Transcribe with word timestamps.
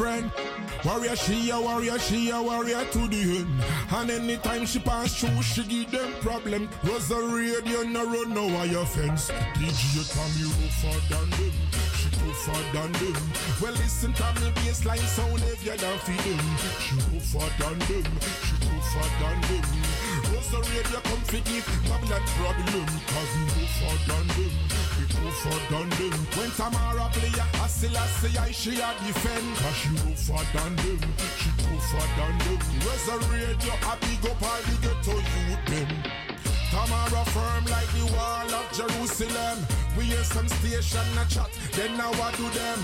friend. 0.00 0.32
Warrior 0.82 1.14
she 1.14 1.50
a 1.50 1.60
warrior, 1.60 1.98
she 1.98 2.30
a 2.30 2.40
warrior 2.40 2.84
to 2.92 3.06
the 3.08 3.20
end. 3.38 3.64
And 3.92 4.10
anytime 4.10 4.64
she 4.64 4.78
pass 4.78 5.20
through, 5.20 5.42
she 5.42 5.62
give 5.64 5.90
them 5.90 6.12
problem. 6.22 6.70
Was 6.84 7.10
a 7.10 7.20
radio 7.20 7.82
no 7.82 8.06
run 8.06 8.32
no 8.32 8.46
wire 8.46 8.86
fence. 8.86 9.30
DJ 9.60 10.08
Tommy 10.16 10.44
rougher 10.56 10.96
than 11.10 11.28
them. 11.36 11.54
She 11.98 12.08
tougher 12.16 12.62
than 12.72 12.92
them. 12.92 13.22
Well 13.60 13.74
listen 13.74 14.12
to 14.14 14.28
me 14.40 14.48
bassline 14.62 15.08
sound 15.16 15.40
heavier 15.40 15.76
than 15.76 15.98
for 16.06 16.16
them. 16.24 16.44
She 16.84 16.94
rougher 17.12 17.48
than 17.60 17.78
them. 17.88 18.06
She 18.46 18.56
tougher 18.64 19.08
than 19.20 19.38
them. 19.48 19.66
Was 20.32 20.50
a 20.56 20.60
radio 20.70 21.00
come 21.08 21.24
for 21.28 21.40
give 21.44 21.66
Babylon 21.88 22.24
problem. 22.40 22.86
Cause 23.12 23.34
rougher 23.52 23.96
than 24.08 24.26
them. 24.36 24.89
We 25.00 25.06
tougher 25.06 25.60
than 25.72 25.88
them. 25.96 26.18
When 26.36 26.50
Tamara 26.50 27.08
play 27.12 27.32
a 27.32 27.68
still 27.68 27.96
I 27.96 28.06
I 28.36 28.50
she 28.50 28.76
a 28.80 28.92
defend. 29.00 29.56
Cause 29.56 29.76
she 29.76 29.88
rougher 30.04 30.44
than 30.52 30.76
them. 30.76 31.00
She 31.40 31.50
them. 31.56 32.36
Was 32.84 33.08
a 33.08 33.16
radio 33.32 33.72
a 33.80 33.96
big 33.96 34.26
up 34.28 34.42
all 34.42 34.60
the 34.60 34.76
ghetto 34.84 35.16
youth 35.16 35.64
them. 35.72 35.90
Tamara 36.70 37.24
firm 37.32 37.64
like 37.66 37.88
the 37.96 38.12
wall 38.12 38.54
of 38.54 38.66
Jerusalem. 38.76 39.58
We 39.96 40.04
hear 40.04 40.22
some 40.22 40.48
station 40.48 41.18
a 41.18 41.24
chat, 41.28 41.50
then 41.72 41.96
now 41.96 42.12
what 42.12 42.36
do 42.36 42.48
them? 42.50 42.80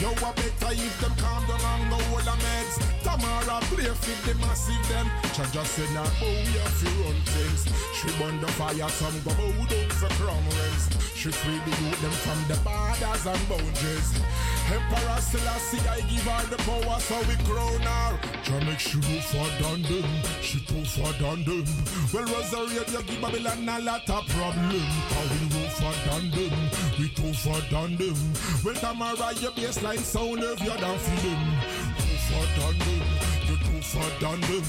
Yo, 0.00 0.10
I 0.10 0.32
better 0.32 0.72
if 0.72 1.00
them 1.00 1.14
calm 1.16 1.46
down 1.46 1.80
and 1.80 1.90
no 1.90 1.96
hold 2.10 2.26
a 2.26 2.36
meds. 2.42 2.91
Tamara 3.12 3.60
play 3.68 3.84
fit 4.00 4.18
the 4.24 4.34
massive 4.40 4.88
them. 4.88 5.06
Cha 5.34 5.44
just 5.52 5.72
said 5.72 5.90
now, 5.92 6.04
oh, 6.22 6.44
yeah, 6.54 6.68
fi 6.80 6.88
run 7.02 7.20
things. 7.28 7.68
She 7.92 8.08
burn 8.18 8.40
the 8.40 8.48
fire, 8.56 8.88
some 8.88 9.20
go 9.20 9.30
bow 9.36 9.66
down 9.68 9.90
for 10.00 10.08
crown 10.16 10.44
rings. 10.56 10.88
She 11.14 11.30
free 11.30 11.60
the 11.64 11.70
youth 11.82 12.00
them 12.00 12.10
from 12.24 12.40
the 12.48 12.56
borders 12.64 13.26
and 13.26 13.48
boundaries. 13.48 14.10
Emperor 14.72 15.20
Selassie, 15.20 15.88
I 15.88 16.00
give 16.08 16.24
her 16.24 16.46
the 16.48 16.56
power, 16.64 16.98
so 17.00 17.18
we 17.28 17.36
crown 17.44 17.82
her. 17.84 18.18
Try 18.44 18.64
make 18.64 18.78
she 18.78 18.98
tougher 19.00 19.62
than 19.62 19.82
them, 19.82 20.08
she 20.40 20.64
tougher 20.64 21.12
than 21.20 21.44
them. 21.44 21.66
Well, 22.14 22.24
Rosario, 22.24 22.82
you 22.88 23.02
give 23.04 23.20
Babylon 23.20 23.68
a 23.68 23.78
lot 23.84 24.08
of 24.08 24.26
problem. 24.28 24.86
Cause 25.12 25.30
we 25.36 25.46
rougher 25.60 25.94
than 26.08 26.30
them, 26.32 26.54
we 26.98 27.08
tougher 27.12 27.60
than 27.68 27.96
them. 28.00 28.16
Well, 28.64 28.74
Tamara, 28.74 29.34
your 29.36 29.52
baseline 29.52 29.98
sound 30.00 30.40
heavier 30.40 30.78
than 30.80 30.98
for 30.98 31.18
them. 31.20 31.42
Tougher 32.00 32.46
than 32.56 32.78
them, 32.78 33.01
you 33.94 34.00
tougher 34.00 34.20
than 34.20 34.40
them. 34.40 34.64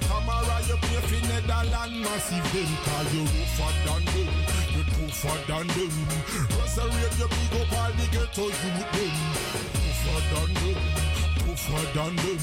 Tamara, 0.00 0.60
you 0.66 0.76
play 0.76 1.00
for 1.00 1.26
Netherland 1.28 2.00
massive 2.02 2.52
them. 2.52 2.70
Cause 2.84 3.14
you 3.14 3.22
rougher 3.22 3.72
than 3.86 4.04
them, 4.04 4.30
you 4.74 4.84
tougher 4.84 5.38
than 5.46 5.66
them. 5.68 5.92
Rosario, 6.58 7.08
you 7.18 7.28
big 7.28 7.60
up 7.60 7.72
all 7.78 7.92
the 7.92 8.06
ghetto 8.12 8.46
youth 8.46 8.92
them. 8.92 9.14
Tougher 9.74 10.34
than 10.34 10.54
them 10.54 11.20
tougher 11.40 11.86
than 11.94 12.16
them. 12.16 12.38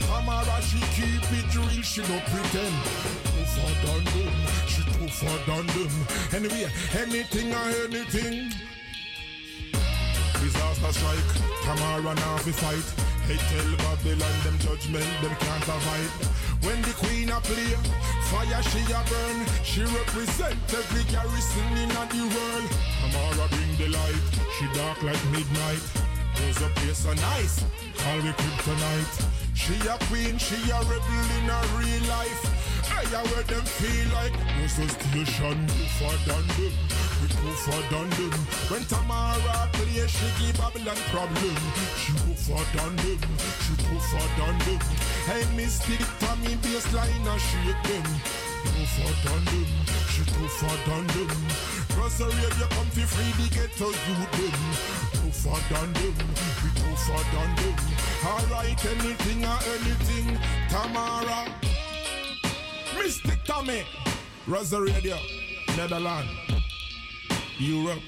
Tamara, 0.00 0.62
she 0.62 0.78
keep 0.94 1.32
it 1.32 1.56
real, 1.56 1.82
she 1.82 2.00
no 2.02 2.20
pretend. 2.30 2.76
Tougher 3.24 3.86
than 3.86 4.04
them, 4.04 4.32
she 4.66 4.82
tougher 4.82 5.38
than 5.46 5.66
them. 5.66 5.92
Anyway, 6.32 6.70
anything 6.98 7.52
or 7.52 7.68
anything. 7.84 8.52
Disaster 10.40 10.92
strike, 10.92 11.62
Tamara 11.62 12.14
now 12.14 12.36
fi 12.38 12.50
fight. 12.50 13.11
Hey, 13.26 13.38
tell 13.38 13.70
Babylon 13.78 14.36
them 14.44 14.58
judgment, 14.58 15.06
them 15.22 15.34
can't 15.38 15.68
avoid. 15.68 16.10
When 16.66 16.82
the 16.82 16.94
queen 16.98 17.30
a 17.30 17.40
play, 17.40 17.74
fire 18.30 18.62
she 18.70 18.82
a 18.90 19.00
burn. 19.06 19.38
She 19.62 19.82
represent 19.82 20.58
every 20.74 21.04
garrison 21.10 21.72
in 21.78 21.88
the 21.88 22.24
world. 22.34 22.70
Tamara 23.00 23.46
bring 23.48 23.72
the 23.78 23.88
light, 23.94 24.26
she 24.58 24.66
dark 24.78 25.02
like 25.02 25.22
midnight. 25.30 25.82
There's 26.36 26.60
a 26.62 26.68
place 26.80 26.98
so 26.98 27.14
nice, 27.14 27.64
call 27.98 28.18
me 28.22 28.32
kryptonite. 28.32 29.26
She 29.54 29.74
a 29.86 29.96
queen, 30.10 30.38
she 30.38 30.58
a 30.70 30.78
rebel 30.82 31.26
in 31.38 31.46
her 31.46 31.66
real 31.78 32.04
life. 32.08 32.42
I 32.92 33.04
a 33.08 33.20
where 33.32 33.42
them 33.44 33.64
feel 33.64 34.06
like 34.12 34.36
there's 34.56 34.78
a 34.78 34.88
station 34.88 35.56
tougher 35.66 36.16
than 36.28 36.44
them. 36.56 36.74
We 37.20 37.26
tougher 37.32 37.80
than 37.88 38.08
them. 38.20 38.34
When 38.68 38.84
Tamara 38.84 39.68
play, 39.72 40.04
she 40.06 40.28
give 40.36 40.56
Babylon 40.60 41.00
problem. 41.08 41.56
She 41.96 42.12
tougher 42.20 42.62
than 42.76 42.92
them. 43.00 43.20
She 43.64 43.72
tougher 43.80 44.26
than 44.36 44.56
them. 44.64 44.80
Hey, 45.24 45.44
Mystic 45.56 46.04
Tommy 46.20 46.54
bassline 46.60 47.26
a 47.32 47.34
shake 47.40 47.82
them. 47.88 48.06
Tougher 48.64 49.12
than 49.24 49.42
them. 49.48 49.68
She 50.12 50.22
tougher 50.28 50.76
than 50.84 51.06
them. 51.16 51.32
Rosario, 51.96 52.48
you 52.60 52.68
come 52.76 52.90
to 52.92 53.04
free 53.08 53.32
the 53.40 53.46
ghetto 53.56 53.88
youth 53.88 54.32
them. 54.36 54.56
Tougher 55.16 55.60
than 55.72 55.88
them. 55.96 56.16
We 56.60 56.68
tougher 56.76 57.22
than 57.32 57.50
them. 57.56 57.76
Alright, 58.20 58.84
anything 58.84 59.44
or 59.44 59.60
anything, 59.80 60.38
Tamara. 60.68 61.71
Mystic 63.02 63.42
Tommy, 63.44 63.82
Rosa 64.46 64.80
Radio, 64.80 65.18
Netherlands, 65.76 66.30
Europe. 67.58 67.98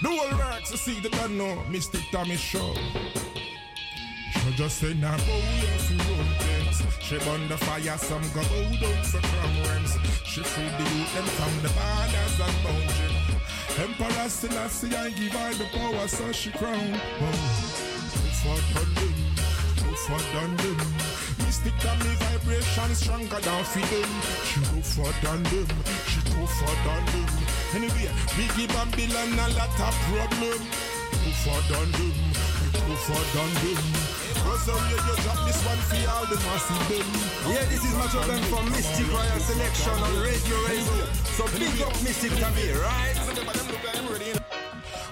The 0.00 0.08
whole 0.08 0.38
works 0.38 0.70
to 0.70 0.78
see 0.78 0.98
the 1.00 1.10
done 1.10 1.36
know 1.36 1.62
Mystic 1.68 2.00
Tommy 2.10 2.36
show. 2.36 2.72
She 4.32 4.52
just 4.56 4.78
say 4.78 4.94
now 4.94 5.14
bow 5.14 5.24
yeah, 5.26 5.76
fi 5.76 5.94
run 5.94 6.26
things. 6.38 6.82
She 7.00 7.18
burn 7.18 7.48
the 7.48 7.58
fire, 7.58 7.98
some 7.98 8.22
go 8.32 8.40
bow 8.48 8.70
down 8.80 9.04
for 9.04 9.20
rings. 9.68 9.92
She 10.24 10.40
free 10.42 10.64
the 10.64 10.96
youth 10.96 11.14
them 11.14 11.24
from 11.36 11.52
the 11.60 11.68
borders 11.76 12.40
and 12.40 12.56
boundaries. 12.64 13.20
Emperor 13.78 14.28
Selassie 14.30 14.96
I 14.96 15.10
give 15.10 15.32
her 15.32 15.52
the 15.52 15.66
power 15.76 16.08
so 16.08 16.32
she 16.32 16.50
crown. 16.52 16.98
Oh. 17.20 17.80
Tougher 18.42 18.89
than 20.10 20.56
them, 20.56 20.56
tougher 20.56 20.56
than 20.56 20.56
them. 20.56 20.76
Mystic 21.38 21.76
than 21.80 21.98
me 21.98 22.14
vibration 22.18 22.94
stronger 22.94 23.40
than 23.40 23.64
for 23.64 23.80
them. 23.80 24.10
She 24.44 24.60
tougher 24.60 25.12
than 25.22 25.42
them, 25.42 25.68
she 26.06 26.20
tougher 26.26 26.74
than 26.84 27.04
them. 27.06 27.30
Anyway, 27.74 28.10
Biggie 28.34 28.68
Babylon 28.68 29.38
a 29.38 29.46
lot 29.54 29.80
of 29.80 29.94
problem. 30.10 30.60
Tougher 31.20 31.60
than 31.70 31.88
them, 31.92 32.16
we 32.60 32.68
tougher 32.74 33.22
than 33.34 33.52
them. 33.62 34.20
Rosario, 34.46 34.96
you 34.96 35.16
drop 35.22 35.46
this 35.46 35.60
one 35.66 35.82
for 35.88 36.10
all 36.10 36.26
the 36.26 36.36
massive 36.36 36.84
them. 36.88 37.08
Yeah, 37.52 37.64
this 37.68 37.84
is 37.84 37.94
Macho 37.94 38.26
Ben 38.26 38.42
from 38.44 38.70
Mystic 38.70 39.06
Royal 39.12 39.40
Selection 39.40 39.92
on 39.92 40.14
Radio 40.22 40.56
Radio. 40.66 41.06
So 41.36 41.44
big 41.58 41.80
up 41.82 41.92
Mystic 42.02 42.32
Tammy, 42.38 42.72
right? 42.80 44.39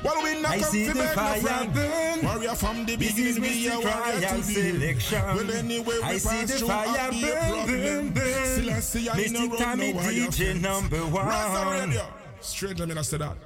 Well, 0.04 0.22
we 0.22 0.40
not 0.40 0.52
I 0.52 0.58
come 0.60 0.70
see 0.70 0.86
to 0.86 0.92
the 0.92 1.04
no 1.04 1.06
fire 1.08 1.68
burn. 1.68 2.24
Warrior 2.24 2.54
from 2.54 2.86
the 2.86 2.96
This 2.96 3.18
is 3.18 3.38
beginning, 3.38 3.42
we 3.42 3.68
a 3.68 3.74
Mystic 3.74 3.84
warrior 3.84 4.20
Royal 4.20 4.20
to. 4.20 4.42
Selection. 4.42 5.22
Well, 5.22 5.50
anyway, 5.50 5.84
we 5.84 6.02
I 6.02 6.18
see 6.18 6.44
the 6.44 6.66
fire 6.66 7.10
burn, 7.10 7.66
burn, 7.66 8.10
burn. 8.12 8.46
Still 8.46 8.70
I 8.70 8.80
see 8.80 9.08
I 9.08 9.12
in 9.12 9.18
a 9.18 9.40
Mystic 9.40 9.50
road, 9.50 9.76
no 9.76 9.92
DJ 9.94 10.60
number 10.60 10.98
one. 10.98 11.88
Radio. 11.88 12.06
Stranger 12.40 12.86
me, 12.86 12.94
I 12.96 13.02
said 13.02 13.20
that. 13.20 13.36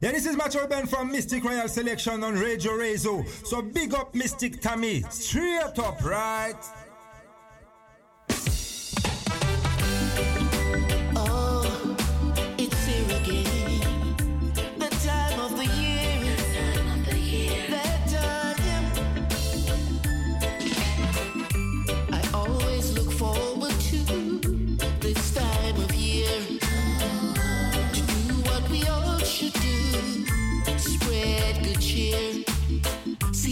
Yeah, 0.00 0.12
this 0.12 0.26
is 0.26 0.36
Macho 0.36 0.66
Ben 0.66 0.86
from 0.86 1.10
Mystic 1.10 1.44
Royal 1.44 1.68
Selection 1.68 2.22
on 2.24 2.34
Radio 2.34 2.72
Razo. 2.72 3.26
So 3.46 3.62
big 3.62 3.94
up 3.94 4.14
Mystic 4.14 4.60
Tammy. 4.60 5.02
Straight 5.08 5.78
up, 5.78 6.04
right? 6.04 6.56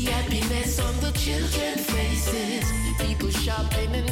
Happiness 0.05 0.81
on 0.81 0.95
the 1.01 1.11
children's 1.13 1.85
faces. 1.91 2.65
People 2.99 3.31
shopping 3.31 3.95
and 3.95 4.12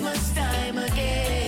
our 0.00 0.14
time 0.34 0.76
will 0.76 1.41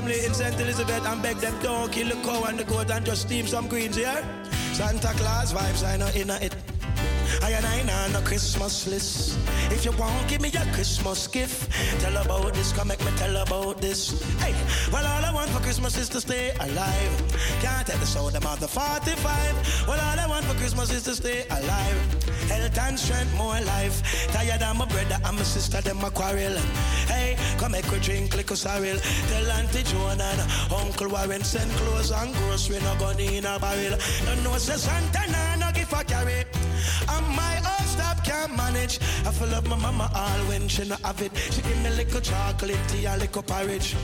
family 0.00 0.24
in 0.24 0.32
St. 0.32 0.58
Elizabeth 0.60 1.06
and 1.06 1.22
beg 1.22 1.36
them 1.36 1.54
don't 1.62 1.92
kill 1.92 2.08
the 2.08 2.14
cow 2.26 2.44
and 2.44 2.58
the 2.58 2.64
goat 2.64 2.90
and 2.90 3.04
just 3.04 3.22
steam 3.22 3.46
some 3.46 3.68
greens 3.68 3.96
here. 3.96 4.24
Santa 4.72 5.08
Claus 5.18 5.52
vibes, 5.52 5.84
I 5.86 5.96
know 5.96 6.08
in 6.14 6.30
it. 6.30 6.59
I 7.42 7.50
and 7.52 7.66
I 7.66 7.82
know 7.82 8.18
no 8.18 8.20
Christmas 8.26 8.86
list. 8.86 9.38
If 9.70 9.84
you 9.84 9.92
want, 9.92 10.28
give 10.28 10.40
me 10.40 10.48
a 10.48 10.64
Christmas 10.72 11.26
gift. 11.26 11.70
Tell 12.00 12.16
about 12.16 12.54
this, 12.54 12.72
come 12.72 12.88
make 12.88 13.00
me 13.00 13.12
tell 13.16 13.36
about 13.36 13.80
this. 13.80 14.22
Hey, 14.40 14.54
well, 14.92 15.06
all 15.06 15.24
I 15.24 15.32
want 15.32 15.50
for 15.50 15.60
Christmas 15.60 15.96
is 15.96 16.08
to 16.10 16.20
stay 16.20 16.50
alive. 16.60 17.12
Can't 17.60 17.86
tell 17.86 17.98
the 17.98 18.30
them 18.30 18.46
of 18.46 18.60
the 18.60 18.68
45. 18.68 19.86
Well, 19.88 20.00
all 20.00 20.18
I 20.18 20.26
want 20.28 20.44
for 20.44 20.54
Christmas 20.54 20.92
is 20.92 21.02
to 21.04 21.14
stay 21.14 21.46
alive. 21.50 21.98
Health 22.48 22.78
and 22.78 22.98
strength, 22.98 23.36
more 23.36 23.60
life. 23.60 24.02
Tired 24.32 24.62
of 24.62 24.76
my 24.76 24.86
brother 24.86 25.18
and 25.24 25.36
my 25.36 25.42
sister, 25.42 25.80
them 25.80 26.02
a 26.04 26.10
quarrel. 26.10 26.56
Hey, 27.06 27.36
come 27.58 27.72
make 27.72 27.90
we 27.90 27.98
drink 28.00 28.36
liquor 28.36 28.56
sorrel. 28.56 28.98
Tell 29.28 29.50
Auntie 29.52 29.82
Joan 29.84 30.20
and 30.20 30.40
Uncle 30.72 31.08
Warren 31.08 31.44
send 31.44 31.70
clothes 31.72 32.10
and 32.10 32.34
grocery 32.34 32.80
no 32.80 32.94
gun 32.98 33.20
in 33.20 33.46
a 33.46 33.58
barrel. 33.58 33.98
Don't 34.26 34.42
know 34.42 34.56
say 34.56 34.76
Santa 34.76 35.30
no 35.70 35.78
give 35.78 35.92
a 35.92 36.04
carry. 36.04 36.44
And 37.08 37.26
my 37.36 37.56
own 37.56 37.86
stop 37.86 38.24
can't 38.24 38.56
manage. 38.56 38.98
I 39.26 39.30
fill 39.32 39.54
up 39.54 39.66
my 39.66 39.76
mama 39.76 40.10
all 40.14 40.40
when 40.48 40.68
she 40.68 40.88
no 40.88 40.96
have 41.04 41.20
it. 41.22 41.32
She 41.36 41.62
give 41.62 41.82
me 41.82 41.90
little 41.90 42.20
chocolate 42.20 42.78
tea 42.88 43.06
and 43.06 43.20
little 43.20 43.42
porridge. 43.42 43.96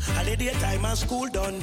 Holiday 0.00 0.52
time 0.60 0.84
and 0.84 0.98
school 0.98 1.28
done. 1.28 1.60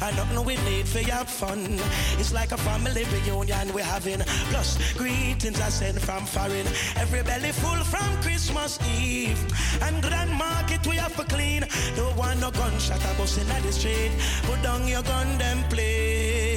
I 0.00 0.12
don't 0.16 0.32
know 0.34 0.42
we 0.42 0.56
need 0.68 0.86
for 0.86 1.00
your 1.00 1.24
fun. 1.24 1.78
It's 2.18 2.32
like 2.32 2.52
a 2.52 2.56
family 2.56 3.04
reunion 3.04 3.72
we're 3.72 3.84
having. 3.84 4.20
Plus, 4.50 4.92
greetings 4.94 5.60
I 5.60 5.68
send 5.68 6.00
from 6.00 6.24
foreign. 6.26 6.66
Every 6.96 7.22
belly 7.22 7.52
full 7.52 7.82
from 7.84 8.10
Christmas 8.22 8.78
Eve. 8.98 9.40
And 9.82 10.02
Grand 10.02 10.32
Market 10.32 10.86
we 10.86 10.96
have 10.96 11.16
to 11.16 11.24
clean. 11.24 11.64
Don't 11.96 12.16
want 12.16 12.40
no 12.40 12.50
gunshot 12.50 13.00
a 13.00 13.18
bus 13.18 13.38
in 13.38 13.48
the 13.48 13.72
street. 13.72 14.12
Put 14.42 14.62
down 14.62 14.86
your 14.88 15.02
gun, 15.02 15.38
them 15.38 15.64
please. 15.68 16.51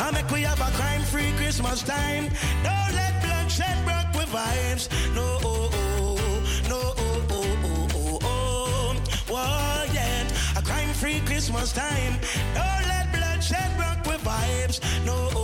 I 0.00 0.10
make 0.12 0.30
we 0.30 0.42
have 0.42 0.60
a 0.60 0.70
crime-free 0.76 1.32
Christmas 1.36 1.82
time. 1.82 2.24
Don't 2.64 2.92
let 2.94 3.20
bloodshed 3.22 3.76
broke 3.84 4.12
with 4.14 4.30
vibes. 4.32 4.88
No, 5.14 5.38
oh, 5.42 5.70
oh, 5.72 6.18
no, 6.68 6.80
oh, 6.96 7.26
oh, 7.30 7.58
oh, 7.64 7.88
oh, 7.94 8.18
oh. 8.22 8.94
Whoa, 9.28 9.92
yeah. 9.92 10.26
A 10.56 10.62
crime-free 10.62 11.20
Christmas 11.26 11.72
time. 11.72 12.14
Don't 12.54 12.86
let 12.88 13.12
bloodshed 13.12 13.70
broke 13.76 14.06
with 14.06 14.22
vibes. 14.24 14.80
No, 15.04 15.28
oh, 15.34 15.39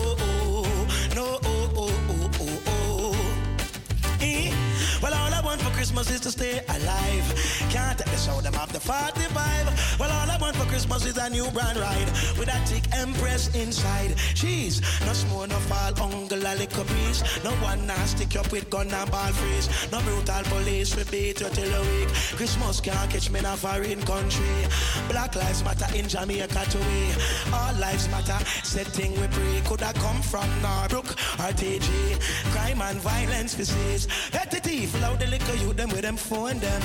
Christmas 5.86 6.10
is 6.10 6.20
to 6.22 6.30
stay 6.32 6.58
alive. 6.68 7.26
Can't 7.70 7.96
take 7.96 8.10
the 8.10 8.16
show 8.16 8.40
them 8.40 8.56
off 8.56 8.72
the 8.72 8.80
45. 8.80 10.00
Well, 10.00 10.10
all 10.10 10.28
I 10.28 10.36
want 10.40 10.56
for 10.56 10.66
Christmas 10.66 11.06
is 11.06 11.16
a 11.16 11.30
new 11.30 11.48
brand 11.52 11.78
ride 11.78 12.08
with 12.36 12.48
a 12.48 12.58
thick 12.66 12.82
empress 12.92 13.54
inside. 13.54 14.18
She's 14.34 14.80
no 15.06 15.12
small, 15.12 15.46
no 15.46 15.54
fall, 15.70 15.94
uncle, 16.02 16.38
a 16.38 16.54
little 16.58 16.84
breeze. 16.84 17.22
No 17.44 17.52
one 17.62 17.86
now 17.86 18.04
stick 18.04 18.34
up 18.34 18.50
with 18.50 18.68
gun 18.68 18.90
and 18.90 19.10
ball 19.12 19.30
freeze. 19.30 19.68
No 19.92 20.00
brutal 20.00 20.42
police, 20.50 20.96
we 20.96 21.04
beat 21.04 21.40
you 21.40 21.48
till 21.50 21.72
a 21.72 21.80
week. 21.82 22.08
Christmas 22.34 22.80
can't 22.80 23.08
catch 23.08 23.30
me 23.30 23.38
in 23.38 23.46
a 23.46 23.56
foreign 23.56 24.02
country. 24.02 24.66
Black 25.08 25.36
lives 25.36 25.62
matter 25.62 25.86
in 25.96 26.08
Jamaica 26.08 26.66
to 26.68 26.78
we. 26.78 27.54
All 27.54 27.74
lives 27.74 28.08
matter, 28.08 28.44
setting 28.64 29.12
we 29.20 29.28
pray. 29.28 29.62
Could 29.64 29.82
have 29.82 29.94
come 29.94 30.20
from 30.20 30.50
Norbrook 30.62 31.12
or 31.38 31.52
RTG. 31.52 32.18
Crime 32.50 32.82
and 32.82 32.98
violence 32.98 33.54
disease. 33.54 34.08
Petty 34.32 34.58
thief, 34.58 35.00
loud 35.00 35.20
the 35.20 35.28
little 35.28 35.54
youth 35.54 35.75
them 35.76 35.90
with 35.90 36.02
them 36.02 36.16
phone 36.16 36.58
them. 36.58 36.82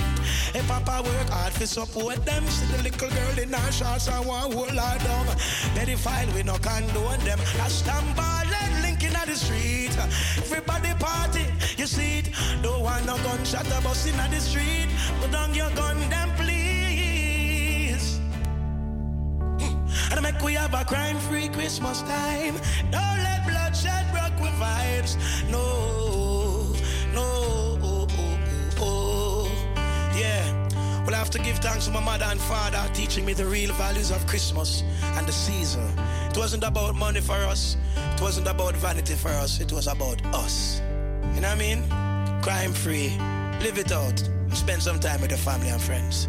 If 0.53 0.67
Papa 0.67 1.01
work 1.03 1.29
hard 1.29 1.53
for 1.53 1.65
support 1.65 2.25
them, 2.25 2.45
see 2.47 2.65
the 2.75 2.83
little 2.83 3.09
girl 3.09 3.39
in 3.39 3.53
her 3.53 3.71
shorts 3.71 4.07
and 4.07 4.25
one 4.25 4.51
whole 4.51 4.73
lot 4.73 4.99
down. 4.99 5.25
Pedophile, 5.75 6.33
we 6.35 6.43
no 6.43 6.57
condone 6.57 7.19
them. 7.25 7.39
I 7.61 7.67
stand 7.69 8.15
by 8.15 8.41
linking 9.01 9.15
at 9.15 9.27
the 9.27 9.35
street. 9.35 9.91
Everybody 10.37 10.93
party, 10.99 11.45
you 11.77 11.87
see 11.87 12.19
it. 12.19 12.29
Don't 12.61 12.81
want 12.83 13.05
no 13.05 13.17
gunshot 13.17 13.65
a 13.67 13.81
bus 13.81 14.05
in 14.07 14.17
the 14.17 14.39
street. 14.39 14.87
Put 15.19 15.31
down 15.31 15.53
your 15.53 15.69
gun, 15.71 15.97
them 16.09 16.29
please. 16.37 18.19
Hmm. 19.59 20.13
And 20.13 20.21
make 20.21 20.41
we 20.41 20.53
have 20.53 20.73
a 20.73 20.83
crime-free 20.85 21.49
Christmas 21.49 22.01
time. 22.01 22.55
Don't 22.91 23.19
let 23.27 23.45
bloodshed 23.47 24.05
broke 24.11 24.39
with 24.41 24.55
vibes. 24.59 25.15
No, 25.49 26.73
no, 27.13 27.60
I 31.13 31.17
have 31.17 31.29
to 31.31 31.39
give 31.39 31.57
thanks 31.59 31.85
to 31.85 31.91
my 31.91 31.99
mother 31.99 32.25
and 32.25 32.39
father 32.39 32.81
teaching 32.93 33.25
me 33.25 33.33
the 33.33 33.45
real 33.45 33.73
values 33.73 34.11
of 34.11 34.25
Christmas 34.27 34.83
and 35.17 35.27
the 35.27 35.31
season. 35.31 35.87
It 36.29 36.37
wasn't 36.37 36.63
about 36.63 36.95
money 36.95 37.21
for 37.21 37.35
us. 37.35 37.75
It 38.13 38.21
wasn't 38.21 38.47
about 38.47 38.75
vanity 38.75 39.15
for 39.15 39.29
us. 39.29 39.59
It 39.59 39.71
was 39.71 39.87
about 39.87 40.23
us. 40.33 40.81
You 41.35 41.41
know 41.41 41.49
what 41.49 41.57
I 41.57 41.75
mean? 41.75 42.41
Crime 42.41 42.73
free. 42.73 43.09
Live 43.61 43.77
it 43.77 43.91
out. 43.91 44.23
Spend 44.53 44.81
some 44.81 44.99
time 44.99 45.21
with 45.21 45.31
your 45.31 45.39
family 45.39 45.69
and 45.69 45.81
friends. 45.81 46.27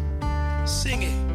Sing 0.65 1.03
it. 1.03 1.32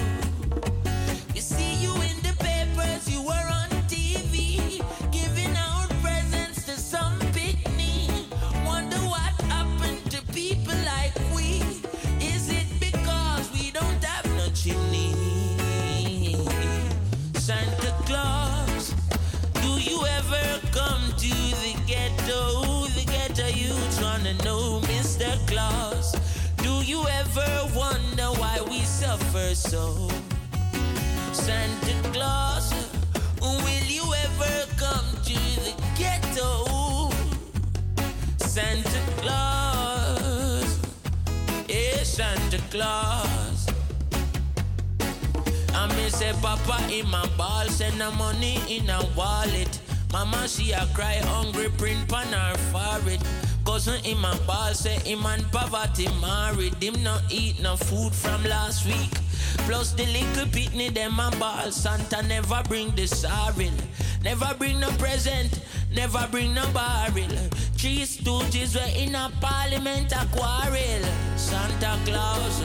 Wanna 24.29 24.45
know, 24.45 24.81
Mr. 24.83 25.31
Claus. 25.47 26.15
Do 26.59 26.83
you 26.85 27.07
ever 27.09 27.69
wonder 27.75 28.31
why 28.39 28.61
we 28.69 28.81
suffer 28.81 29.55
so? 29.55 30.09
Santa 31.33 31.95
Claus, 32.13 32.73
will 33.41 33.87
you 33.87 34.05
ever 34.25 34.67
come 34.77 35.07
to 35.25 35.39
the 35.65 35.75
ghetto? 35.97 37.11
Santa 38.39 39.01
Claus, 39.19 40.79
yeah, 41.69 42.03
Santa 42.03 42.59
Claus. 42.71 43.67
I 45.75 45.87
me 45.97 46.09
say 46.11 46.33
Papa 46.43 46.87
in 46.91 47.09
my 47.09 47.27
ball, 47.37 47.67
send 47.69 48.01
the 48.01 48.11
money 48.13 48.61
in 48.69 48.91
a 48.91 49.01
wallet. 49.17 49.81
Mama 50.13 50.49
she 50.49 50.73
a 50.73 50.87
cry 50.95 51.17
hungry 51.23 51.69
print 51.77 52.09
pan 52.09 52.33
her 52.33 52.57
forehead. 52.73 53.21
Cousin 53.69 54.03
in 54.07 54.17
my 54.17 54.35
ball 54.47 54.73
say 54.73 54.99
him 55.01 55.27
and 55.27 55.45
poverty 55.53 56.09
married. 56.23 56.75
Him 56.83 57.03
not 57.03 57.23
eat 57.31 57.61
no 57.61 57.77
food 57.77 58.15
from 58.15 58.43
last 58.45 58.87
week. 58.87 59.13
Plus 59.69 59.93
the 59.93 60.07
little 60.07 60.47
pitney 60.47 60.89
them 60.93 61.21
a 61.21 61.31
ball. 61.39 61.71
Santa 61.71 62.27
never 62.27 62.63
bring 62.67 62.91
the 62.97 63.07
sorrel. 63.07 63.77
Never 64.25 64.55
bring 64.59 64.81
no 64.81 64.89
present. 64.93 65.61
Never 65.95 66.27
bring 66.31 66.55
no 66.55 66.67
barrel. 66.73 67.29
Three 67.77 68.07
stooges 68.07 68.75
were 68.75 68.93
in 68.97 69.15
a 69.15 69.31
parliament 69.39 70.13
a 70.13 70.27
quarrel. 70.35 71.05
Santa 71.37 71.99
Claus. 72.07 72.63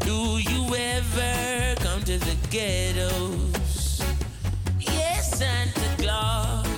Do 0.00 0.38
you 0.50 0.74
ever 0.74 1.76
come 1.80 2.02
to 2.02 2.18
the 2.18 2.36
ghettos? 2.50 4.02
Yes, 4.80 5.38
Santa 5.38 6.02
Claus. 6.02 6.75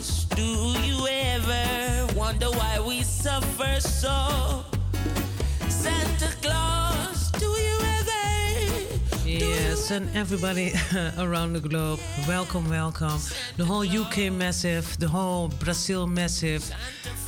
Wonder 2.28 2.50
why 2.50 2.78
we 2.86 3.00
suffer 3.00 3.80
so? 3.80 4.62
Santa 5.70 6.28
Claus, 6.42 7.30
do 7.30 7.46
you 7.46 7.78
ever? 7.80 9.26
Yes, 9.26 9.90
and 9.90 10.14
everybody 10.14 10.74
around 11.18 11.54
the 11.54 11.60
globe, 11.60 12.00
welcome, 12.28 12.68
welcome. 12.68 13.18
The 13.56 13.64
whole 13.64 13.88
UK 13.88 14.30
massive, 14.30 14.98
the 14.98 15.08
whole 15.08 15.48
Brazil 15.48 16.06
massive 16.06 16.70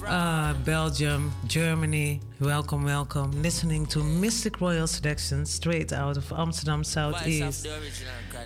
uh, 0.06 0.52
Belgium, 0.64 1.32
Germany. 1.46 2.20
Welcome, 2.38 2.84
welcome. 2.84 3.30
Listening 3.42 3.86
to 3.86 4.04
Mystic 4.04 4.60
Royal 4.60 4.86
Selection 4.86 5.46
straight 5.46 5.94
out 5.94 6.18
of 6.18 6.30
Amsterdam 6.30 6.84
Southeast. 6.84 7.66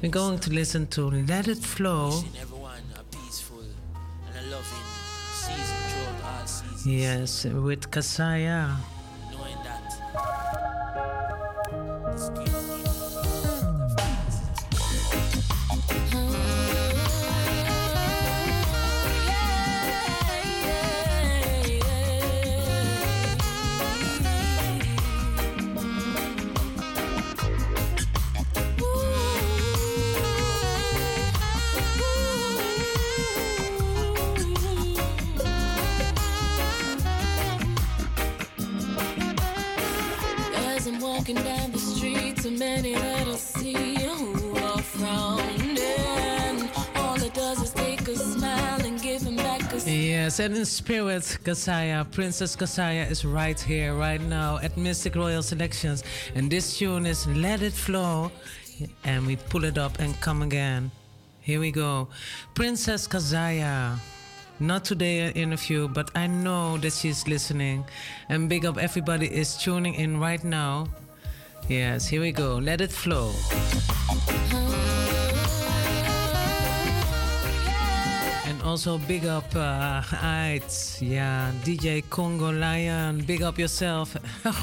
We're 0.00 0.08
going 0.08 0.38
to 0.38 0.50
listen 0.50 0.86
to 0.88 1.10
Let 1.10 1.48
It 1.48 1.58
Flow. 1.58 2.22
Yes, 6.84 7.46
with 7.46 7.90
Kazaya. 7.90 8.76
Walking 41.14 41.36
down 41.36 41.70
the 41.70 41.78
street, 41.78 42.44
many 42.58 42.92
that 42.94 43.28
I 43.28 43.36
see 43.36 43.94
who 43.94 44.56
are 44.56 44.82
frowning. 44.82 45.78
All 46.96 47.22
it 47.22 47.32
does 47.32 47.62
is 47.62 47.70
take 47.70 48.00
a 48.08 48.16
smile 48.16 48.84
and 48.84 49.00
give 49.00 49.22
him 49.22 49.36
back 49.36 49.72
a. 49.72 49.78
Yes, 49.88 50.40
and 50.40 50.56
in 50.56 50.64
spirit, 50.64 51.22
Kazaya, 51.44 52.10
Princess 52.10 52.56
Kazaya 52.56 53.08
is 53.08 53.24
right 53.24 53.58
here, 53.60 53.94
right 53.94 54.20
now 54.20 54.58
at 54.58 54.76
Mystic 54.76 55.14
Royal 55.14 55.40
Selections. 55.40 56.02
And 56.34 56.50
this 56.50 56.78
tune 56.78 57.06
is 57.06 57.28
Let 57.28 57.62
It 57.62 57.74
Flow. 57.74 58.32
And 59.04 59.24
we 59.24 59.36
pull 59.36 59.62
it 59.62 59.78
up 59.78 60.00
and 60.00 60.20
come 60.20 60.42
again. 60.42 60.90
Here 61.42 61.60
we 61.60 61.70
go. 61.70 62.08
Princess 62.54 63.06
Kazaya. 63.06 64.00
Not 64.58 64.84
today 64.84 65.20
an 65.20 65.32
interview, 65.34 65.86
but 65.86 66.10
I 66.16 66.26
know 66.26 66.76
that 66.78 66.92
she's 66.92 67.28
listening. 67.28 67.84
And 68.28 68.48
big 68.48 68.66
up 68.66 68.78
everybody 68.78 69.26
is 69.32 69.56
tuning 69.56 69.94
in 69.94 70.18
right 70.18 70.42
now. 70.42 70.88
Yes, 71.68 72.06
here 72.06 72.20
we 72.20 72.30
go. 72.30 72.58
Let 72.58 72.80
it 72.82 72.92
flow. 72.92 73.32
And 78.46 78.62
also 78.62 78.98
big 78.98 79.24
up 79.24 79.54
uh, 79.56 80.02
Aids. 80.22 80.98
Ja, 81.00 81.50
DJ 81.64 82.02
Congo 82.08 82.52
Lion. 82.52 83.24
Big 83.24 83.42
up 83.42 83.56
yourself. 83.56 84.12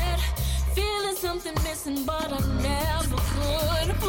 something 1.18 1.54
missing, 1.64 2.04
but 2.04 2.32
I 2.32 2.38
never 2.62 3.16
could 3.16 4.00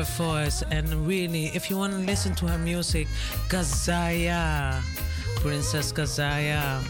her 0.00 0.24
voice. 0.24 0.62
And 0.70 1.06
really, 1.06 1.46
if 1.54 1.70
you 1.70 1.76
want 1.76 1.92
to 1.92 1.98
listen 1.98 2.34
to 2.36 2.46
her 2.46 2.58
music, 2.58 3.06
Kazaya, 3.48 4.80
Princess 5.36 5.92
Kazaya. 5.92 6.82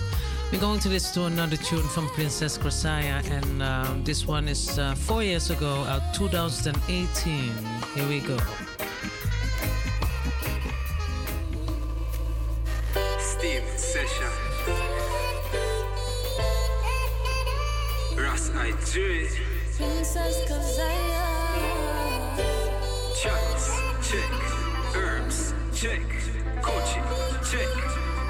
We're 0.53 0.61
going 0.61 0.81
to 0.81 0.89
listen 0.89 1.15
to 1.15 1.27
another 1.27 1.57
tune 1.57 1.87
from 1.95 2.09
Princess 2.09 2.59
Kazaya, 2.59 3.25
and 3.31 3.63
uh, 3.63 3.95
this 4.03 4.27
one 4.27 4.49
is 4.49 4.79
uh, 4.79 4.95
four 4.97 5.23
years 5.23 5.51
ago, 5.51 5.83
uh, 5.83 6.01
2018. 6.13 7.53
Here 7.95 8.09
we 8.09 8.21
go. 8.21 8.37
Steam 13.19 13.63
session. 13.77 14.33
Ras 18.17 18.51
I 18.55 18.73
do 18.93 19.05
it. 19.05 19.41
Princess 19.77 20.51
Kazaya. 20.51 21.40
Check. 25.81 26.01
Gucci, 26.61 27.01
check. 27.51 27.69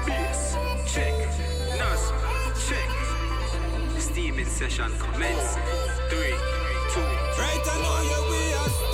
Bass, 0.05 0.55
check. 0.87 1.13
Nas, 1.77 2.03
check. 2.65 2.89
Steaming 3.99 4.45
session 4.45 4.89
commence. 4.97 5.57
Three, 6.09 6.35
two. 6.93 7.01
Right 7.41 7.65
I 7.67 7.77
know 7.83 7.99
you 8.09 8.21
we 8.31 8.41
are 8.53 8.90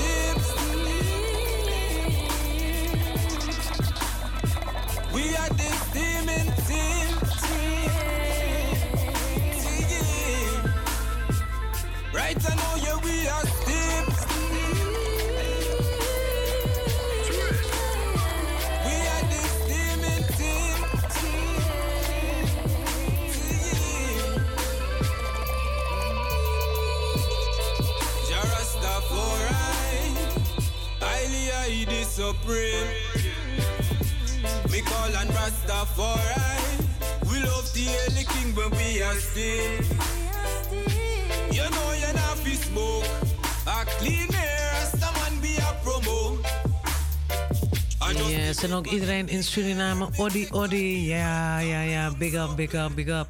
iedereen 49.00 49.30
in 49.30 49.44
Suriname. 49.44 50.08
Odi, 50.18 50.48
Odi. 50.52 51.08
Ja, 51.08 51.60
ja, 51.60 51.82
ja. 51.82 52.12
Big 52.18 52.34
up, 52.34 52.56
big 52.56 52.74
up, 52.74 52.96
big 52.96 53.08
up. 53.08 53.28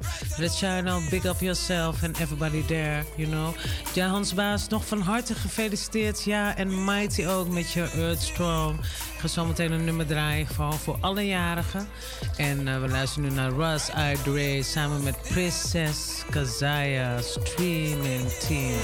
Channel, 0.48 1.00
big 1.10 1.24
up 1.24 1.40
yourself 1.40 2.02
and 2.02 2.18
everybody 2.20 2.64
there, 2.64 3.04
you 3.16 3.28
know. 3.28 3.54
Ja, 3.94 4.08
Hans 4.08 4.34
Baas, 4.34 4.68
nog 4.68 4.86
van 4.86 5.00
harte 5.00 5.34
gefeliciteerd. 5.34 6.24
Ja, 6.24 6.56
en 6.56 6.84
Mighty 6.84 7.26
ook 7.26 7.48
met 7.48 7.72
je 7.72 7.90
Earth 7.96 8.22
Strong. 8.22 8.78
Ik 8.78 9.20
ga 9.20 9.28
zo 9.28 9.44
meteen 9.44 9.72
een 9.72 9.84
nummer 9.84 10.06
draaien 10.06 10.46
voor, 10.46 10.72
voor 10.72 10.96
alle 11.00 11.26
jarigen. 11.26 11.88
En 12.36 12.66
uh, 12.66 12.80
we 12.80 12.88
luisteren 12.88 13.28
nu 13.28 13.34
naar 13.34 13.52
Russ 13.52 13.88
Idre 14.12 14.62
samen 14.62 15.02
met 15.02 15.16
Princess 15.28 16.22
Kazaya 16.30 17.20
Streaming 17.20 18.28
Team. 18.28 18.78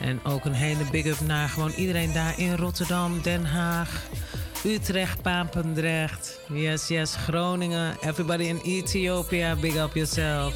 En 0.00 0.24
ook 0.24 0.44
een 0.44 0.52
hele 0.52 0.84
big 0.90 1.04
up 1.04 1.20
naar 1.20 1.48
gewoon 1.48 1.70
iedereen 1.70 2.12
daar 2.12 2.38
in 2.38 2.56
Rotterdam, 2.56 3.22
Den 3.22 3.44
Haag, 3.44 4.02
Utrecht, 4.64 5.22
Papendrecht. 5.22 6.38
Yes, 6.50 6.90
yes, 6.90 7.16
Groningen. 7.26 7.96
Everybody 8.02 8.48
in 8.48 8.60
Ethiopia, 8.66 9.54
big 9.54 9.76
up 9.78 9.96
yourself. 9.96 10.54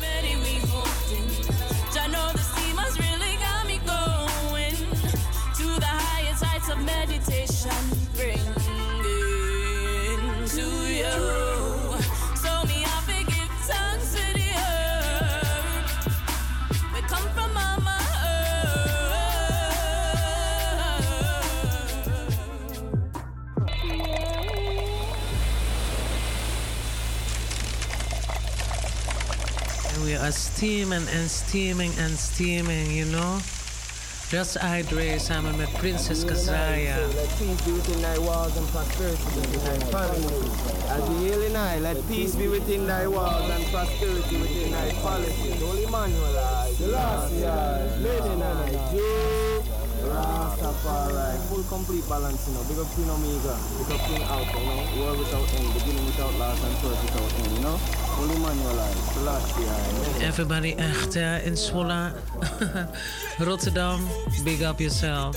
Are 30.24 30.32
steaming 30.32 31.06
and 31.12 31.30
steaming 31.30 31.92
and 31.98 32.16
steaming, 32.16 32.90
you 32.90 33.04
know? 33.04 33.38
Just 34.30 34.56
hydrate 34.56 35.20
samen 35.20 35.58
met 35.58 35.68
Princess 35.74 36.24
Kazaya. 36.24 36.96
Let 37.14 37.28
peace 37.38 37.60
be 37.66 37.72
within 37.72 38.00
thy 38.00 38.18
walls 38.18 38.56
and 38.56 38.66
prosperity 38.68 39.22
within 39.36 39.60
thy 39.68 39.90
policies. 39.90 40.88
As 40.88 41.08
you 41.10 41.16
healing 41.28 41.56
I, 41.56 41.78
let 41.80 42.08
peace 42.08 42.34
be 42.34 42.48
within 42.48 42.86
thy 42.86 43.06
walls 43.06 43.50
and 43.50 43.64
prosperity 43.66 44.36
within 44.40 44.72
thy 44.72 44.92
policies. 45.02 45.60
Holy 45.60 45.86
Manuel, 45.86 46.38
I, 46.38 46.72
the 46.78 46.88
last 46.88 47.32
year, 47.34 47.98
Lady 48.00 49.43
Jew, 50.14 50.20
Rastafari, 50.20 51.38
full 51.48 51.64
complete 51.64 52.06
balance, 52.08 52.46
you 52.46 52.54
know. 52.54 52.62
Big 52.68 52.78
up 52.78 52.88
Queen 52.94 53.10
Omega, 53.10 53.54
big 53.78 53.90
up 53.94 54.00
King 54.06 54.22
Alpha, 54.22 54.58
you 54.58 54.66
know. 54.66 55.00
World 55.00 55.18
without 55.18 55.46
end, 55.58 55.68
beginning 55.74 56.06
without 56.06 56.34
last 56.38 56.62
and 56.64 56.76
first 56.78 57.00
without 57.02 57.30
end, 57.40 57.52
you 57.56 57.62
know. 57.62 57.78
Everybody 60.20 60.74
echt 60.74 61.16
uh, 61.16 61.46
in 61.46 61.56
Zwolle, 61.56 62.12
Rotterdam, 63.38 64.00
big 64.44 64.62
up 64.62 64.80
yourself. 64.80 65.36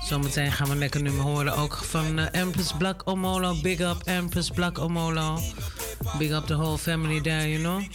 Zometeen 0.00 0.52
gaan 0.52 0.68
we 0.68 0.74
lekker 0.74 1.02
nummer 1.02 1.24
horen 1.24 1.56
ook 1.56 1.76
van 1.76 2.18
uh, 2.18 2.26
Empress 2.30 2.72
Black 2.78 3.02
Omolo. 3.04 3.60
Big 3.62 3.80
up 3.80 4.02
Empress 4.04 4.50
Black 4.50 4.78
Omolo. 4.78 5.38
Big 6.18 6.32
up 6.32 6.46
the 6.46 6.56
whole 6.56 6.76
family 6.76 7.20
there, 7.20 7.46
you 7.46 7.58
know. 7.58 7.78
Me 7.78 7.88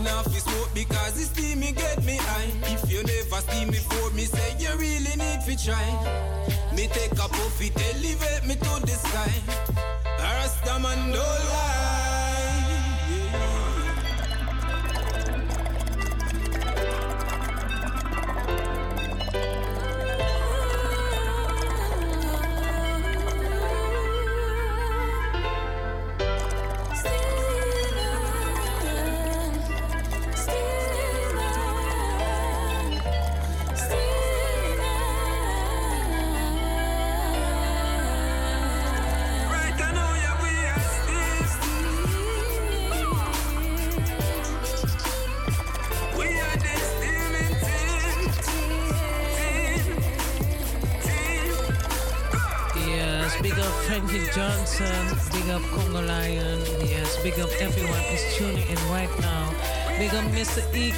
not 0.00 0.24
fi 0.24 0.38
smoke 0.38 0.70
because 0.74 1.18
me 1.56 1.72
get 1.72 2.04
me 2.04 2.16
high. 2.16 2.50
If 2.72 2.90
you 2.90 3.02
never 3.02 3.40
steam 3.42 3.70
before, 3.70 4.10
me 4.10 4.24
say 4.24 4.54
you 4.58 4.74
really 4.76 5.16
need 5.16 5.40
to 5.46 5.56
try. 5.64 5.86
Me 6.74 6.88
take 6.88 7.12
a 7.12 7.28
puff, 7.28 7.60
it 7.60 7.76
elevate 7.76 8.46
me 8.46 8.54
to 8.54 8.80
the 8.86 8.96
sky. 9.04 9.32
Rastaman 10.18 11.12
no 11.12 11.18
lie. 11.18 12.21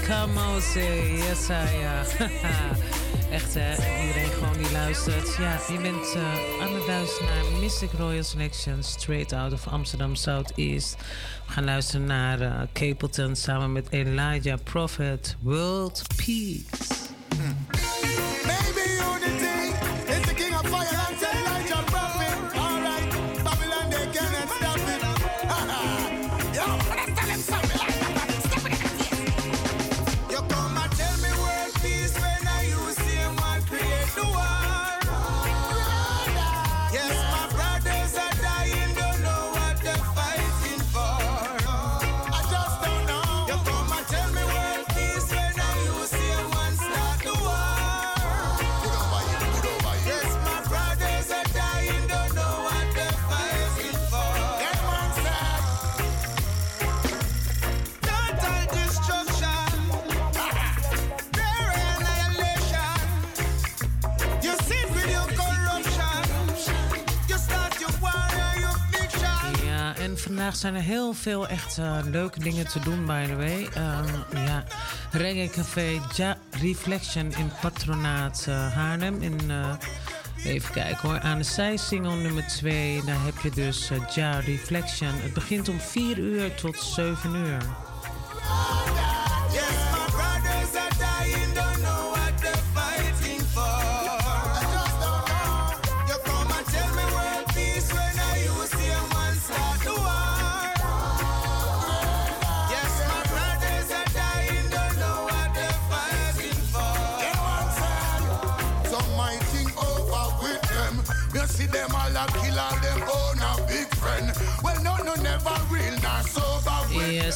Mr. 0.05 0.11
Ika 0.11 0.27
Mose. 0.27 0.81
Yes, 1.17 1.47
ja. 1.47 2.05
Echt 3.31 3.55
hè, 3.55 3.73
iedereen 4.07 4.31
gewoon 4.31 4.53
die 4.53 4.73
luistert. 4.73 5.37
Ja, 5.37 5.61
je 5.73 5.79
bent 5.81 6.14
uh, 6.17 6.62
aan 6.62 6.73
naar 7.27 7.61
Mystic 7.61 7.90
Royal 7.99 8.23
Selection, 8.23 8.83
straight 8.83 9.33
out 9.33 9.53
of 9.53 9.67
Amsterdam 9.67 10.14
Southeast. 10.14 10.97
We 11.47 11.53
gaan 11.53 11.64
luisteren 11.64 12.07
naar 12.07 12.40
uh, 12.40 12.61
Capleton 12.73 13.37
samen 13.37 13.73
met 13.73 13.87
Elijah 13.90 14.59
Prophet, 14.64 15.37
World 15.40 16.03
Peace. 16.17 17.04
Zijn 70.64 70.77
er 70.77 70.83
heel 70.83 71.12
veel 71.12 71.48
echt 71.48 71.79
uh, 71.79 71.98
leuke 72.05 72.40
dingen 72.40 72.68
te 72.68 72.81
doen, 72.81 73.07
by 73.07 73.27
the 73.27 73.37
way. 73.37 73.62
Um, 73.62 74.44
ja, 74.46 74.64
Reggae 75.11 75.48
Café 75.48 76.00
Ja 76.14 76.37
Reflection 76.50 77.33
in 77.37 77.50
Patronaat 77.61 78.46
uh, 78.48 78.72
Haarlem. 78.74 79.22
In, 79.22 79.40
uh, 79.46 79.74
even 80.44 80.74
kijken 80.74 81.09
hoor, 81.09 81.20
aan 81.20 81.38
de 81.38 81.44
zijsingle 81.44 82.14
nummer 82.14 82.46
2. 82.46 83.03
Daar 83.05 83.24
heb 83.24 83.38
je 83.42 83.50
dus 83.50 83.90
Ja 84.14 84.38
Reflection. 84.38 85.11
Het 85.12 85.33
begint 85.33 85.68
om 85.68 85.81
4 85.81 86.18
uur 86.18 86.55
tot 86.55 86.77
7 86.77 87.35
uur. 87.35 87.62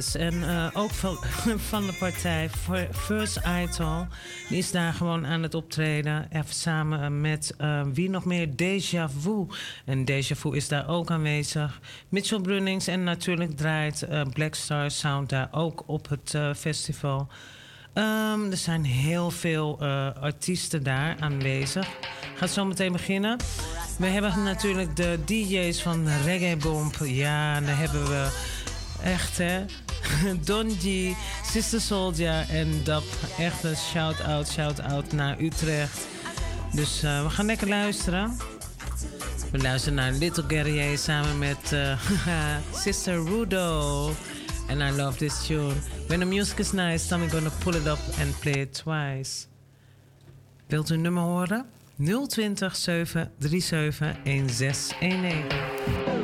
En 0.00 0.34
uh, 0.34 0.66
ook 0.72 0.90
van, 0.90 1.18
van 1.70 1.86
de 1.86 1.92
partij 1.92 2.50
First 2.92 3.40
Idol. 3.62 4.06
Die 4.48 4.58
is 4.58 4.70
daar 4.70 4.92
gewoon 4.92 5.26
aan 5.26 5.42
het 5.42 5.54
optreden. 5.54 6.28
Even 6.32 6.54
samen 6.54 7.20
met 7.20 7.54
uh, 7.60 7.82
wie 7.92 8.10
nog 8.10 8.24
meer? 8.24 8.56
Deja 8.56 9.08
Vu. 9.08 9.46
En 9.84 10.04
Deja 10.04 10.34
Vu 10.34 10.56
is 10.56 10.68
daar 10.68 10.88
ook 10.88 11.10
aanwezig. 11.10 11.80
Mitchell 12.08 12.40
Brunnings. 12.40 12.86
En 12.86 13.04
natuurlijk 13.04 13.56
draait 13.56 14.06
uh, 14.10 14.22
Black 14.32 14.54
Star 14.54 14.90
Sound 14.90 15.28
daar 15.28 15.48
ook 15.50 15.82
op 15.86 16.08
het 16.08 16.38
festival. 16.56 17.28
Um, 17.94 18.50
er 18.50 18.56
zijn 18.56 18.84
heel 18.84 19.30
veel 19.30 19.80
artiesten 20.20 20.82
daar 20.82 21.16
aanwezig. 21.20 21.88
Gaat 22.34 22.50
zo 22.50 22.64
meteen 22.64 22.92
beginnen. 22.92 23.36
We 23.98 24.06
hebben 24.06 24.42
natuurlijk 24.42 24.96
de 24.96 25.18
DJ's 25.24 25.82
van 25.82 26.08
Reggae 26.24 26.56
Bomb. 26.56 26.94
Ja, 27.04 27.60
daar 27.60 27.78
hebben 27.78 28.08
we 28.08 28.28
echt 29.02 29.38
hè. 29.38 29.64
Donji, 30.46 31.16
Sister 31.44 31.80
Soldier 31.80 32.46
en 32.48 32.84
Dap. 32.84 33.04
Echt 33.38 33.64
een 33.64 33.76
shout-out, 33.76 34.48
shout-out 34.48 35.12
naar 35.12 35.40
Utrecht. 35.40 36.06
Dus 36.72 37.04
uh, 37.04 37.22
we 37.22 37.30
gaan 37.30 37.46
lekker 37.46 37.68
luisteren. 37.68 38.36
We 39.52 39.58
luisteren 39.58 39.94
naar 39.94 40.12
Little 40.12 40.44
Guerrier 40.48 40.98
samen 40.98 41.38
met 41.38 41.72
uh, 41.72 41.98
Sister 42.84 43.24
Rudo. 43.24 44.06
And 44.68 44.80
I 44.80 44.90
love 44.90 45.18
this 45.18 45.46
tune. 45.46 45.74
When 46.06 46.20
the 46.20 46.26
music 46.26 46.58
is 46.58 46.72
nice, 46.72 47.08
then 47.08 47.20
we're 47.20 47.30
gonna 47.30 47.50
pull 47.58 47.74
it 47.74 47.86
up 47.86 47.98
and 48.20 48.38
play 48.40 48.60
it 48.60 48.74
twice. 48.74 49.46
Wilt 50.66 50.90
u 50.90 50.94
een 50.94 51.00
nummer 51.00 51.22
horen? 51.22 51.66
020 52.28 52.76
737 52.76 54.16
1619. 54.22 56.19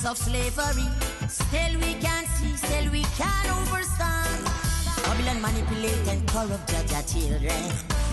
Years 0.00 0.10
of 0.10 0.18
slavery. 0.18 0.88
Still 1.28 1.78
we 1.80 1.94
can 1.94 2.24
see, 2.26 2.56
still 2.56 2.90
we 2.90 3.02
can 3.16 3.46
overstand. 3.60 4.44
Babylon 5.04 5.40
manipulate 5.40 6.08
and 6.08 6.26
corrupt 6.28 6.74
our 6.74 7.02
children. 7.02 7.62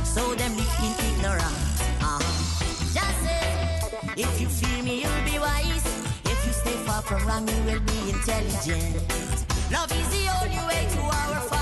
So 0.04 0.36
them 0.36 0.56
live 0.56 0.80
in 0.80 0.94
ignorance. 1.10 1.82
Uh-huh. 2.02 2.20
Just 2.94 3.18
say, 3.24 4.22
if 4.22 4.42
you 4.42 4.48
fear 4.48 4.84
me, 4.84 5.02
you'll 5.02 5.32
be 5.32 5.40
wise. 5.40 5.86
If 6.26 6.46
you 6.46 6.54
stay 6.54 6.78
far 6.86 7.02
from 7.02 7.26
wrong, 7.28 7.48
you 7.48 7.64
will 7.64 7.82
be 7.82 8.10
intelligent. 8.10 8.96
Love 9.72 9.92
is 9.92 10.10
the 10.10 10.26
only 10.42 10.62
way 10.68 10.88
to 10.94 11.02
our 11.02 11.57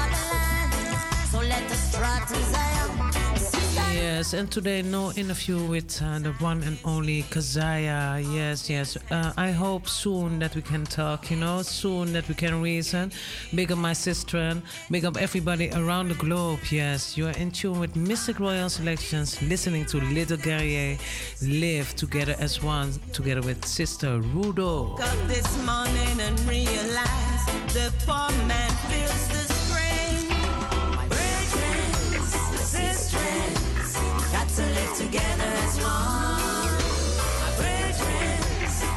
Yes, 4.15 4.33
and 4.33 4.49
today 4.49 4.81
no 4.81 5.11
interview 5.11 5.61
with 5.65 6.01
uh, 6.01 6.19
the 6.19 6.31
one 6.39 6.63
and 6.63 6.77
only 6.85 7.23
Kazaya. 7.23 8.23
Yes, 8.33 8.69
yes. 8.69 8.97
Uh, 9.11 9.33
I 9.35 9.51
hope 9.51 9.89
soon 9.89 10.39
that 10.39 10.55
we 10.55 10.61
can 10.61 10.85
talk, 10.85 11.29
you 11.29 11.35
know, 11.35 11.61
soon 11.63 12.13
that 12.13 12.25
we 12.29 12.33
can 12.33 12.61
reason. 12.61 13.11
Big 13.53 13.73
up 13.73 13.77
my 13.77 13.91
sister 13.91 14.37
and 14.37 14.61
big 14.89 15.03
up 15.03 15.17
everybody 15.17 15.69
around 15.71 16.07
the 16.07 16.15
globe. 16.15 16.61
Yes, 16.71 17.17
you 17.17 17.27
are 17.27 17.37
in 17.37 17.51
tune 17.51 17.77
with 17.77 17.97
Mystic 17.97 18.39
Royal 18.39 18.69
Selections, 18.69 19.41
listening 19.41 19.85
to 19.87 19.97
Little 19.97 20.37
Guerrier 20.37 20.97
live 21.41 21.93
together 21.97 22.37
as 22.39 22.63
one, 22.63 22.93
together 23.11 23.41
with 23.41 23.65
Sister 23.65 24.21
Rudo. 24.33 24.95
To 34.55 34.61
live 34.61 34.95
together 34.95 35.51
as 35.67 35.75
one. 35.81 36.79
My 37.43 37.51
brethren, 37.59 38.39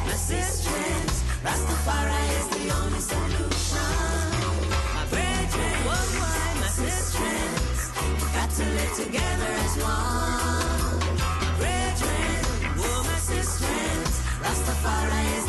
my 0.07 0.13
sisters, 0.13 1.23
Rastafari 1.43 2.27
is 2.39 2.47
the 2.55 2.65
only 2.79 2.99
solution. 3.01 3.91
My 4.95 5.05
brethren, 5.11 5.75
worldwide, 5.83 6.55
my 6.63 6.71
sisters, 6.71 7.91
got 8.35 8.49
to 8.51 8.63
live 8.77 8.93
together 9.03 9.51
as 9.65 9.75
one. 9.83 10.99
My 11.43 11.51
brethren, 11.59 12.39
my 13.03 13.19
sisters, 13.19 14.11
Rastafari 14.39 15.25
is 15.39 15.48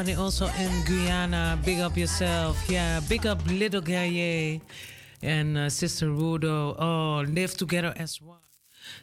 Everybody 0.00 0.22
also 0.22 0.46
in 0.58 0.72
Guyana, 0.86 1.58
big 1.62 1.80
up 1.80 1.94
yourself. 1.94 2.70
Yeah, 2.70 3.00
big 3.06 3.26
up 3.26 3.38
Little 3.46 3.82
Guerrier 3.82 4.58
and 5.22 5.58
uh, 5.58 5.68
Sister 5.68 6.06
Rudo. 6.06 6.74
Oh, 6.78 7.22
live 7.28 7.54
together 7.54 7.92
as 7.96 8.22
one. 8.22 8.38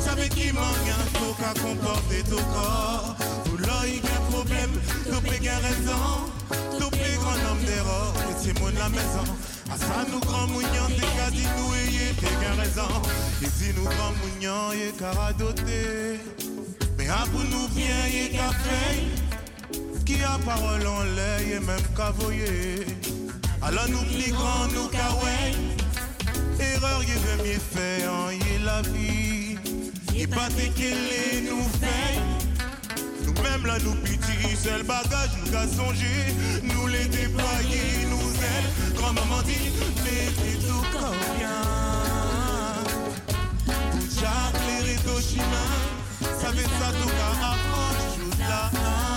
Sabe 0.00 0.28
qui 0.28 0.52
manque 0.52 0.88
un 0.88 1.18
faut 1.18 1.34
qu'à 1.34 1.52
comporter 1.60 2.22
ton 2.28 2.42
corps. 2.52 3.16
Ou 3.52 3.56
là 3.58 3.80
il 3.86 3.96
y 3.96 4.06
a 4.06 4.16
un 4.16 4.30
problème, 4.30 4.70
tout 5.04 5.20
peut 5.20 5.30
raison 5.30 6.02
Tout 6.78 6.90
peut 6.90 7.16
grand 7.18 7.50
homme 7.50 7.64
d'erreur, 7.64 8.14
et 8.30 8.34
c'est 8.38 8.58
mon 8.60 8.68
la 8.68 8.88
maison. 8.88 9.26
À 9.72 9.76
ça 9.76 10.06
nous 10.10 10.20
grand 10.20 10.46
mounion, 10.48 10.88
des 10.88 10.96
cas 10.96 11.30
dit 11.30 11.46
nous 11.58 11.74
et 11.74 12.14
t'es 12.14 12.60
raison. 12.60 12.90
Et 13.42 13.46
si 13.46 13.74
nous 13.74 13.84
grand 13.84 14.12
mounion, 14.22 14.72
et 14.72 14.92
caradoté 14.98 16.20
Mais 16.98 17.08
à 17.08 17.24
pour 17.30 17.44
nous 17.44 17.68
bien, 17.68 18.06
et 18.06 18.30
café 18.30 19.29
Qui 20.10 20.24
a 20.24 20.38
parole 20.44 20.84
en 20.88 21.04
l'air, 21.04 21.40
et 21.40 21.60
même 21.60 21.86
cavoyer 21.96 22.84
Alors 23.62 23.88
nous 23.90 24.02
plus 24.12 24.32
grand, 24.32 24.66
nous 24.74 24.88
kaway 24.88 25.54
Erreur, 26.58 27.00
il 27.06 27.14
veut 27.14 27.44
mieux 27.44 27.60
faire, 27.60 28.10
y 28.32 28.64
la 28.64 28.82
vie 28.82 29.56
et 30.18 30.26
pas 30.26 30.48
qu'elle 30.48 31.44
nous 31.48 31.62
fait. 31.80 32.18
Nous-mêmes 33.24 33.66
là 33.66 33.78
nous 33.84 33.94
pitié, 34.02 34.56
c'est 34.60 34.78
le 34.78 34.82
bagage, 34.82 35.30
nous 35.38 35.50
qu'à 35.52 35.68
songer, 35.68 36.34
nous 36.64 36.88
les 36.88 37.04
déployer, 37.04 38.06
nous 38.10 38.30
ailes. 38.30 38.96
Grand-maman 38.96 39.42
dit, 39.42 39.70
mettez 40.02 40.58
tout 40.66 40.84
comme 40.92 41.38
bien. 41.38 41.62
Jacques, 44.18 44.60
les 44.84 44.94
Hiroshima, 44.94 45.64
savez 46.40 46.64
ça 46.64 46.90
tout 47.00 47.10
qu'à 47.10 47.46
approche, 47.46 48.16
tout 48.18 48.38
là. 48.40 49.09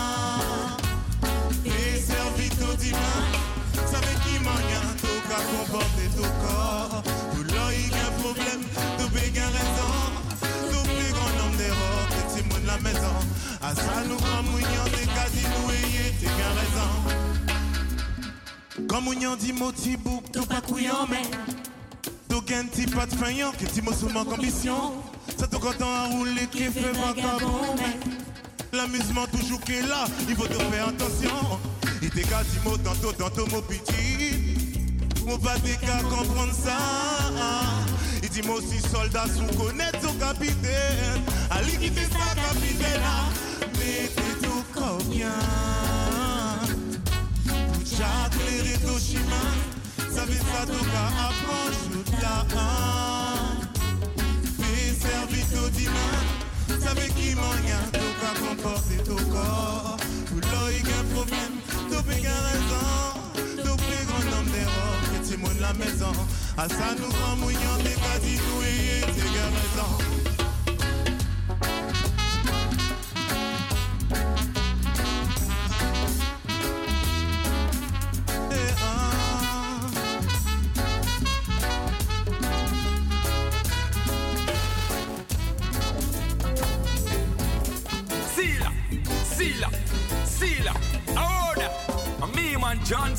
Servi 2.93 3.33
tout 3.73 3.81
dimanche, 3.81 3.91
savez 3.91 4.15
qui 4.23 4.35
m'a 4.43 4.57
tout 5.01 5.19
qu'à 5.29 5.39
comporter 5.51 6.07
tout 6.15 6.33
corps. 6.45 7.03
Tout 7.35 7.45
là, 7.53 7.65
il 7.73 7.89
y 7.89 7.93
a 7.93 8.07
un 8.07 8.11
problème, 8.21 8.61
tout 8.99 9.09
béguin 9.09 9.47
raison 9.47 9.93
la 12.73 12.79
maison. 12.79 13.15
À 13.61 13.75
ça 13.75 14.03
nous 14.07 14.17
comme 14.17 14.45
mounion 14.51 14.83
des 14.85 15.07
casinos 15.07 15.71
et 15.71 16.11
t'es 16.19 16.25
bien 16.25 16.51
raison. 16.61 16.89
Comme 18.87 19.03
mounion 19.05 19.35
dit 19.35 19.53
moti 19.53 19.97
bouk, 19.97 20.31
tout 20.31 20.45
pas 20.45 20.61
couillon 20.61 21.07
mais. 21.09 21.21
Tout 22.29 22.41
gain 22.41 22.65
ti 22.71 22.85
pas 22.85 23.05
de 23.05 23.15
faillant, 23.15 23.51
que 23.51 23.65
ti 23.65 23.81
mo 23.81 23.93
sous 23.93 24.09
manque 24.09 24.33
ambition. 24.33 24.93
Ça 25.37 25.47
tout 25.47 25.59
content 25.59 25.93
à 25.93 26.05
rouler 26.07 26.47
qui 26.51 26.63
fait 26.65 26.91
vagabond 26.93 27.75
mais. 27.77 27.99
L'amusement 28.77 29.27
toujours 29.27 29.61
qui 29.61 29.73
est 29.73 29.87
là, 29.87 30.05
il 30.27 30.35
faut 30.35 30.47
te 30.47 30.53
faire 30.53 30.87
attention. 30.87 31.59
Il 32.03 32.09
t'est 32.09 32.23
quasiment 32.23 32.77
tantôt, 32.83 33.13
tantôt 33.13 33.47
mon 33.49 33.61
petit. 33.61 34.57
Mon 35.25 35.37
pas 35.37 35.55
cas 35.55 36.03
comprendre 36.03 36.53
ça. 36.53 36.77
Il 38.21 38.27
dit 38.27 38.41
moi 38.41 38.57
aussi 38.57 38.81
soldat 38.81 39.23
sous 39.33 39.57
connaître 39.57 40.01
son 40.01 40.13
capitaine. 40.15 41.21
Ali 41.49 41.77
qui 41.77 41.87
fait 41.87 42.11
ça 42.11 42.35
capitaine 42.35 42.99
là. 42.99 43.23
Mettez 43.79 44.35
tout 44.41 44.65
comme 44.73 45.01
bien. 45.03 45.29
Jacques 47.85 48.33
les 48.49 48.71
Hiroshima. 48.71 49.43
Ça 50.13 50.25
fait 50.25 50.33
ça 50.33 50.65
tout 50.65 50.85
cas 50.85 51.09
approche 51.29 52.21
là. 52.21 52.45
Fais 54.59 55.07
service 55.07 55.53
au 55.65 55.69
dimanche. 55.69 56.83
Ça 56.83 56.93
fait 56.95 57.13
qui 57.13 57.33
m'a 57.33 57.43
tout 57.93 58.13
cas 58.19 58.33
comporter 58.45 58.97
tout 59.05 59.25
corps. 59.31 59.97
Tout 60.27 60.41
l'œil 60.51 60.81
un 60.99 61.15
problème. 61.15 61.62
Tout 62.03 62.09
peut 62.09 62.15
raison. 62.15 63.63
Tout 63.63 63.77
plus 63.77 64.05
grand 64.05 64.37
homme 64.37 64.45
d'erreur 64.51 65.21
petit 65.21 65.37
monde 65.37 65.59
la 65.61 65.73
maison. 65.73 66.11
À 66.57 66.67
ça 66.67 66.95
nous 66.99 67.09
grand 67.09 67.35
mouillon, 67.37 67.77
t'es 67.83 67.95
pas 67.95 68.19
dit 68.21 68.37
nous 68.37 68.63
et 68.63 69.01
t'es 69.13 69.21
raison. 69.21 70.32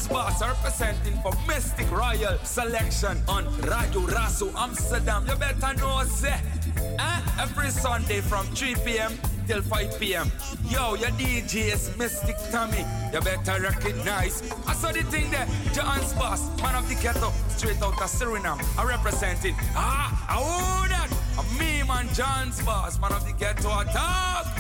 Boss 0.08 0.40
representing 0.40 1.14
for 1.22 1.32
Mystic 1.46 1.90
Royal 1.90 2.38
Selection 2.42 3.22
on 3.28 3.44
Radio 3.60 4.00
Razo 4.06 4.52
Amsterdam. 4.54 5.24
You 5.28 5.36
better 5.36 5.74
know, 5.74 6.02
eh? 6.26 7.20
every 7.38 7.70
Sunday 7.70 8.20
from 8.20 8.46
3 8.46 8.74
p.m. 8.84 9.12
till 9.46 9.62
5 9.62 10.00
p.m. 10.00 10.30
Yo, 10.68 10.94
your 10.94 11.10
DJ 11.10 11.72
is 11.72 11.96
Mystic 11.96 12.36
Tommy. 12.50 12.84
You 13.12 13.20
better 13.20 13.62
recognize. 13.62 14.42
I 14.66 14.74
saw 14.74 14.92
the 14.92 15.02
thing 15.04 15.30
there. 15.30 15.46
John's 15.72 16.12
Boss, 16.14 16.40
man 16.62 16.74
of 16.74 16.88
the 16.88 16.94
ghetto, 16.96 17.32
straight 17.48 17.80
out 17.82 17.94
of 17.94 18.10
Suriname. 18.10 18.62
I 18.78 18.84
representing. 18.84 19.54
Ah, 19.74 20.26
I 20.28 20.36
own 20.38 20.88
that. 20.88 21.10
Me, 21.58 21.82
man, 21.86 22.08
John's 22.14 22.60
Boss, 22.62 22.98
man 23.00 23.12
of 23.12 23.26
the 23.26 23.32
ghetto, 23.32 23.80
attack. 23.80 24.34
Jacques 24.44 24.53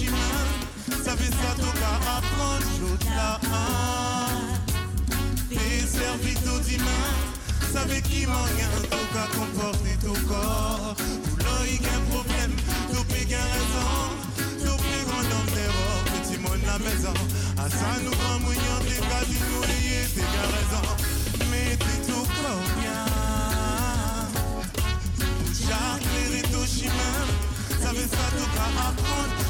les 0.00 0.06
Hiroshima, 0.06 0.16
ça 1.04 1.16
fait 1.16 1.30
ça 1.30 1.54
tout 1.56 1.72
qu'à 1.78 1.94
apprendre 2.16 2.66
l'autre 2.80 3.06
là. 3.16 3.40
Et 5.50 5.80
servi 5.86 6.34
tout 6.34 6.60
dimanche, 6.60 7.28
ça 7.72 7.80
fait 7.80 8.02
qui 8.02 8.26
manque 8.26 8.64
tout 8.90 9.06
qu'à 9.12 9.26
comporter 9.36 9.96
tout 10.00 10.26
corps. 10.26 10.94
Pour 10.96 11.38
là, 11.38 11.54
il 11.66 11.80
y 11.82 11.86
a 11.86 11.88
un 11.96 12.00
problème, 12.10 12.54
tout 12.92 13.04
pique 13.04 13.28
raison, 13.28 13.92
tout 14.58 14.76
plus 14.76 15.04
grand 15.06 15.28
homme 15.34 15.50
d'erreur, 15.54 16.00
petit 16.22 16.38
monde 16.38 16.62
la 16.66 16.78
maison. 16.78 17.18
À 17.58 17.68
ça, 17.68 17.90
nous 18.02 18.10
grand 18.10 18.38
mouillon, 18.40 18.78
t'es 18.86 19.00
casinos 19.00 19.64
et 19.64 20.06
t'es 20.14 20.30
raison. 20.56 20.86
Mais 21.50 21.76
t'es 21.76 21.98
tout 22.06 22.26
corps 22.40 22.70
bien. 22.80 23.04
Jacques 25.68 26.10
les 26.14 26.40
Hiroshima, 26.40 27.10
savais 27.82 28.08
ça 28.08 28.26
tout 28.36 28.50
qu'à 28.54 28.66
apprendre 28.88 29.34
tout 29.38 29.49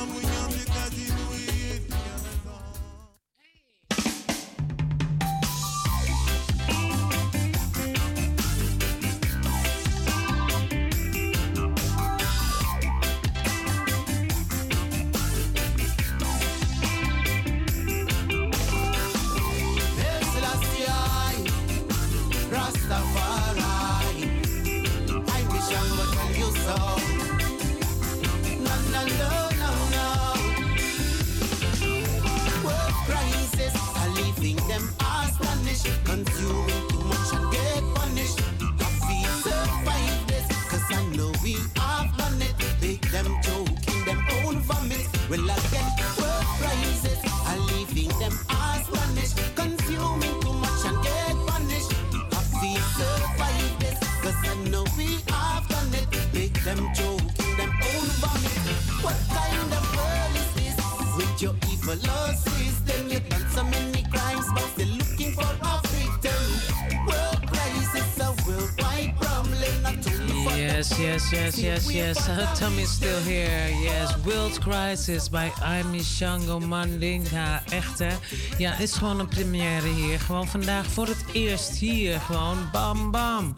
Yes, 72.01 72.25
her 72.25 72.49
tummy's 72.55 72.89
still 72.89 73.19
here. 73.19 73.69
Yes, 73.83 74.15
World 74.25 74.59
Crisis 74.59 75.29
by 75.29 75.51
Amy 75.61 76.01
Shango 76.03 76.59
Mandinga. 76.59 77.63
Echt 77.69 77.99
hè? 77.99 78.09
Ja, 78.57 78.77
is 78.77 78.93
gewoon 78.93 79.19
een 79.19 79.27
première 79.27 79.87
hier. 79.87 80.19
Gewoon 80.19 80.47
vandaag 80.47 80.85
voor 80.85 81.07
het 81.07 81.25
eerst 81.31 81.77
hier. 81.77 82.19
Gewoon 82.19 82.69
bam 82.71 83.11
bam. 83.11 83.55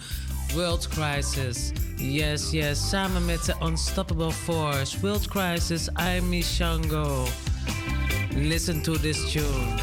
World 0.54 0.88
Crisis. 0.88 1.72
Yes, 1.96 2.52
yes. 2.52 2.90
Samen 2.90 3.26
met 3.26 3.46
de 3.46 3.56
Unstoppable 3.62 4.32
Force. 4.32 5.00
World 5.00 5.28
Crisis, 5.28 5.94
Amy 5.94 6.42
Shango. 6.42 7.28
Listen 8.36 8.82
to 8.82 8.94
this 9.00 9.32
tune. 9.32 9.80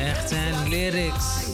Echt 0.00 0.30
hè? 0.34 0.68
Lyrics. 0.68 1.47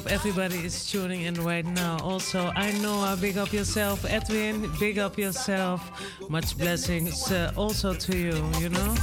up 0.00 0.10
everybody 0.10 0.64
is 0.64 0.90
tuning 0.90 1.22
in 1.22 1.34
right 1.44 1.66
now. 1.66 1.98
Also, 2.02 2.50
I 2.56 2.72
know 2.80 3.00
I 3.00 3.16
big 3.16 3.36
up 3.36 3.52
yourself, 3.52 4.04
Edwin. 4.06 4.70
Big 4.78 4.98
up 4.98 5.18
yourself. 5.18 5.80
Much 6.30 6.56
blessings 6.56 7.30
uh, 7.30 7.52
also 7.54 7.92
to 7.92 8.16
you. 8.16 8.36
You 8.58 8.70
know, 8.70 8.94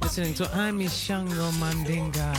listening 0.00 0.34
to 0.34 0.48
I'm 0.54 0.78
Shango 0.88 1.50
Mandinga. 1.62 2.30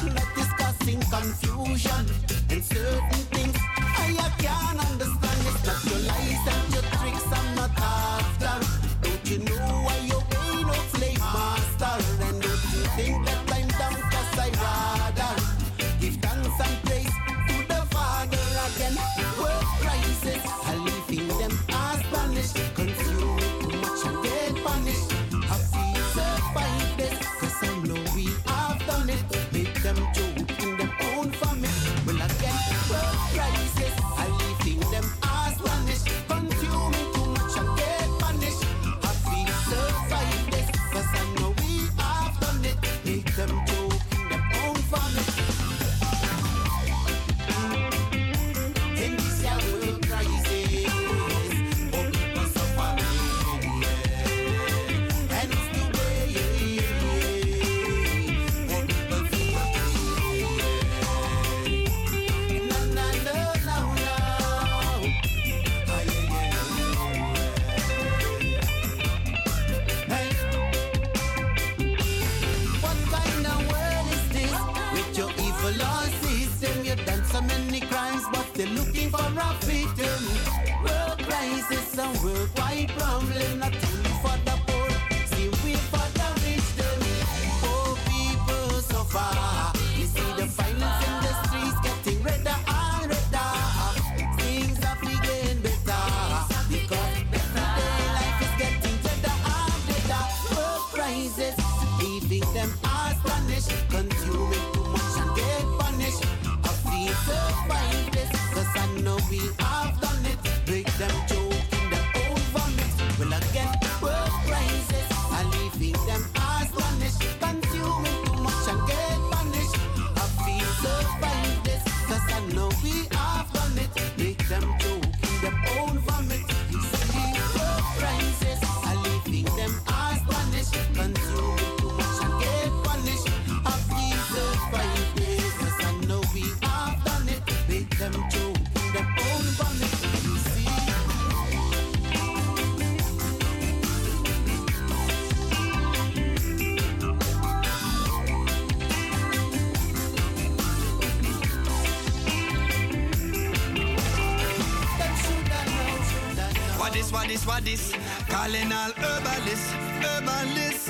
What 156.93 156.99
this, 157.01 157.11
what 157.11 157.27
this, 157.27 157.45
what 157.47 157.65
this? 157.65 157.91
Calling 158.29 158.71
all 158.71 158.91
herbalists, 158.91 159.71
herbalists. 160.05 160.89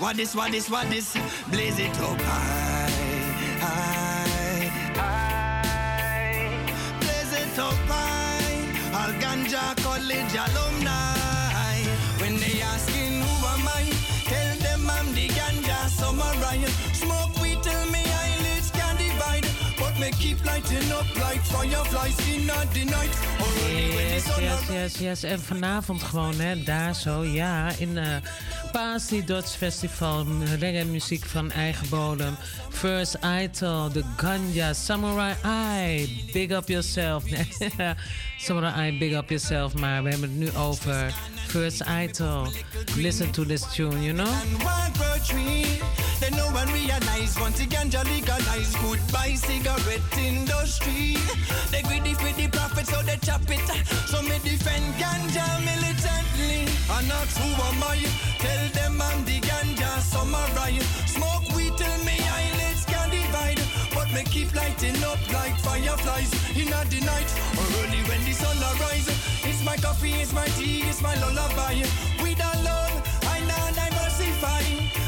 What 0.00 0.16
this, 0.16 0.34
what 0.34 0.52
this, 0.52 0.70
what 0.70 0.88
this? 0.88 1.14
Blaze 1.50 1.78
it 1.80 2.00
up 2.00 2.18
high, 2.22 2.88
high, 3.60 4.70
high. 4.96 6.48
Blaze 6.98 7.32
it 7.42 7.58
up 7.58 7.74
high. 7.74 9.04
All 9.04 9.12
ganja 9.20 9.76
college 9.82 10.34
alumni. 10.34 11.13
Lighting 20.54 20.92
up 20.92 21.06
like 21.16 21.42
fireflies 21.42 22.18
in 22.28 22.46
the 22.46 22.84
night. 22.84 23.10
Yes, 23.94 24.38
yes, 24.38 24.68
yes, 24.68 24.98
yes. 24.98 25.22
En 25.22 25.40
vanavond 25.40 26.02
gewoon, 26.02 26.40
hè, 26.40 26.62
daar 26.62 26.94
zo, 26.94 27.24
ja, 27.24 27.70
in 27.78 27.96
uh, 27.96 28.16
Pasi 28.74 29.22
Dutch 29.22 29.56
Festival, 29.56 30.26
reggae 30.58 30.84
muziek 30.84 31.24
van 31.24 31.50
eigen 31.50 31.88
bodem. 31.88 32.36
First 32.70 33.16
Idol, 33.22 33.90
The 33.90 34.02
Ganja, 34.16 34.72
Samurai 34.74 35.34
Eye, 35.44 36.08
Big 36.32 36.50
Up 36.50 36.68
Yourself. 36.68 37.24
Samurai 38.38 38.72
Eye, 38.72 38.98
Big 38.98 39.12
Up 39.12 39.28
Yourself, 39.30 39.74
maar 39.74 40.02
we 40.02 40.10
hebben 40.10 40.28
het 40.28 40.38
nu 40.38 40.50
over 40.56 41.14
First 41.46 41.82
Idol. 42.02 42.48
Listen 42.96 43.30
to 43.30 43.44
this 43.44 43.62
tune, 43.74 44.02
you 44.02 44.12
know? 44.12 44.32
Then 46.20 46.36
no 46.36 46.46
one 46.46 46.72
realize 46.72 47.38
once 47.40 47.58
the 47.58 47.66
ganja 47.66 48.02
legalize 48.02 48.74
goodbye 48.82 49.36
cigarette 49.36 50.18
industry. 50.18 51.16
They 51.70 51.82
greedy 51.82 52.14
for 52.14 52.32
the 52.32 52.48
profit 52.48 52.86
so 52.86 53.02
they 53.02 53.18
chop 53.18 53.50
it. 53.50 53.86
So 54.08 54.22
me 54.22 54.38
defend 54.42 54.94
ganja 54.98 55.46
militantly. 55.64 56.33
And 56.90 57.10
ask 57.12 57.36
who 57.38 57.48
am 57.48 57.82
I? 57.82 57.96
Tell 58.38 58.68
them 58.76 59.00
I'm 59.00 59.24
the 59.24 59.40
ganja 59.40 60.00
samurai. 60.00 60.78
Smoke 61.06 61.56
weed 61.56 61.72
till 61.78 61.98
me 62.04 62.16
eyelids 62.36 62.84
can 62.84 63.08
divide. 63.08 63.60
But 63.94 64.12
me 64.12 64.22
keep 64.24 64.54
lighting 64.54 65.02
up 65.02 65.18
like 65.32 65.56
fireflies 65.60 66.32
in 66.54 66.68
the 66.68 67.00
night 67.06 67.30
or 67.56 67.66
early 67.80 68.02
when 68.08 68.22
the 68.24 68.32
sun 68.32 68.56
arise. 68.58 69.08
It's 69.44 69.64
my 69.64 69.76
coffee, 69.76 70.12
it's 70.12 70.32
my 70.34 70.46
tea, 70.58 70.82
it's 70.82 71.00
my 71.00 71.14
lullaby. 71.20 71.84
Weed 72.22 72.40
alone, 72.52 72.96
I 73.32 73.40
now 73.48 73.66
diversify. 73.72 74.64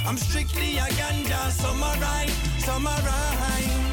I'm 0.09 0.17
strictly 0.17 0.79
a 0.79 0.89
ganja 0.97 1.51
samurai, 1.51 2.27
samurai. 2.59 3.86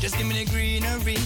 Just 0.00 0.16
give 0.16 0.26
me 0.26 0.44
the 0.44 0.50
greenery. 0.50 1.18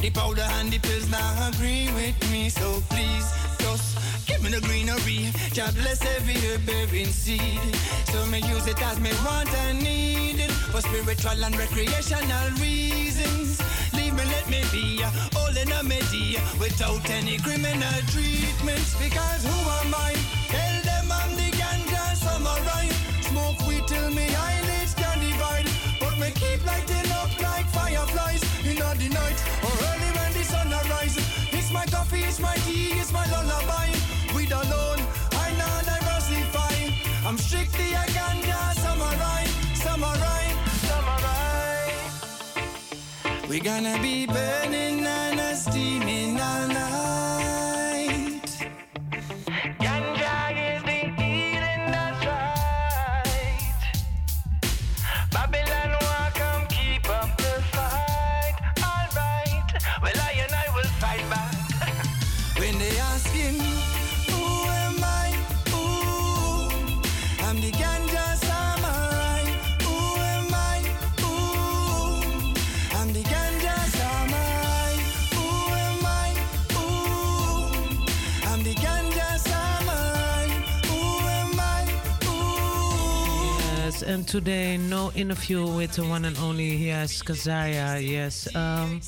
The 0.00 0.10
powder 0.10 0.46
and 0.58 0.70
the 0.70 0.78
pills 0.78 1.10
now 1.10 1.48
agree 1.48 1.90
with 1.94 2.14
me. 2.30 2.48
So 2.48 2.80
please, 2.88 3.26
just 3.58 3.98
give 4.28 4.40
me 4.40 4.50
the 4.50 4.60
greenery. 4.60 5.32
God 5.56 5.74
bless 5.74 6.00
every 6.16 6.34
herb 6.46 6.64
bearing 6.64 7.06
seed. 7.06 7.74
So 8.06 8.24
me 8.26 8.38
use 8.38 8.68
it 8.68 8.80
as 8.82 9.00
me 9.00 9.10
want 9.24 9.52
and 9.66 9.82
need 9.82 10.38
it. 10.38 10.50
For 10.70 10.80
spiritual 10.80 11.42
and 11.44 11.58
recreational 11.58 12.50
reasons. 12.62 13.60
Leave 13.94 14.14
me, 14.14 14.24
let 14.26 14.48
me 14.48 14.62
be 14.70 15.02
all 15.36 15.56
in 15.56 15.72
a 15.72 15.82
medi 15.82 16.38
without 16.60 17.10
any 17.10 17.36
criminal 17.38 18.00
treatments. 18.14 18.94
Because 18.94 19.42
who 19.42 19.58
am 19.82 19.92
I? 19.92 20.39
It's 32.30 32.38
my 32.38 32.54
tea, 32.64 32.92
it's 33.00 33.12
my 33.12 33.26
lullaby. 33.32 33.88
Weed 34.36 34.52
alone, 34.52 35.00
I 35.44 35.48
now 35.62 35.76
diversify. 35.90 36.76
I'm 37.26 37.36
strictly 37.36 37.92
a 38.02 38.04
ganja 38.16 38.60
samurai, 38.82 39.44
samurai, 39.84 40.44
samurai. 40.88 41.78
We're 43.48 43.66
gonna 43.70 43.98
be 44.00 44.26
burning 44.26 45.04
and 45.06 45.58
steaming 45.58 46.40
all 46.40 46.68
night. 46.68 46.89
And 84.20 84.28
today 84.28 84.76
no 84.76 85.10
interview 85.12 85.66
with 85.66 85.92
the 85.92 86.04
one 86.04 86.26
and 86.26 86.36
only 86.38 86.74
yes 86.74 87.22
Kazaya. 87.22 88.06
Yes. 88.06 88.54
Um, 88.54 89.00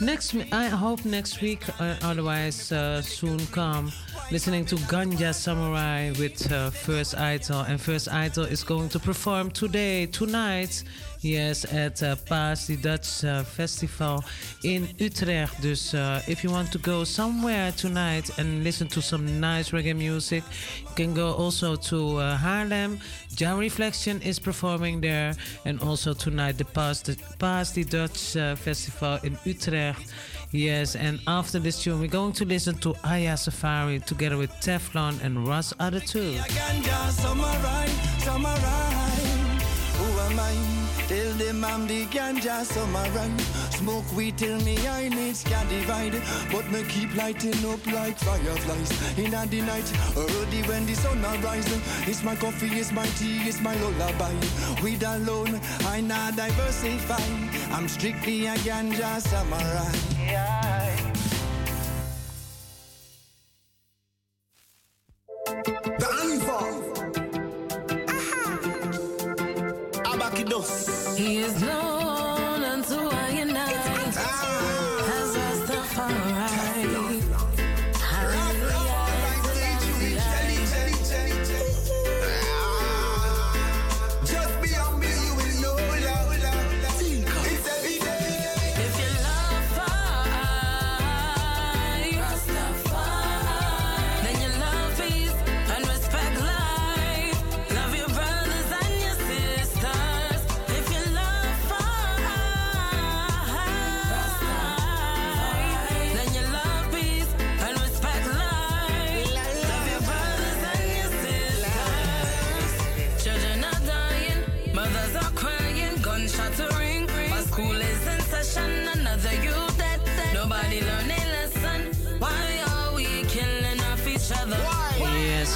next, 0.00 0.34
I 0.50 0.66
hope 0.66 1.04
next 1.04 1.40
week. 1.40 1.62
Uh, 1.80 1.94
otherwise, 2.02 2.72
uh, 2.72 3.00
soon 3.00 3.38
come. 3.52 3.92
Listening 4.32 4.64
to 4.66 4.76
Ganja 4.90 5.32
Samurai 5.32 6.10
with 6.18 6.50
uh, 6.50 6.70
First 6.70 7.16
Idol, 7.16 7.60
and 7.60 7.80
First 7.80 8.08
Idol 8.08 8.44
is 8.44 8.64
going 8.64 8.88
to 8.88 8.98
perform 8.98 9.52
today, 9.52 10.06
tonight. 10.06 10.82
Yes, 11.24 11.64
at 11.72 12.02
uh, 12.02 12.16
Paas, 12.28 12.66
the 12.66 12.76
Dutch 12.76 13.24
uh, 13.24 13.44
festival 13.44 14.22
in 14.62 14.86
Utrecht. 15.00 15.62
Dus 15.62 15.94
uh, 15.94 16.20
if 16.28 16.44
you 16.44 16.50
want 16.50 16.70
to 16.72 16.78
go 16.78 17.02
somewhere 17.02 17.72
tonight 17.72 18.30
and 18.38 18.62
listen 18.62 18.88
to 18.88 19.00
some 19.00 19.40
nice 19.40 19.70
reggae 19.70 19.96
music, 19.96 20.44
you 20.82 20.94
can 20.94 21.14
go 21.14 21.32
also 21.32 21.76
to 21.76 22.18
uh, 22.18 22.36
Haarlem. 22.36 23.00
Jan 23.34 23.56
Reflection 23.56 24.20
is 24.20 24.38
performing 24.38 25.00
there, 25.00 25.34
and 25.64 25.80
also 25.80 26.12
tonight 26.12 26.58
the 26.58 26.64
Paas, 26.66 27.02
the, 27.02 27.16
the 27.74 27.84
Dutch 27.84 28.36
uh, 28.36 28.54
festival 28.54 29.18
in 29.22 29.38
Utrecht. 29.46 30.12
Yes, 30.52 30.94
and 30.94 31.20
after 31.26 31.58
this 31.58 31.82
tune, 31.82 32.00
we're 32.00 32.06
going 32.06 32.34
to 32.34 32.44
listen 32.44 32.76
to 32.80 32.94
Aya 33.02 33.38
Safari 33.38 34.00
together 34.00 34.36
with 34.36 34.50
Teflon 34.60 35.24
and 35.24 35.48
Russ 35.48 35.72
Other 35.80 36.00
Two. 36.00 36.36
Who 39.98 40.06
am 40.20 40.40
I? 40.40 40.84
Tell 41.08 41.32
them 41.34 41.64
I'm 41.64 41.86
the 41.86 42.06
ganja 42.06 42.64
samurai. 42.64 43.28
Smoke 43.70 44.10
weed 44.16 44.38
till 44.38 44.58
me 44.60 44.76
eyelids 44.86 45.44
can 45.44 45.68
divide. 45.68 46.16
But 46.50 46.70
me 46.70 46.82
keep 46.88 47.14
lighting 47.14 47.64
up 47.66 47.84
like 47.86 48.18
fireflies 48.18 49.18
in 49.18 49.30
the 49.30 49.60
night. 49.62 49.92
Early 50.16 50.62
when 50.68 50.86
the 50.86 50.94
sun 50.94 51.22
arises. 51.24 51.80
It's 52.08 52.22
my 52.22 52.34
coffee, 52.36 52.68
it's 52.68 52.90
my 52.92 53.06
tea, 53.18 53.38
it's 53.48 53.60
my 53.60 53.74
lullaby. 53.76 54.34
Weed 54.82 55.02
alone, 55.02 55.60
I 55.86 56.00
not 56.00 56.36
diversify. 56.36 57.28
I'm 57.70 57.86
strictly 57.88 58.46
a 58.46 58.54
ganja 58.56 59.20
samurai. 59.20 59.92
The 60.16 60.63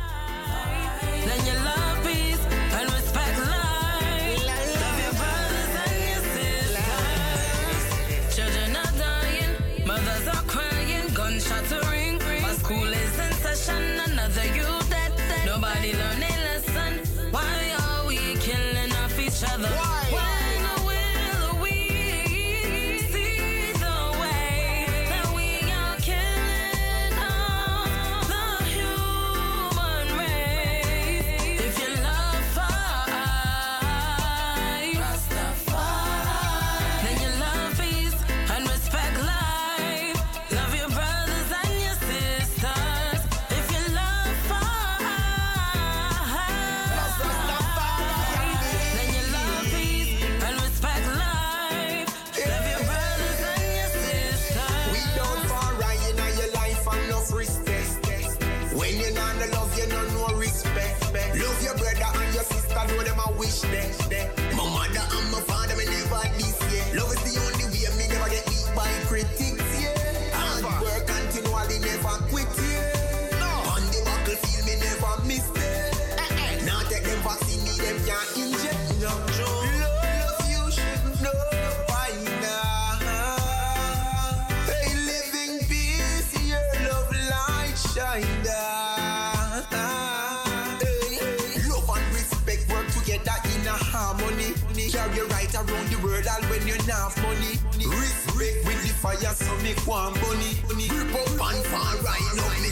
One 99.89 100.13
bunny. 100.13 100.53
Grip 100.87 101.15
up 101.15 101.27
and 101.41 101.65
right 102.03 102.33
now, 102.35 102.49
me 102.61 102.69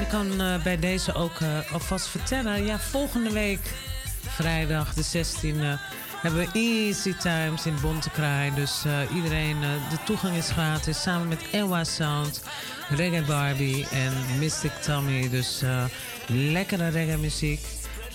ik 0.00 0.08
kan 0.08 0.40
eh, 0.40 0.62
bij 0.62 0.78
deze 0.78 1.14
ook 1.14 1.40
eh, 1.40 1.72
alvast 1.72 2.06
vertellen. 2.06 2.64
Ja, 2.64 2.78
volgende 2.78 3.30
week, 3.30 3.60
vrijdag 4.28 4.94
de 4.94 5.04
16e, 5.04 5.80
hebben 6.20 6.40
we 6.40 6.48
Easy 6.52 7.14
Times 7.14 7.66
in 7.66 7.74
Bontekraai. 7.80 8.54
Dus 8.54 8.84
eh, 8.84 9.14
iedereen, 9.14 9.60
de 9.60 9.96
toegang 10.04 10.36
is 10.36 10.50
gratis. 10.50 11.02
Samen 11.02 11.28
met 11.28 11.42
Ewa 11.52 11.84
Sound, 11.84 12.42
Reggae 12.88 13.22
Barbie 13.22 13.86
en 13.88 14.12
Mystic 14.38 14.72
Tommy. 14.72 15.28
Dus 15.30 15.62
eh, 15.62 15.84
lekkere 16.26 16.88
reggae 16.88 17.16
muziek. 17.16 17.60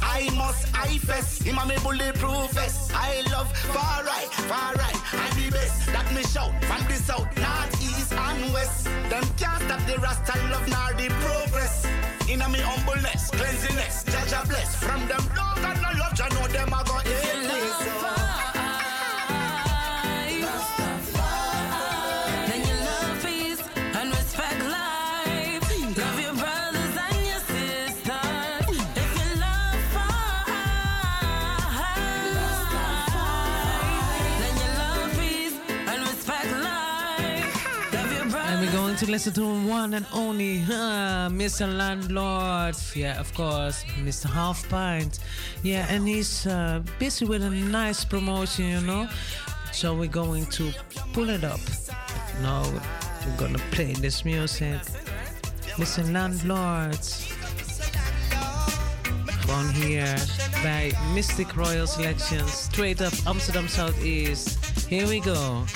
I 0.00 0.30
must 0.34 0.66
I 0.74 0.98
fest, 0.98 1.42
him 1.42 1.58
and 1.58 1.68
me 1.68 1.76
bulletproof 1.82 2.50
vest. 2.52 2.90
I 2.94 3.22
love 3.32 3.50
far 3.56 4.04
right, 4.04 4.30
far 4.50 4.72
right, 4.74 5.00
and 5.14 5.32
the 5.38 5.50
best 5.50 5.86
that 5.86 6.08
me 6.14 6.22
shout 6.22 6.52
from 6.64 6.82
the 6.88 6.94
south, 6.94 7.28
north, 7.36 7.82
east, 7.82 8.12
and 8.12 8.52
west. 8.52 8.84
Them 8.84 9.24
can't 9.36 9.62
stop 9.62 9.80
the 9.86 9.98
Rasta 9.98 10.34
love 10.50 10.68
nor 10.68 10.90
the 11.00 11.08
progress. 11.22 11.86
In 12.28 12.42
a 12.42 12.48
me 12.48 12.60
humbleness, 12.60 13.30
cleanliness, 13.30 14.04
judge 14.04 14.32
a 14.32 14.46
bless. 14.46 14.74
From 14.76 15.00
them 15.08 15.24
dog 15.34 15.58
and 15.58 15.80
no 15.82 15.90
love, 16.00 16.18
you 16.18 16.28
know 16.34 16.46
them 16.48 16.72
a 16.72 16.84
go 16.84 16.96
hate 16.98 18.15
to 38.98 39.10
listen 39.10 39.32
to 39.34 39.44
one 39.68 39.92
and 39.92 40.06
only 40.14 40.62
uh, 40.62 41.28
Mr. 41.28 41.66
Landlord. 41.66 42.74
Yeah, 42.94 43.20
of 43.20 43.32
course, 43.34 43.84
Mr. 44.00 44.24
Half 44.24 44.68
Pint. 44.70 45.18
Yeah, 45.62 45.86
and 45.90 46.08
he's 46.08 46.46
uh, 46.46 46.82
busy 46.98 47.26
with 47.26 47.42
a 47.42 47.50
nice 47.50 48.04
promotion, 48.06 48.64
you 48.64 48.80
know. 48.80 49.08
So 49.72 49.94
we're 49.94 50.08
going 50.08 50.46
to 50.46 50.72
pull 51.12 51.28
it 51.28 51.44
up. 51.44 51.60
No, 52.42 52.62
we're 53.26 53.36
gonna 53.36 53.58
play 53.70 53.92
this 53.92 54.24
music. 54.24 54.80
Mr. 55.76 56.10
Landlord. 56.10 56.96
Gewoon 59.42 59.70
here 59.74 60.16
by 60.62 60.92
Mystic 61.14 61.54
Royal 61.54 61.86
Selection, 61.86 62.46
straight 62.46 63.02
up 63.02 63.12
Amsterdam 63.26 63.68
Southeast. 63.68 64.58
Here 64.88 65.06
we 65.06 65.20
go. 65.20 65.66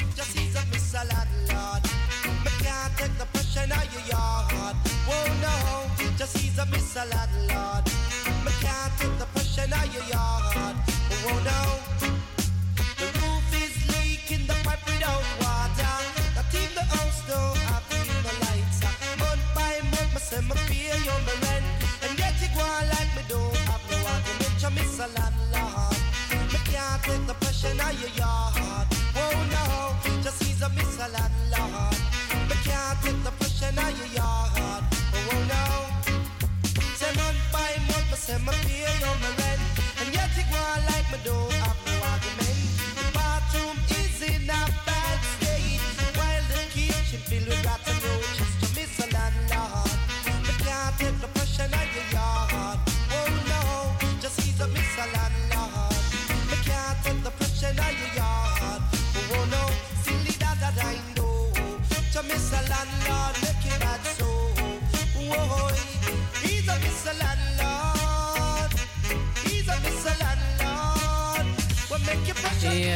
No. 6.20 6.26
Just 6.26 6.44
ease 6.44 6.58
up, 6.58 6.68
Mr. 6.68 7.02
Landlord. 7.10 7.84
Me 8.44 8.52
can't 8.60 8.92
take 8.98 9.18
the 9.18 9.26
pressure 9.32 9.68
now 9.68 9.84
your 9.84 10.04
yard. 10.04 10.76
Whoa, 11.24 11.36
no. 11.48 11.60
The 13.00 13.06
roof 13.20 13.48
is 13.56 13.74
leaking, 13.92 14.46
the 14.46 14.54
pipe 14.64 14.84
without 14.86 15.24
water. 15.40 15.96
That 16.36 16.52
in 16.54 16.70
the 16.74 16.84
house 16.94 17.20
don't 17.26 17.56
have 17.68 17.84
no 18.24 18.32
lights. 18.44 18.80
Month 19.18 19.46
by 19.54 19.80
month, 19.92 20.12
me 20.14 20.20
say 20.20 20.40
me 20.40 20.56
pay 20.68 20.92
you 21.06 21.16
my 21.26 21.34
rent. 21.44 21.64
And 22.04 22.18
yet 22.18 22.34
you 22.42 22.48
go 22.54 22.60
on 22.60 22.84
like 22.92 23.10
me 23.16 23.22
don't 23.28 23.56
have 23.68 23.84
no 23.90 23.96
argument. 24.12 24.54
You 24.60 24.70
Mr. 24.76 25.06
Landlord. 25.16 25.96
Me 26.52 26.58
can't 26.68 27.02
take 27.02 27.26
the 27.26 27.34
pressure 27.34 27.74
now 27.74 27.90
your 27.90 28.12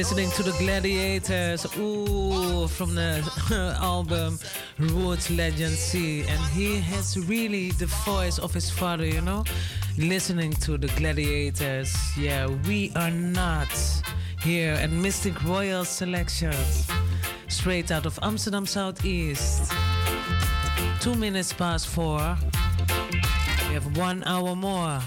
Listening 0.00 0.30
to 0.30 0.42
the 0.42 0.52
Gladiators, 0.52 1.66
ooh, 1.76 2.66
from 2.68 2.94
the 2.94 3.20
album 3.82 4.38
Roots 4.78 5.30
Legacy. 5.30 6.22
And 6.22 6.40
he 6.54 6.80
has 6.80 7.18
really 7.28 7.72
the 7.72 7.84
voice 8.06 8.38
of 8.38 8.54
his 8.54 8.70
father, 8.70 9.04
you 9.04 9.20
know? 9.20 9.44
Listening 9.98 10.52
to 10.64 10.78
the 10.78 10.86
Gladiators. 10.96 11.94
Yeah, 12.16 12.46
we 12.66 12.90
are 12.96 13.10
not 13.10 13.68
here 14.42 14.72
at 14.72 14.90
Mystic 14.90 15.44
Royal 15.44 15.84
Selection. 15.84 16.54
Straight 17.48 17.90
out 17.90 18.06
of 18.06 18.18
Amsterdam 18.22 18.64
Southeast. 18.64 19.70
Two 21.00 21.14
minutes 21.14 21.52
past 21.52 21.88
four. 21.88 22.38
We 23.68 23.74
have 23.74 23.98
one 23.98 24.24
hour 24.24 24.56
more. 24.56 25.02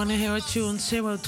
Want 0.00 0.08
to 0.08 0.16
hear 0.16 0.34
a 0.34 0.40
tune? 0.40 0.78
020 0.78 1.18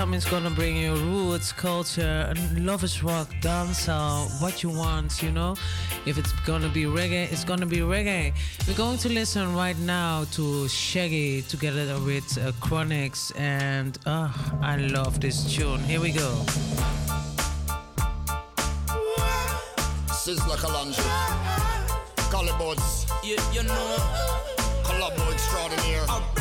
737 0.00 0.10
1619. 0.10 0.14
Is 0.14 0.24
gonna 0.24 0.50
bring 0.50 0.76
you 0.76 0.94
roots, 0.94 1.52
culture, 1.52 2.26
and 2.30 2.64
lovers 2.64 3.02
rock, 3.02 3.28
dancehall, 3.42 4.30
what 4.40 4.62
you 4.62 4.70
want, 4.70 5.22
you 5.22 5.30
know. 5.30 5.56
If 6.06 6.16
it's 6.16 6.32
gonna 6.46 6.68
be 6.70 6.84
reggae, 6.84 7.30
it's 7.30 7.44
gonna 7.44 7.66
be 7.66 7.78
reggae. 7.78 8.32
We're 8.66 8.76
going 8.76 8.98
to 8.98 9.08
listen 9.10 9.54
right 9.54 9.78
now 9.78 10.24
to 10.32 10.68
Shaggy 10.68 11.42
together 11.42 11.98
with 12.00 12.38
uh, 12.38 12.52
Chronixx, 12.62 13.32
and 13.38 13.98
uh, 14.06 14.32
I 14.62 14.76
love 14.76 15.20
this 15.20 15.54
tune. 15.54 15.80
Here 15.80 16.00
we 16.00 16.12
go. 16.12 16.30
Sizzla 20.08 20.56
Kalonji. 20.56 21.04
Collie 22.30 22.52
Buddz. 22.58 23.06
You, 23.22 23.36
you 23.52 23.62
know. 23.64 23.96
Collabo 24.82 25.30
extraordinaire. 25.32 26.39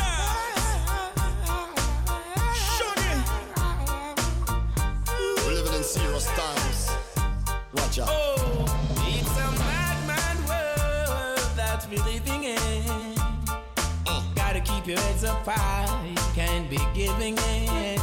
High, 14.96 16.08
you 16.08 16.16
can't 16.34 16.68
be 16.70 16.78
giving 16.96 17.38
in. 17.38 18.00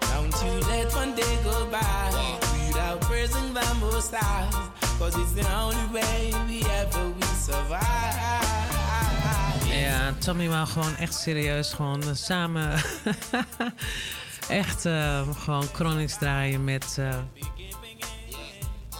Don't 0.00 0.34
you 0.42 0.60
let 0.68 0.92
one 0.94 1.14
day 1.14 1.38
go 1.44 1.66
by 1.70 2.38
without 2.66 3.00
praising 3.02 3.54
the 3.54 3.76
most 3.80 4.12
high. 4.12 4.50
Cause 4.98 5.16
it's 5.16 5.32
the 5.32 5.46
only 5.54 5.86
way 5.92 6.32
we 6.48 6.64
ever 6.80 7.04
will 7.04 7.36
survive. 7.38 7.82
Ja, 9.80 10.12
Tommy 10.18 10.48
wou 10.48 10.66
gewoon 10.66 10.96
echt 10.96 11.14
serieus 11.14 11.72
gewoon 11.72 12.02
eh, 12.02 12.08
samen 12.14 12.72
echt 14.48 14.86
eh, 14.86 15.20
gewoon 15.38 15.68
Chronixx 15.72 16.18
draaien 16.18 16.64
met, 16.64 16.96
eh, 16.98 17.18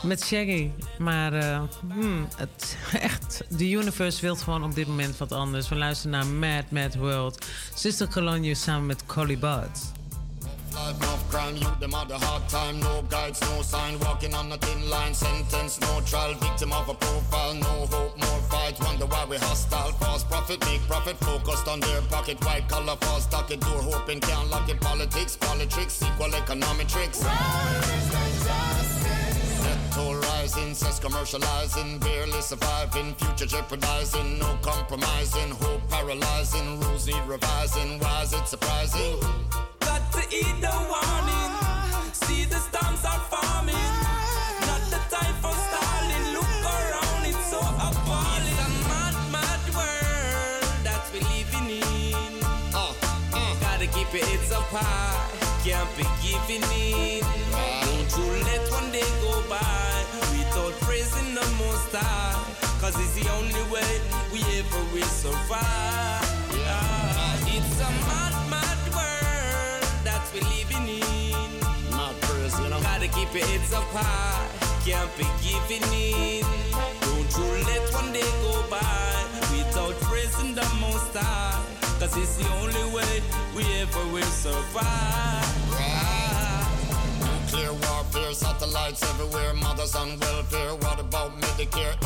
met 0.05 0.24
Shaggy. 0.24 0.70
Maar 0.98 1.32
eh, 1.32 1.62
hmm, 1.92 2.28
het, 2.36 2.76
echt, 3.00 3.42
de 3.48 3.70
universe 3.70 4.20
wil 4.20 4.36
gewoon 4.36 4.64
op 4.64 4.74
dit 4.74 4.86
moment 4.86 5.18
wat 5.18 5.32
anders. 5.32 5.68
We 5.68 5.76
luisteren 5.76 6.11
naar 6.11 6.26
Mad 6.26 6.70
Mad 6.70 6.94
World. 6.94 7.46
Sister 7.74 8.09
Cologne 8.09 8.55
samen 8.55 8.86
met 8.86 9.07
Collie 9.07 9.38
Buds. 9.38 9.80
Life 10.74 11.07
of 11.12 11.28
crime, 11.30 11.57
you 11.57 11.70
them 11.78 11.92
had 11.92 12.11
a 12.11 12.18
hard 12.18 12.48
time. 12.48 12.80
No 12.80 13.05
guides, 13.09 13.40
no 13.40 13.62
sign, 13.62 13.96
walking 13.98 14.34
on 14.34 14.52
a 14.52 14.57
thin 14.57 14.88
line. 14.88 15.14
Sentence, 15.14 15.78
no 15.80 16.00
trial, 16.00 16.34
victim 16.34 16.72
of 16.72 16.88
a 16.88 16.94
profile. 16.94 17.55
No 17.55 17.86
hope, 17.86 18.16
more 18.18 18.42
fight. 18.50 18.76
Wonder 18.80 19.07
why 19.07 19.24
we 19.24 19.36
hostile. 19.36 19.92
False 20.00 20.24
profit, 20.24 20.59
make 20.66 20.82
profit, 20.88 21.16
focused 21.18 21.68
on 21.68 21.78
their 21.80 22.02
pocket. 22.11 22.44
White 22.44 22.68
collar, 22.68 22.96
false 23.00 23.22
stock 23.22 23.50
it, 23.52 23.61
door 23.61 23.82
hoping 23.82 24.20
can't 24.20 24.50
lock 24.50 24.68
it. 24.68 24.80
Politics, 24.80 25.36
politics, 25.36 26.02
equal 26.02 26.34
economic 26.34 26.88
tricks. 26.88 27.22
Net 27.22 29.03
toll 29.92 30.14
rising, 30.16 30.74
cess 30.74 30.98
commercializing, 31.00 32.00
barely 32.00 32.40
surviving, 32.40 33.14
future 33.14 33.46
jeopardizing, 33.46 34.38
no 34.38 34.58
compromising, 34.62 35.50
hope 35.62 35.82
paralyzing, 35.88 36.80
rules 36.80 37.06
need 37.06 37.22
revising. 37.26 37.98
Why 38.00 38.22
is 38.22 38.32
it 38.32 38.46
surprising? 38.46 39.20
Got 39.80 40.12
to 40.12 40.22
eat 40.34 40.56
the 40.60 40.74
warning. 40.90 41.52
See 42.12 42.44
the 42.44 42.56
storms 42.56 43.04
are 43.04 43.22
forming. 43.32 43.74
Not 44.68 44.82
the 44.92 45.00
time 45.14 45.34
for 45.42 45.54
stalling. 45.66 46.24
Look 46.36 46.52
around, 46.64 47.26
it's 47.26 47.46
so 47.50 47.60
appalling. 47.60 48.44
It's 48.48 48.66
a 48.66 48.88
mad, 48.90 49.16
mad 49.34 49.62
world 49.76 50.64
that 50.86 51.02
we're 51.12 51.26
living 51.34 51.68
in. 51.70 52.44
Uh, 52.74 52.92
uh. 53.32 53.54
Gotta 53.60 53.86
keep 53.86 54.12
your 54.12 54.24
heads 54.26 54.52
up 54.52 54.68
high. 54.70 55.34
Can't 55.64 55.88
be 55.96 56.04
giving 56.22 56.62
in. 56.72 57.43
Cause 62.85 63.01
it's 63.01 63.14
the 63.14 63.32
only 63.32 63.64
way 63.72 63.93
we 64.30 64.41
ever 64.61 64.82
will 64.93 65.09
survive. 65.09 66.20
Ah, 66.68 67.41
it's 67.49 67.80
a 67.80 67.89
mad, 68.05 68.37
mad 68.53 68.80
world 68.93 69.85
that 70.05 70.20
we're 70.35 70.45
living 70.53 71.01
in. 71.01 71.49
Mad 71.97 72.14
praise, 72.20 72.53
you 72.61 72.68
know. 72.68 72.78
Gotta 72.82 73.09
keep 73.09 73.32
your 73.32 73.47
heads 73.47 73.72
up 73.72 73.89
high. 73.89 74.37
Can't 74.85 75.09
be 75.16 75.24
giving 75.41 75.80
in. 75.97 76.45
Don't 77.01 77.32
you 77.32 77.64
let 77.64 77.89
one 77.95 78.12
day 78.12 78.28
go 78.45 78.53
by 78.68 78.85
without 79.49 79.97
praising 80.05 80.55
the 80.55 80.68
most 80.76 81.16
high. 81.16 81.57
Cause 81.99 82.14
it's 82.18 82.37
the 82.37 82.47
only 82.61 82.85
way 82.95 83.22
we 83.57 83.64
ever 83.80 84.05
will 84.12 84.28
survive. 84.28 85.24
Nuclear 87.24 87.72
warfare, 87.72 88.35
satellites 88.35 89.03
everywhere, 89.09 89.55
mothers 89.55 89.97
on 89.97 90.20
welfare. 90.20 90.74
What 90.85 91.01
about 91.01 91.41
Medicare, 91.41 91.97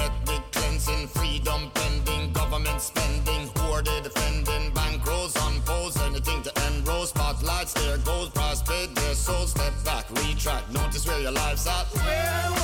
cleansing, 0.89 1.09
freedom 1.09 1.71
pending, 1.75 2.33
government 2.33 2.81
spending, 2.81 3.49
who 3.57 3.73
are 3.73 3.83
they 3.83 4.01
defending? 4.01 4.73
Bankrolls 4.73 5.41
on 5.45 5.61
poles, 5.63 6.01
anything 6.03 6.43
to 6.43 6.59
end 6.65 6.87
rows, 6.87 7.11
spotlights, 7.11 7.73
there 7.75 7.99
goes, 7.99 8.31
paid, 8.63 8.95
their 8.95 9.15
soul, 9.15 9.47
step 9.47 9.73
back, 9.85 10.09
retract, 10.11 10.73
notice 10.73 11.07
where 11.07 11.21
your 11.21 11.33
life's 11.33 11.67
at. 11.67 11.87
Where 12.05 12.58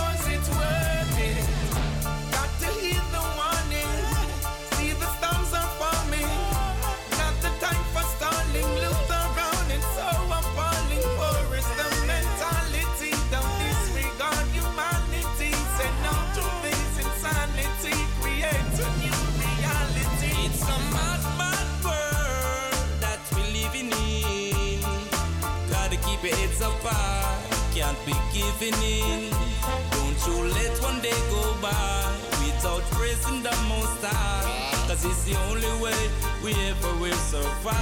heads 26.60 26.82
high. 26.82 27.74
Can't 27.74 27.98
be 28.06 28.12
giving 28.32 28.74
in. 28.82 29.30
Don't 29.90 30.20
you 30.26 30.52
let 30.54 30.78
one 30.82 31.00
day 31.00 31.18
go 31.30 31.54
by 31.60 32.04
without 32.44 32.82
praising 32.92 33.42
the 33.42 33.54
most 33.68 34.02
high. 34.02 34.86
Cause 34.86 35.04
it's 35.04 35.24
the 35.24 35.36
only 35.48 35.72
way 35.82 36.00
we 36.44 36.52
ever 36.70 36.94
will 37.00 37.22
survive. 37.32 37.74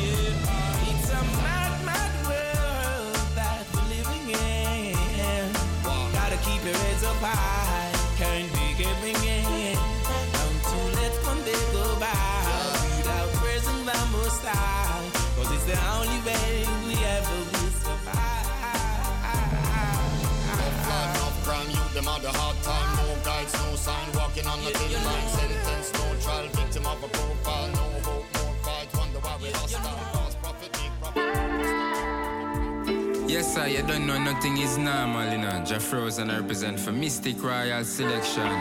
Yeah. 0.00 0.88
It's 0.88 1.10
a 1.10 1.22
mad, 1.42 1.84
mad 1.84 2.12
world 2.28 3.16
that 3.34 3.64
we're 3.74 3.88
living 3.94 4.26
in. 4.30 5.52
Gotta 6.12 6.36
keep 6.38 6.64
your 6.64 6.74
heads 6.74 7.04
up 7.04 7.16
high. 7.20 7.85
Crime, 22.06 22.22
you 22.22 22.26
them 22.26 22.34
had 22.34 22.34
a 22.34 22.38
hard 22.38 22.56
time. 22.62 22.96
No 22.96 23.14
guides, 23.24 23.54
no 23.54 23.76
sign, 23.76 24.12
walking 24.14 24.46
on 24.46 24.58
a 24.60 24.70
thin 24.70 25.04
line. 25.04 25.28
Sentence, 25.28 25.92
no 25.92 26.14
trial, 26.20 26.48
victim 26.48 26.86
of 26.86 27.02
a 27.02 27.08
profile. 27.08 27.68
No 27.68 28.00
hope, 28.06 28.26
more 28.34 28.54
fight. 28.62 28.88
Wonder 28.96 29.18
why 29.18 29.36
we 29.42 29.50
hostile. 29.50 29.98
False 30.12 30.34
profit, 30.36 30.70
make 30.80 30.94
profit. 31.00 31.24
Yes, 33.28 33.54
sir, 33.54 33.66
you 33.66 33.82
don't 33.82 34.06
know 34.06 34.18
nothing 34.18 34.58
is 34.58 34.78
normal, 34.78 35.30
you 35.30 35.38
know. 35.38 35.64
Jeff 35.64 35.92
Rose 35.92 36.18
and 36.18 36.30
I 36.30 36.38
represent 36.38 36.78
for 36.78 36.92
Mystic 36.92 37.42
Royal 37.42 37.84
Selection 37.84 38.52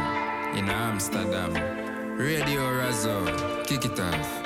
in 0.58 0.70
Amsterdam. 0.70 1.54
Radio 2.18 2.62
Razo, 2.62 3.26
kick 3.68 3.86
it 3.86 4.00
off. 4.00 4.44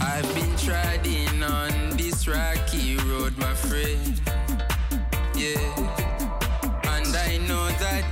I've 0.00 0.34
been 0.34 0.56
treading 0.56 1.19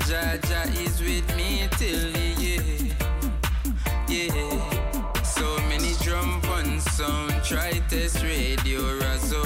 Jaja 0.09 0.65
is 0.87 1.03
with 1.03 1.37
me 1.37 1.69
till 1.77 2.13
the 2.13 2.29
end. 2.57 2.95
Yeah. 4.09 5.23
So 5.23 5.45
many 5.69 5.93
drum 6.01 6.41
on 6.47 6.81
sound, 6.81 7.35
try 7.45 7.73
test 7.91 8.23
radio 8.23 8.81
Razo. 9.01 9.45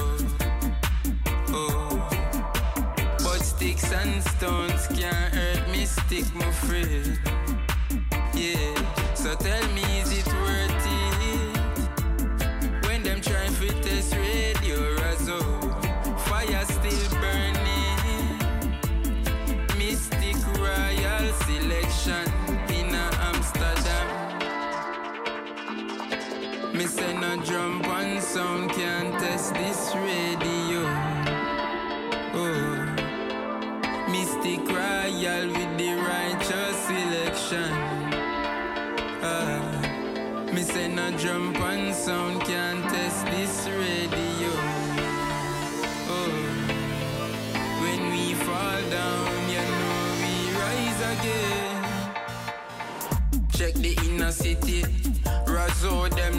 Oh. 1.48 2.08
But 3.24 3.42
sticks 3.42 3.92
and 3.92 4.22
stones 4.22 4.86
can't 4.86 5.34
hurt 5.34 5.68
me, 5.72 5.84
stick 5.84 6.32
my 6.32 6.48
friend. 6.52 7.41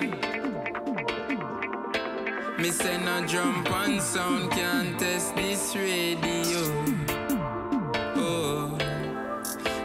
Me 2.60 2.70
say 2.72 2.98
no 3.04 3.26
jump 3.26 3.70
and 3.72 4.02
sound 4.02 4.52
can't 4.52 5.00
test 5.00 5.36
this 5.36 5.76
radio. 5.76 6.62
Oh, 8.16 8.78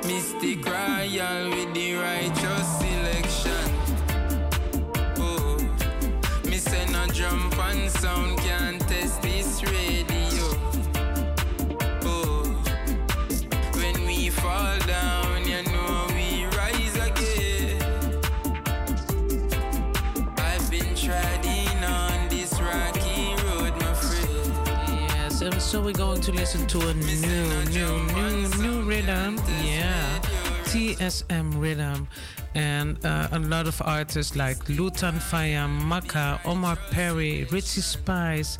Mystic 0.07 0.65
Royal 0.67 1.51
with 1.51 1.75
the 1.75 1.95
righteous 1.95 2.69
selection. 2.79 3.69
Oh, 5.19 5.57
me 6.45 6.59
say 6.59 6.87
no 6.93 7.07
jump 7.09 7.59
and 7.59 7.91
sound 7.91 8.39
can't 8.39 8.81
test 8.89 9.23
this 9.23 9.63
radio. 9.63 9.78
So 25.69 25.83
we're 25.83 25.93
going 25.93 26.23
to 26.23 26.33
listen 26.33 26.67
to 26.69 26.79
a 26.79 26.95
new, 26.95 27.65
new, 27.67 28.07
new, 28.15 28.49
new 28.57 28.83
rhythm. 28.89 29.37
Yeah, 29.63 30.19
TSM 30.65 31.61
rhythm. 31.61 32.09
And 32.55 33.05
uh, 33.05 33.29
a 33.33 33.39
lot 33.39 33.67
of 33.67 33.83
artists 33.85 34.35
like 34.35 34.57
Lutan 34.71 35.21
Fyah, 35.21 35.69
Maka, 35.69 36.41
Omar 36.47 36.77
Perry, 36.91 37.45
Richie 37.53 37.83
Spice, 37.83 38.59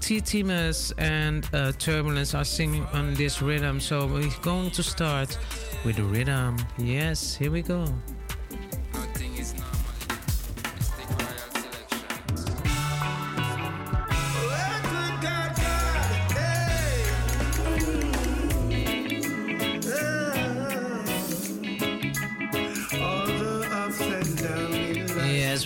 T. 0.00 0.20
Timus, 0.20 0.92
and 0.98 1.48
uh, 1.54 1.72
Turbulence 1.78 2.34
are 2.34 2.44
singing 2.44 2.84
on 2.92 3.14
this 3.14 3.40
rhythm. 3.40 3.80
So 3.80 4.06
we're 4.06 4.28
going 4.42 4.70
to 4.72 4.82
start 4.82 5.38
with 5.86 5.96
the 5.96 6.04
rhythm. 6.04 6.58
Yes, 6.76 7.34
here 7.34 7.50
we 7.50 7.62
go. 7.62 7.86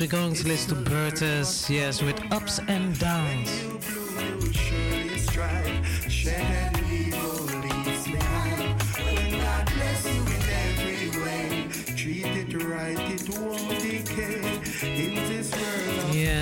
We're 0.05 0.11
going 0.11 0.35
to 0.35 0.47
listen 0.47 0.85
to 0.85 0.91
Bertus, 0.91 1.71
yes, 1.71 2.03
with 2.03 2.21
ups 2.31 2.61
and 2.69 2.99
downs. 2.99 3.94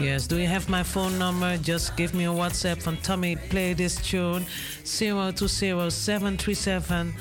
Yes, 0.00 0.26
do 0.28 0.38
you 0.38 0.46
have 0.46 0.68
my 0.68 0.84
phone 0.84 1.18
number? 1.18 1.58
Just 1.58 1.96
give 1.96 2.14
me 2.14 2.26
a 2.26 2.28
WhatsApp 2.28 2.80
from 2.80 2.98
Tommy, 2.98 3.34
play 3.34 3.72
this 3.72 3.96
tune. 3.96 4.46
020737 4.84 7.14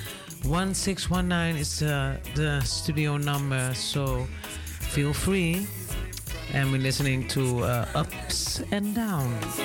1619 0.46 1.62
is 1.62 1.82
uh, 1.82 2.18
the 2.36 2.60
studio 2.62 3.16
number, 3.16 3.74
so 3.74 4.28
feel 4.80 5.14
free. 5.14 5.66
And 6.52 6.70
we're 6.70 6.82
listening 6.82 7.28
to 7.30 7.64
uh, 7.64 7.86
Ups 7.96 8.62
and 8.72 8.94
Downs. 8.94 9.58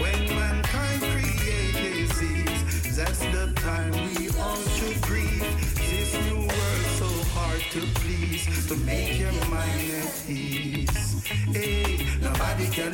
When 0.00 0.24
mankind 0.34 1.02
create 1.02 1.74
disease, 1.74 2.96
that's 2.96 3.18
the 3.18 3.52
time 3.56 3.92
we 3.92 4.30
all 4.40 4.56
should 4.56 5.00
breathe. 5.02 5.42
This 5.76 6.14
new 6.30 6.38
world 6.38 6.84
so 6.96 7.08
hard 7.36 7.60
to 7.72 7.80
please, 8.00 8.66
to 8.68 8.76
make 8.86 9.18
your 9.18 9.32
mind 9.50 9.90
at 10.00 10.30
ease. 10.30 11.28
Hey, 11.52 12.06
nobody 12.22 12.66
tell. 12.70 12.88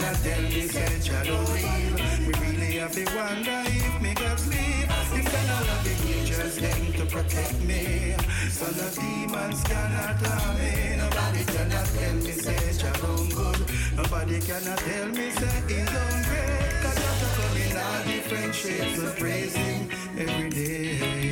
We 2.27 2.33
really 2.41 2.79
have 2.79 2.93
to 2.93 3.05
wonder 3.15 3.63
if 3.65 4.03
me 4.03 4.15
sleep. 4.37 4.74
Then 5.13 5.51
all 5.51 5.71
of 5.75 5.85
creatures 6.03 6.57
them 6.57 6.93
to 6.95 7.05
protect 7.07 7.61
me. 7.63 8.15
So 8.51 8.67
the 8.67 8.89
demons 9.01 9.63
cannot 9.65 10.17
harm 10.27 10.59
me. 10.59 10.97
Nobody 10.97 11.45
cannot 11.45 11.87
tell 11.87 12.15
me 12.15 12.33
say 12.33 12.65
doing 13.05 13.29
good. 13.31 13.61
Nobody 13.97 14.41
cannot 14.41 14.79
tell 14.79 15.09
me 15.09 15.31
say 15.31 15.63
he's 15.69 15.91
great. 16.29 16.75
Cause 16.83 16.99
you're 17.21 17.31
coming 17.39 17.77
all 17.77 18.05
different 18.05 18.55
shapes 18.55 18.99
of 18.99 19.17
praising 19.17 19.91
every 20.19 20.51
day. 20.51 21.24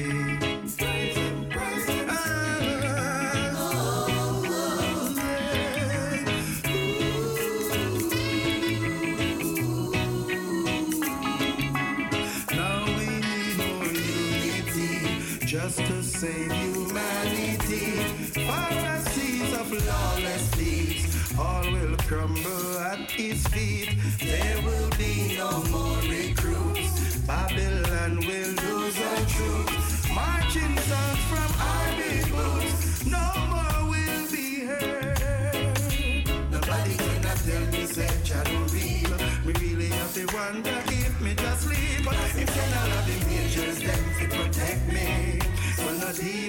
Save 16.23 16.62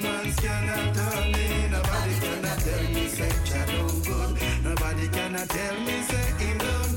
demons 0.03 0.35
cannot 0.39 0.95
turn 0.95 1.31
me. 1.31 1.67
Nobody 1.71 2.15
cannot 2.19 2.59
tell 2.59 2.84
me 2.93 3.07
say 3.07 3.31
Jah 3.45 3.65
don't 3.65 4.05
good. 4.05 4.31
Nobody 4.63 5.07
cannot 5.07 5.49
tell 5.49 5.80
me 5.80 6.01
say 6.03 6.45
him 6.45 6.57
don't 6.57 6.93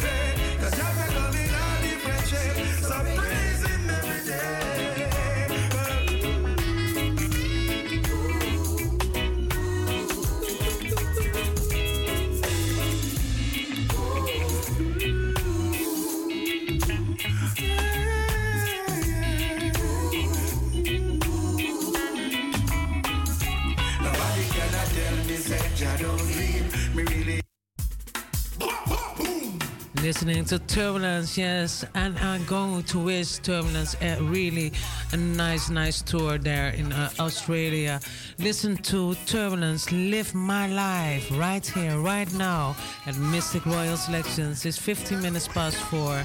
Listening 30.07 30.45
to 30.45 30.61
Turbulence, 30.61 31.37
yes, 31.37 31.85
and 31.97 32.17
I'm 32.21 32.45
going 32.45 32.85
to 32.85 33.01
wish 33.01 33.39
Turbulence 33.39 33.97
a 34.01 34.23
really 34.23 34.71
a 35.13 35.17
nice, 35.17 35.69
nice 35.69 36.01
tour 36.01 36.39
there 36.39 36.69
in 36.69 36.93
uh, 36.93 37.11
Australia. 37.19 37.99
Listen 38.39 38.77
to 38.77 39.17
Turbulence, 39.27 39.91
live 39.91 40.33
my 40.33 40.69
life 40.69 41.29
right 41.33 41.67
here, 41.67 41.99
right 41.99 42.33
now 42.35 42.77
at 43.07 43.17
Mystic 43.17 43.67
Royal 43.67 43.97
Selections. 43.97 44.65
It's 44.65 44.79
15 44.79 45.21
minutes 45.21 45.49
past 45.49 45.77
four 45.77 46.25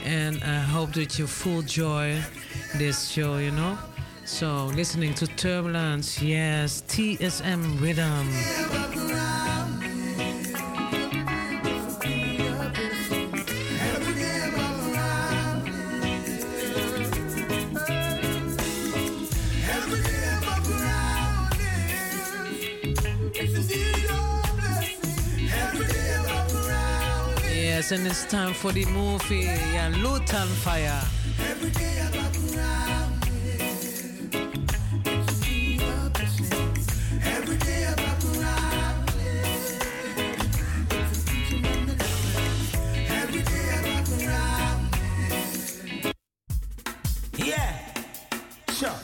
And 0.03 0.43
I 0.43 0.59
hope 0.59 0.91
that 0.93 1.17
you 1.17 1.25
full 1.25 1.61
joy 1.61 2.21
this 2.77 3.07
show, 3.07 3.37
you 3.37 3.51
know? 3.51 3.77
So, 4.25 4.65
listening 4.75 5.13
to 5.15 5.27
Turbulence, 5.27 6.21
yes, 6.21 6.83
TSM 6.87 7.79
Rhythm. 7.79 9.14
Yes, 27.85 27.99
and 27.99 28.07
it's 28.07 28.25
time 28.25 28.55
for 28.55 28.71
the 28.71 28.83
movie, 28.85 29.41
yeah, 29.41 29.91
Lutan 29.91 30.47
Fyah. 30.65 31.05
Every 31.51 31.69
day 31.69 32.01
I 32.01 32.09
around 32.57 33.13
it's 35.05 35.45
indeed 35.45 35.81
a 35.83 36.09
blessing. 36.09 36.73
Every 37.23 37.57
day 37.57 37.85
I 37.85 37.93
back 37.93 38.23
around 38.25 39.09
it's 40.89 41.21
a 41.21 41.25
teaching 41.29 41.63
and 41.63 41.89
a 41.91 41.93
lesson. 41.93 42.81
Every 43.21 43.43
day 43.43 43.65
I 43.69 43.79
back 43.85 44.07
around 44.17 44.81
Yeah. 47.37 47.73
Sure. 48.73 48.97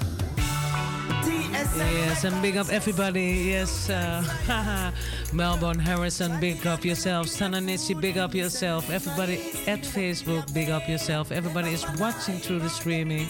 Yes, 1.77 2.23
and 2.23 2.41
big 2.41 2.57
up 2.57 2.69
everybody. 2.69 3.53
Yes, 3.53 3.89
uh, 3.89 4.23
Melbourne, 5.33 5.79
Harrison, 5.79 6.39
big 6.39 6.65
up 6.67 6.83
yourself. 6.83 7.27
Sananichi, 7.27 7.99
big 7.99 8.17
up 8.17 8.35
yourself. 8.35 8.89
Everybody 8.89 9.35
at 9.67 9.81
Facebook, 9.81 10.53
big 10.53 10.69
up 10.69 10.87
yourself. 10.89 11.31
Everybody 11.31 11.71
is 11.71 11.85
watching 11.99 12.39
through 12.39 12.59
the 12.59 12.69
streaming. 12.69 13.27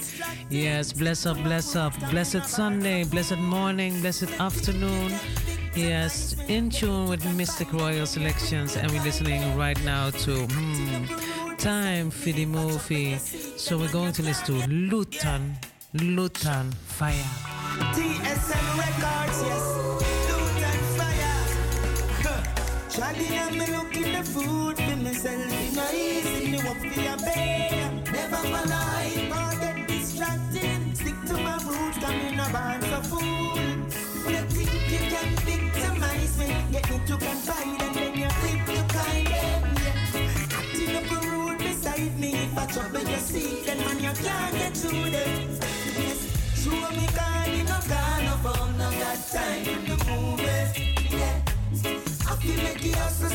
Yes, 0.50 0.92
bless 0.94 1.26
up, 1.26 1.38
bless 1.38 1.76
up. 1.76 1.94
Blessed 2.10 2.46
Sunday, 2.46 3.04
blessed 3.04 3.38
morning, 3.38 4.02
blessed 4.02 4.32
afternoon. 4.40 5.14
Yes, 5.76 6.36
in 6.48 6.70
tune 6.70 7.08
with 7.08 7.24
Mystic 7.36 7.72
Royal 7.72 8.06
Selections, 8.06 8.76
and 8.76 8.92
we're 8.92 9.04
listening 9.04 9.56
right 9.56 9.82
now 9.86 10.10
to 10.10 10.48
hmm, 10.48 11.56
Time 11.56 12.10
for 12.10 12.32
the 12.32 12.46
Movie. 12.46 13.18
So 13.18 13.78
we're 13.78 13.92
going 13.92 14.12
to 14.14 14.24
listen 14.24 14.46
to 14.48 14.68
Lutan, 14.68 15.56
Lutan 15.94 16.74
Fyah. 16.74 17.14
TSM 17.94 18.78
Records, 18.78 19.44
yes. 19.44 19.91
Shawty 22.92 23.32
and 23.32 23.58
me 23.58 23.66
looking 23.68 24.12
the 24.12 24.22
food 24.22 24.76
for 24.76 24.96
myself. 24.98 25.64
You 25.64 25.76
know 25.78 25.92
easy, 25.94 26.52
me 26.52 26.60
walk 26.66 26.78
for 26.78 27.00
your 27.00 27.18
bed. 27.18 28.12
Never 28.12 28.36
follow 28.36 28.84
hype 28.92 29.32
or 29.32 29.60
get 29.62 29.88
distracted. 29.88 30.98
Stick 30.98 31.16
to 31.28 31.34
my 31.38 31.56
roots, 31.64 31.98
come 32.00 32.20
in 32.20 32.38
a 32.38 32.50
band 32.52 32.84
for 32.84 33.04
fool. 33.12 33.58
You 34.30 34.42
think 34.52 34.92
you 34.92 35.00
can 35.08 35.30
victimize 35.48 36.38
me, 36.38 36.48
get 36.74 36.92
me 36.92 37.00
to 37.08 37.16
confide 37.16 37.82
and 37.82 37.96
then 37.96 38.14
you 38.14 38.30
flip 38.30 38.76
your 38.76 38.88
kind. 38.90 39.30
Yeah. 39.30 40.60
Acting 40.60 40.96
up 40.98 41.12
a 41.12 41.28
rude 41.30 41.60
beside 41.60 42.20
me. 42.20 42.34
If 42.34 42.58
I 42.58 42.66
trouble 42.66 43.10
your 43.10 43.20
seat, 43.20 43.68
then 43.68 43.78
man 43.78 44.00
you 44.04 44.12
can't 44.22 44.54
get 44.54 44.76
through 44.76 45.12
them. 45.12 45.71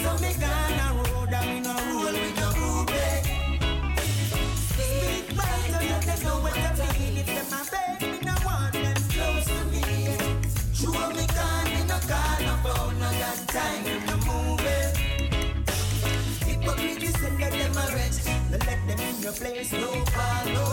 So 0.06 0.12
me 0.22 0.32
gonna 0.38 0.88
mean, 1.46 1.62
no 1.66 1.74
roll 1.90 2.16
with 2.22 2.36
no 2.40 2.48
so 5.72 5.78
let 5.90 6.02
them 6.06 6.20
know 6.24 6.36
what. 6.44 6.56
If 7.20 7.26
them 7.36 7.52
a 7.58 7.60
me, 7.70 8.18
no 8.28 8.34
want 8.46 8.72
them 8.72 9.00
close 9.14 9.46
to 9.50 9.60
me. 9.72 9.82
Me 11.16 11.24
kind, 11.38 11.68
you 11.74 11.84
no 11.90 11.98
time 13.54 13.82
the. 14.62 14.78
Hypocrite, 16.46 17.02
them 17.58 17.76
a 17.82 17.84
let 18.50 18.80
them 18.88 19.00
in 19.08 19.16
your 19.22 19.32
place, 19.32 19.72
no 19.72 19.90
no. 20.54 20.64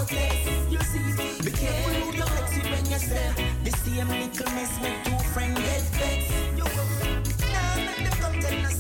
You 0.74 0.82
see, 0.90 1.08
be 1.44 1.52
careful 1.52 1.94
who 2.02 2.08
you 2.18 2.26
flex 2.34 2.58
it 2.58 2.66
when 2.72 2.86
you 2.92 3.00
step. 3.08 3.34
This 3.64 3.78
same 3.82 4.10
little 4.10 4.52
mess 4.54 4.74
make 4.82 5.04
two 5.06 5.18
friends 5.34 5.60
get 5.60 5.82
vexed. 5.98 6.43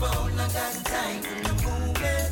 phone, 0.00 0.34
no 0.36 0.46
got 0.56 0.74
time 0.92 1.22
for 1.22 1.38
the 1.46 1.54
movie. 1.64 2.22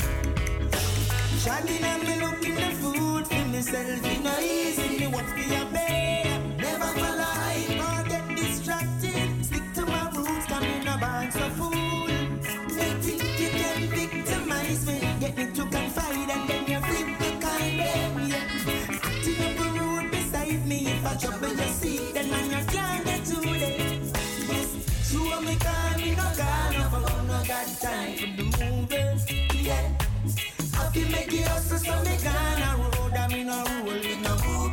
Shawty 1.43 1.77
and 1.91 2.03
me 2.07 2.15
looking 2.25 2.57
the 2.63 2.71
food 2.81 3.27
for 3.27 3.45
myself, 3.53 4.01
you 4.11 4.21
know 4.25 4.39
easy. 4.41 4.89
Me 5.01 5.07
work 5.09 5.29
for 5.37 5.47
your 5.55 5.67
bed, 5.77 6.57
never 6.57 6.91
follow 7.01 7.31
hype 7.41 7.81
or 7.89 8.09
get 8.09 8.27
distracted. 8.37 9.45
Stick 9.45 9.67
to 9.75 9.83
my 9.87 10.05
roots, 10.15 10.47
come 10.47 10.65
in 10.65 10.89
a 10.89 10.97
band 10.99 11.33
so 11.33 11.47
fool. 11.59 12.07
They 12.77 12.91
think 13.05 13.23
you 13.43 13.51
can 13.61 13.81
victimize 13.99 14.87
me, 14.87 14.99
get 15.21 15.37
me 15.37 15.47
to 15.57 15.63
confide 15.77 16.31
and 16.35 16.48
got 27.69 27.81
time 27.81 28.15
for 28.17 28.27
the. 28.27 29.55
Yeah, 29.55 29.93
I 30.75 30.91
feel 30.93 31.09
make 31.11 31.33
it 31.33 31.47
hustle, 31.47 31.79
so 31.79 32.03
me 32.03 32.17
road, 32.77 33.13
I 33.13 33.29
roll 33.29 33.29
mean. 33.29 33.49
If 33.49 34.23
them 34.23 34.25
a. 34.25 34.69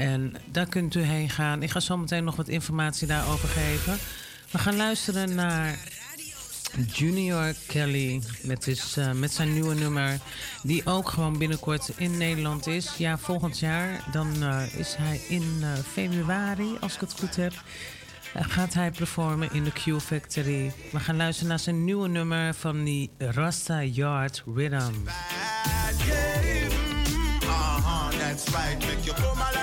En 0.00 0.34
daar 0.52 0.66
kunt 0.66 0.94
u 0.94 1.02
heen 1.02 1.30
gaan. 1.30 1.62
Ik 1.62 1.70
ga 1.70 1.80
zo 1.80 1.96
meteen 1.96 2.24
nog 2.24 2.36
wat 2.36 2.48
informatie 2.48 3.06
daarover 3.06 3.48
geven. 3.48 3.98
We 4.50 4.58
gaan 4.58 4.76
luisteren 4.76 5.34
naar 5.34 5.78
Junior 6.92 7.54
Kelly 7.66 8.22
met, 8.42 8.94
uh, 8.98 9.12
met 9.12 9.32
zijn 9.32 9.52
nieuwe 9.52 9.74
nummer. 9.74 10.18
Die 10.62 10.86
ook 10.86 11.08
gewoon 11.08 11.38
binnenkort 11.38 11.92
in 11.96 12.16
Nederland 12.16 12.66
is. 12.66 12.94
Ja, 12.96 13.18
volgend 13.18 13.58
jaar. 13.58 14.04
Dan 14.12 14.42
uh, 14.42 14.62
is 14.74 14.94
hij 14.98 15.20
in 15.28 15.58
uh, 15.60 15.68
februari, 15.92 16.76
als 16.80 16.94
ik 16.94 17.00
het 17.00 17.14
goed 17.18 17.36
heb. 17.36 17.52
Gaat 18.34 18.74
hij 18.74 18.90
performen 18.90 19.52
in 19.52 19.64
de 19.64 19.72
Q 19.72 20.00
Factory. 20.00 20.72
We 20.92 21.00
gaan 21.00 21.16
luisteren 21.16 21.48
naar 21.48 21.58
zijn 21.58 21.84
nieuwe 21.84 22.08
nummer 22.08 22.54
van 22.54 22.84
die 22.84 23.10
Rasta 23.18 23.82
Yard 23.82 24.42
Rhythm. 24.54 24.94
Uh-huh, 29.04 29.59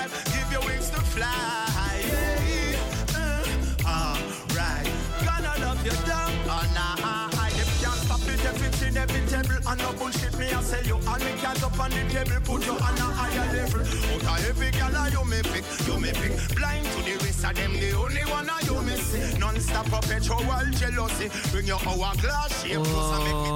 fly. 1.18 1.98
Yeah. 2.06 3.18
Uh, 3.18 3.90
uh, 3.92 4.18
right. 4.54 4.86
Gonna 5.26 5.52
love 5.64 5.82
you 5.84 5.96
down. 6.06 6.32
Oh, 6.46 6.64
nah, 6.76 7.42
I 7.42 7.50
can't 7.50 8.00
stop 8.04 8.22
it, 8.22 8.44
everything, 8.44 8.96
every 8.96 9.22
table. 9.26 9.58
And 9.66 9.80
no 9.82 9.92
bullshit, 9.98 10.38
me, 10.38 10.46
I 10.52 10.62
sell 10.62 10.84
you. 10.84 10.96
And 10.96 11.22
me 11.24 11.32
can't 11.42 11.62
up 11.62 11.78
on 11.80 11.90
the 11.90 12.02
table, 12.12 12.40
put 12.44 12.66
you 12.66 12.72
on 12.72 12.98
a 13.04 13.08
higher 13.18 13.46
level. 13.52 13.80
Out 14.28 14.38
of 14.38 14.48
every 14.48 14.70
gal, 14.70 14.96
I 14.96 15.08
you 15.08 15.24
me 15.24 15.40
pick, 15.42 15.64
you 15.86 15.96
me 15.98 16.10
pick. 16.20 16.32
Blind 16.56 16.86
to 16.92 16.98
the 17.02 17.14
rest 17.24 17.44
of 17.44 17.54
them, 17.54 17.72
the 17.74 17.92
only 17.96 18.24
one 18.36 18.48
I 18.48 18.60
you 18.66 18.80
me 18.82 18.96
see. 18.96 19.38
Non-stop 19.38 19.86
perpetual 19.86 20.42
jealousy. 20.72 21.26
Bring 21.50 21.66
your 21.66 21.80
hourglass 21.86 22.62
shape, 22.62 22.84
close 22.84 23.12
and 23.16 23.24
make. 23.24 23.47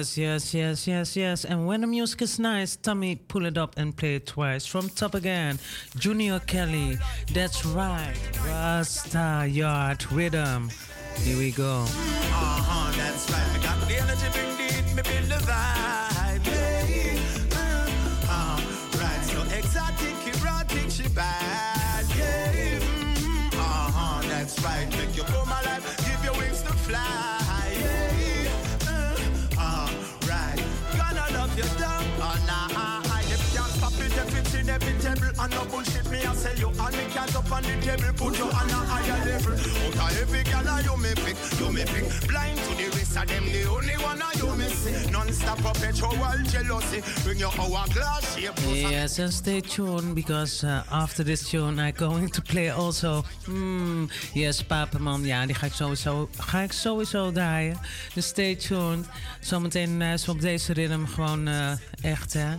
Yes, 0.00 0.16
yes, 0.16 0.54
yes, 0.54 0.86
yes, 0.86 1.14
yes. 1.14 1.44
And 1.44 1.66
when 1.66 1.82
the 1.82 1.86
music 1.86 2.22
is 2.22 2.38
nice, 2.38 2.74
Tommy, 2.74 3.16
pull 3.16 3.44
it 3.44 3.58
up 3.58 3.76
and 3.76 3.94
play 3.94 4.14
it 4.14 4.26
twice. 4.26 4.64
From 4.64 4.88
top 4.88 5.14
again, 5.14 5.58
Junior 5.96 6.40
Kelly. 6.40 6.96
That's 7.34 7.66
right. 7.66 8.16
Rasta 8.46 9.46
Yard 9.46 10.10
Rhythm. 10.10 10.70
Here 11.18 11.36
we 11.36 11.50
go. 11.50 11.84
Uh-huh, 11.84 12.96
that's 12.96 13.30
right. 13.30 13.44
I 13.52 13.62
got 13.62 13.86
the 13.86 13.96
energy, 13.96 14.96
me 14.96 15.28
the 15.28 15.34
vibe. 15.44 16.09
You 40.84 40.96
you. 41.96 42.04
Blind 42.28 42.58
to 42.58 42.74
the 42.76 42.90
one 44.02 44.22
I 44.22 44.32
you. 44.38 45.10
Non-stop 45.10 45.58
jealousy. 46.44 48.42
Your. 48.42 48.52
Yes, 48.90 49.18
and 49.18 49.32
stay 49.32 49.60
tuned 49.60 50.14
because 50.14 50.64
uh, 50.64 50.82
after 50.90 51.24
this 51.24 51.48
tune 51.50 51.78
I'm 51.78 51.94
going 51.96 52.28
to 52.30 52.42
play 52.42 52.70
also. 52.70 53.24
Mm, 53.46 54.08
yes, 54.32 54.62
Papaman, 54.62 55.24
ja, 55.24 55.46
die 55.46 55.54
ga 55.54 55.66
ik 55.66 55.72
sowieso, 55.72 56.28
ga 56.38 56.60
ik 56.60 56.72
sowieso 56.72 57.32
draaien. 57.32 57.78
Dus 58.14 58.26
stay 58.26 58.56
tuned. 58.56 59.06
Zometeen 59.40 60.00
uh, 60.00 60.28
op 60.28 60.40
deze 60.40 60.72
rhythm 60.72 61.04
gewoon 61.04 61.48
uh, 61.48 61.70
echt, 62.02 62.32
hè. 62.32 62.56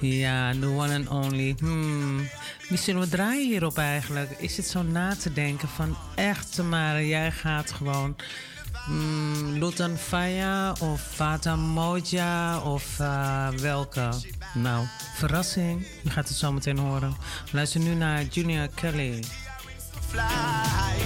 Ja, 0.00 0.52
the 0.60 0.66
one 0.66 0.94
and 0.94 1.08
only. 1.08 1.54
Hmm. 1.58 2.28
Zullen 2.70 3.00
we 3.00 3.08
draaien 3.08 3.48
hierop 3.48 3.78
eigenlijk? 3.78 4.30
Is 4.30 4.56
het 4.56 4.66
zo 4.66 4.82
na 4.82 5.14
te 5.14 5.32
denken 5.32 5.68
van 5.68 5.96
echt, 6.14 6.54
Tamara, 6.54 7.00
jij 7.00 7.30
gaat 7.30 7.72
gewoon... 7.72 8.16
Mm, 8.86 9.58
Lutan 9.58 9.96
Faya 9.96 10.72
of 10.80 11.00
Fata 11.00 11.56
Moja 11.56 12.58
of 12.58 12.98
uh, 13.00 13.48
welke? 13.48 14.10
Nou, 14.54 14.86
verrassing. 15.14 15.86
Je 16.02 16.10
gaat 16.10 16.28
het 16.28 16.36
zo 16.36 16.52
meteen 16.52 16.78
horen. 16.78 17.16
Luister 17.50 17.80
nu 17.80 17.94
naar 17.94 18.22
Junior 18.22 18.68
Kelly. 18.74 19.24
Fly, 20.08 20.20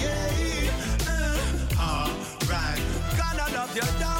yeah. 0.00 0.22
Uh, 1.76 2.06
right. 2.48 4.11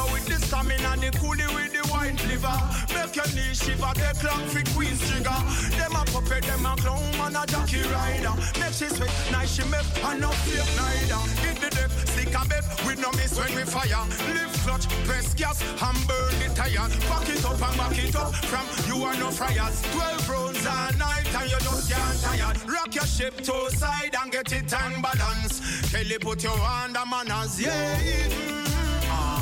Go 0.00 0.12
with 0.14 0.24
the 0.24 0.40
stamina, 0.46 0.96
the 0.96 1.10
coolie 1.20 1.44
with 1.54 1.72
the 1.76 1.84
wine 1.92 2.16
liver. 2.24 2.56
Make 2.96 3.14
your 3.16 3.28
knees 3.36 3.60
shiver, 3.60 3.92
they 4.00 4.12
clock 4.16 4.40
for 4.48 4.64
Queen's 4.72 5.00
trigger. 5.04 5.40
Them 5.76 5.92
a 5.92 6.02
puppet, 6.08 6.44
them 6.48 6.64
a 6.64 6.72
clown, 6.80 7.04
man 7.20 7.36
a 7.36 7.44
jockey 7.44 7.82
rider. 7.92 8.32
Make 8.56 8.72
she 8.72 8.88
sweat, 8.88 9.12
nice 9.30 9.52
she 9.52 9.64
make, 9.68 9.84
and 10.00 10.20
no 10.22 10.30
fear 10.48 10.64
neither. 10.72 11.20
Hit 11.44 11.60
the 11.60 11.68
deck, 11.76 11.90
stick 12.08 12.32
a 12.32 12.42
bet, 12.48 12.64
with 12.86 12.98
no 12.98 13.10
miss 13.12 13.36
miss 13.36 13.44
when 13.44 13.52
we 13.54 13.64
fire. 13.68 14.04
Lift 14.32 14.56
clutch, 14.64 14.88
press 15.04 15.34
gas, 15.34 15.60
and 15.60 16.00
burn 16.08 16.32
the 16.40 16.48
tire. 16.56 16.88
Back 17.04 17.28
it 17.28 17.44
up 17.44 17.60
and 17.60 17.76
back 17.76 17.98
it 18.00 18.16
up 18.16 18.34
from 18.48 18.64
you 18.88 19.04
are 19.04 19.16
no 19.20 19.28
fryers. 19.30 19.82
Twelve 19.92 20.28
rounds 20.30 20.64
a 20.64 20.96
night 20.96 21.28
and 21.28 21.50
you 21.50 21.60
just 21.60 21.92
can't 21.92 22.20
tired. 22.24 22.56
Rock 22.64 22.94
your 22.94 23.04
ship 23.04 23.36
to 23.44 23.68
side 23.76 24.16
and 24.16 24.32
get 24.32 24.50
it 24.50 24.72
and 24.72 25.02
balance. 25.02 25.60
Kelly 25.92 26.16
put 26.18 26.42
your 26.42 26.56
hand 26.56 26.96
on 26.96 27.10
manners, 27.10 27.60
yeah. 27.60 28.69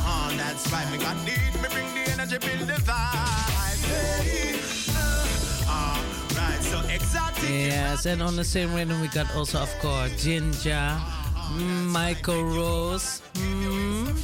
Uh-huh, 0.08 0.36
that's 0.38 0.72
right, 0.72 0.90
me 0.90 0.96
got 0.96 1.16
need, 1.18 1.52
me 1.60 1.68
bring 1.68 1.88
the 1.94 2.10
energy, 2.12 2.38
build 2.38 2.66
the 2.66 2.80
vibe, 2.88 3.80
yeah. 3.84 4.96
Uh, 5.68 6.02
uh, 6.38 6.60
so 6.60 6.78
exotic. 6.88 7.50
Yes, 7.50 8.06
and 8.06 8.22
on 8.22 8.34
the 8.34 8.44
same 8.44 8.72
rhythm 8.74 9.00
we 9.02 9.08
got 9.08 9.28
also 9.36 9.58
of 9.58 9.78
course 9.80 10.10
Ginger, 10.22 10.96
Michael 11.92 12.42
Rose. 12.44 13.20
Mm. 13.34 14.16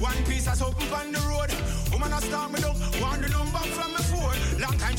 One 0.00 0.24
piece 0.24 0.48
of 0.48 0.56
something 0.56 0.92
on 0.92 1.12
the 1.12 1.20
road. 1.28 1.50
Woman, 1.92 2.12
I 2.14 2.20
start 2.20 2.50
me 2.52 2.60
down. 2.60 2.89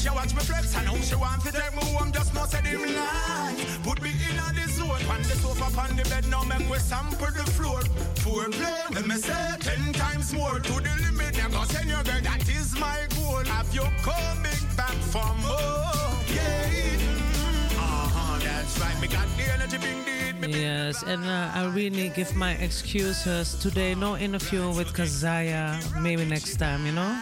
She 0.02 0.10
watch 0.10 0.34
me 0.34 0.42
flex. 0.42 0.76
and 0.76 0.86
now 0.86 0.96
she 0.96 1.16
want 1.16 1.42
to 1.44 1.52
take 1.52 1.74
me 1.76 1.84
home. 1.94 2.12
Just 2.12 2.34
must 2.34 2.52
say 2.52 2.62
them 2.62 2.82
lie. 2.82 3.56
Put 3.84 4.02
me 4.02 4.10
in 4.10 4.40
on 4.40 4.56
the 4.56 4.66
zone. 4.68 4.90
On 5.14 5.22
the 5.22 5.36
sofa, 5.42 5.82
on 5.82 5.96
the 5.96 6.04
bed. 6.10 6.28
Now 6.28 6.44
make 6.44 6.68
we 6.70 6.78
sample 6.80 7.28
the 7.28 7.46
floor. 7.52 7.82
Four 8.24 8.46
play. 8.50 8.82
Let 8.92 9.06
me 9.08 9.16
say 9.16 9.56
ten 9.60 9.94
times 9.94 10.34
more. 10.34 10.60
To 10.60 10.74
the 10.74 10.94
limit. 11.06 11.38
Never 11.38 11.66
send 11.66 11.90
your 11.90 12.04
girl. 12.04 12.22
That 12.22 12.50
is 12.50 12.74
my 12.80 12.98
goal. 13.16 13.46
Have 13.46 13.74
you 13.74 13.86
coming 14.02 14.64
back 14.76 14.98
for 15.14 15.30
more? 15.46 15.94
Yeah. 16.34 17.78
Uh-huh, 17.78 18.40
that's 18.40 18.80
right. 18.80 18.98
Me 19.02 19.08
got 19.08 19.28
the 19.38 19.44
energy, 19.54 19.78
bring 19.78 20.04
the 20.42 20.58
Yes, 20.58 21.04
and 21.04 21.24
uh, 21.26 21.52
I 21.54 21.66
really 21.68 22.10
give 22.10 22.36
my 22.36 22.54
excuses 22.54 23.54
today. 23.56 23.94
No 23.94 24.18
interview 24.18 24.68
with 24.70 24.94
Kazaya. 24.94 25.78
Maybe 26.02 26.26
next 26.26 26.58
time, 26.58 26.86
you 26.88 26.92
know. 26.92 27.22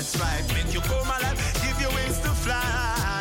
That's 0.00 0.18
right. 0.18 0.42
Make 0.54 0.72
you 0.72 0.80
come 0.80 1.06
alive, 1.06 1.36
give 1.62 1.78
you 1.78 1.94
wings 1.94 2.18
to 2.20 2.30
fly. 2.30 3.19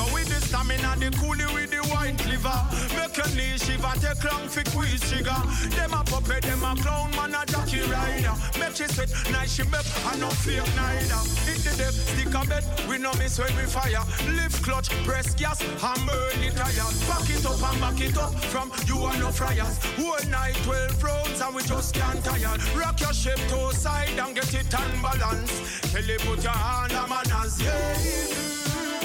Go 0.00 0.14
with 0.14 0.28
the 0.28 0.40
stamina, 0.46 0.96
the 0.96 1.10
coolie 1.20 1.48
with 1.54 1.70
the 1.70 1.82
wine 1.92 2.16
liver. 2.28 2.58
Make 2.96 3.16
your 3.16 3.30
knees 3.36 3.60
shiver, 3.64 3.92
take 4.00 4.22
long 4.24 4.48
for 4.48 4.64
quiz 4.72 5.00
trigger. 5.08 5.40
Them 5.76 5.92
a 5.92 6.02
puppet, 6.04 6.42
them 6.42 6.64
a 6.64 6.72
clown, 6.76 7.10
man 7.16 7.34
a 7.34 7.44
jockey 7.44 7.82
rider. 7.92 8.34
Make 8.58 8.76
she 8.76 8.86
sweat, 8.88 9.10
nice 9.30 9.52
she 9.54 9.64
make, 9.64 9.88
I 10.06 10.16
no 10.16 10.30
fear 10.44 10.64
neither. 10.76 11.22
Hit 11.44 11.60
the 11.66 11.72
deck, 11.76 11.92
stick 11.92 12.32
a 12.32 12.40
bet, 12.48 12.64
we 12.88 12.98
no 12.98 13.12
miss 13.14 13.38
when 13.38 13.54
we 13.56 13.64
fire. 13.64 14.04
Lift 14.36 14.62
clutch, 14.64 14.88
press 15.04 15.34
gas, 15.34 15.60
and 15.60 16.02
burn 16.06 16.36
the 16.40 16.50
tire. 16.56 16.90
Back 17.08 17.28
it 17.28 17.44
up 17.44 17.60
and 17.60 17.80
back 17.80 18.00
it 18.00 18.16
up 18.16 18.32
from 18.52 18.72
you 18.86 18.98
are 19.04 19.16
no 19.18 19.30
fryers. 19.30 19.76
Whole 19.98 20.24
night, 20.30 20.56
12 20.64 21.02
rounds, 21.02 21.40
and 21.40 21.54
we 21.54 21.62
just 21.62 21.94
can't 21.94 22.22
tire. 22.24 22.56
Rock 22.76 23.00
your 23.00 23.12
ship 23.12 23.40
to 23.48 23.74
side 23.74 24.18
and 24.18 24.34
get 24.34 24.52
it 24.54 24.74
on 24.74 24.90
balance. 25.02 25.52
Kelly, 25.92 26.16
put 26.18 26.42
your 26.42 26.52
hand 26.52 26.92
on 26.92 27.08
manners, 27.08 27.60
yeah. 27.60 28.50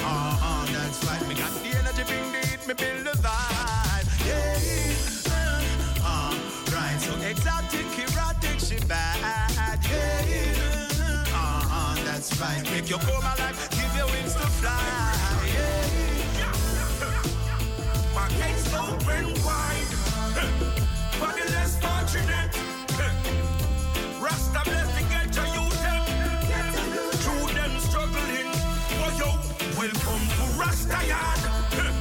Uh-huh, 0.08 0.65
that's 0.96 1.20
right, 1.20 1.28
me 1.28 1.36
got 1.36 1.52
the 1.62 1.78
energy, 1.78 2.04
bring 2.04 2.32
the 2.32 2.48
heat, 2.48 2.68
me 2.68 2.74
build 2.74 3.06
the 3.06 3.12
vibe, 3.22 4.08
yeah. 4.26 4.60
Uh, 6.04 6.34
right, 6.74 7.00
so 7.00 7.14
exotic, 7.28 8.00
erotic, 8.00 8.60
she 8.60 8.78
bad, 8.88 9.20
yeah. 9.90 11.34
Uh-huh, 11.34 12.04
that's 12.06 12.40
right, 12.40 12.64
make 12.72 12.90
you 12.90 12.98
come 12.98 13.24
alive, 13.24 13.70
give 13.72 13.96
you 13.96 14.06
wings 14.14 14.34
to 14.36 14.48
fly, 14.62 14.95
Rasta 30.96 31.92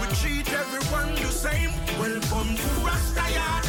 We 0.00 0.06
treat 0.16 0.52
everyone 0.52 1.14
the 1.16 1.26
same. 1.26 1.70
Welcome 1.98 2.54
to 2.54 2.68
Rasta 2.86 3.32
Yard. 3.34 3.64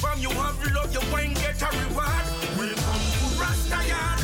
From 0.00 0.18
you 0.20 0.30
have 0.30 0.74
love, 0.74 0.92
you 0.92 1.00
won't 1.12 1.34
get 1.34 1.60
a 1.60 1.66
reward. 1.66 2.24
Welcome 2.56 3.04
to 3.16 3.24
Rasta 3.40 3.80
Yard. 3.86 4.20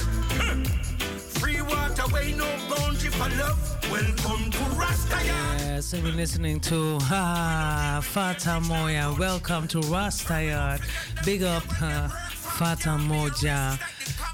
Free 1.39 1.61
water, 1.61 2.07
way 2.15 2.33
no 2.33 2.49
boundary 2.71 3.11
for 3.11 3.29
love. 3.37 3.61
Welcome 3.91 4.51
to 4.51 4.65
Rasta 4.75 5.27
Yard. 5.27 5.61
Yes, 5.61 5.93
and 5.93 6.03
we're 6.03 6.13
listening 6.13 6.61
to 6.61 6.99
ah, 7.03 8.01
Fantan 8.03 8.65
Mojah. 8.65 9.19
Welcome 9.19 9.69
to 9.69 9.81
Rastayard. 9.81 10.81
Big 11.27 11.43
up 11.43 11.65
uh, 11.83 12.09
Fantan 12.09 13.07
Mojah. 13.07 13.79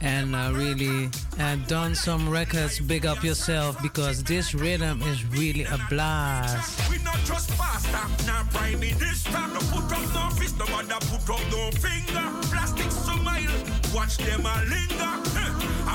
And 0.01 0.35
uh, 0.35 0.51
really 0.55 1.11
uh, 1.39 1.57
done 1.69 1.95
some 1.95 2.29
records. 2.29 2.81
Big 2.81 3.05
up 3.07 3.23
yourself 3.23 3.81
because 3.83 4.23
this 4.25 4.55
rhythm 4.55 5.03
is 5.03 5.25
really 5.27 5.65
a 5.65 5.79
blast. 5.89 6.91
We 6.91 6.99
not 7.03 7.19
just 7.25 7.51
faster, 7.53 8.27
now 8.27 8.45
prime 8.51 8.81
minister. 8.81 9.31
No 9.31 9.61
put 9.71 9.93
up 9.93 10.15
no 10.15 10.31
fist, 10.37 10.59
no 10.59 10.67
mother 10.67 10.99
put 11.01 11.29
up 11.31 11.45
no 11.51 11.71
finger. 11.73 12.27
Plastic 12.49 12.91
smile, 12.91 13.57
watch 13.95 14.17
them 14.17 14.47
a 14.47 14.65
linger. 14.65 15.31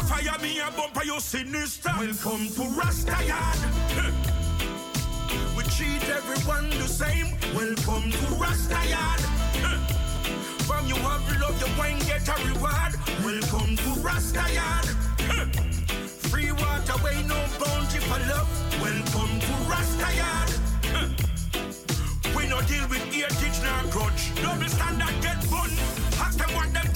Fire 0.06 0.40
me 0.40 0.60
a 0.60 0.69
bumper, 0.72 1.03
you 1.03 1.19
sinister. 1.19 1.91
Welcome 1.98 2.48
to 2.49 2.64
Rasta 2.80 3.26
Yard. 3.26 3.95
Treat 5.76 6.07
everyone 6.07 6.69
the 6.69 6.88
same. 6.88 7.32
Welcome 7.53 8.10
to 8.10 8.36
Rasta 8.36 8.88
Yard. 8.88 9.94
Huh. 10.86 10.90
You 10.90 10.95
have 10.95 11.41
love, 11.41 11.60
you 11.60 11.68
won't 11.78 12.06
get 12.06 12.28
a 12.28 12.34
reward. 12.48 12.95
Welcome 13.24 13.76
to 13.78 13.90
Rasta 14.02 14.53
Yard. 14.53 14.86
Free 16.30 16.52
water, 16.52 17.03
way 17.03 17.24
no 17.28 17.36
boundary 17.60 18.02
for 18.02 18.20
love. 18.30 18.49
Welcome 18.82 19.40
to 19.40 19.53
Rasta 19.70 20.16
Yard. 20.16 20.52
We 22.36 22.48
no 22.48 22.62
deal 22.62 22.88
with 22.90 23.14
heritage 23.14 23.62
nor 23.64 23.91
grudge. 23.91 24.36
Double 24.41 24.68
standard 24.68 25.22
get 25.22 25.49
bun. 25.49 25.72
Ask 26.20 26.38
them 26.38 26.53
what 26.56 26.74
them 26.74 26.94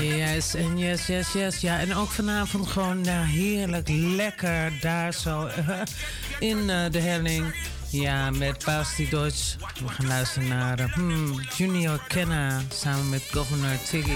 Yes, 0.00 0.54
en 0.54 0.78
yes, 0.78 1.06
yes, 1.06 1.32
yes. 1.32 1.60
Ja, 1.60 1.78
en 1.78 1.94
ook 1.94 2.10
vanavond 2.10 2.68
gewoon 2.68 3.04
ja, 3.04 3.22
heerlijk 3.22 3.88
lekker 3.88 4.72
daar 4.80 5.12
zo 5.12 5.48
in 6.38 6.70
eh, 6.70 6.90
de 6.90 7.00
helling. 7.00 7.54
Ja, 7.90 8.30
met 8.30 8.64
Basti 8.64 9.08
Dodge. 9.08 9.58
We 9.80 9.88
gaan 9.88 10.06
luisteren 10.06 10.48
naar 10.48 10.78
eh, 10.78 10.92
hmm, 10.92 11.40
Junior 11.56 12.00
Kenna 12.08 12.60
samen 12.72 13.08
met 13.08 13.22
Governor 13.30 13.78
Tiggy. 13.90 14.10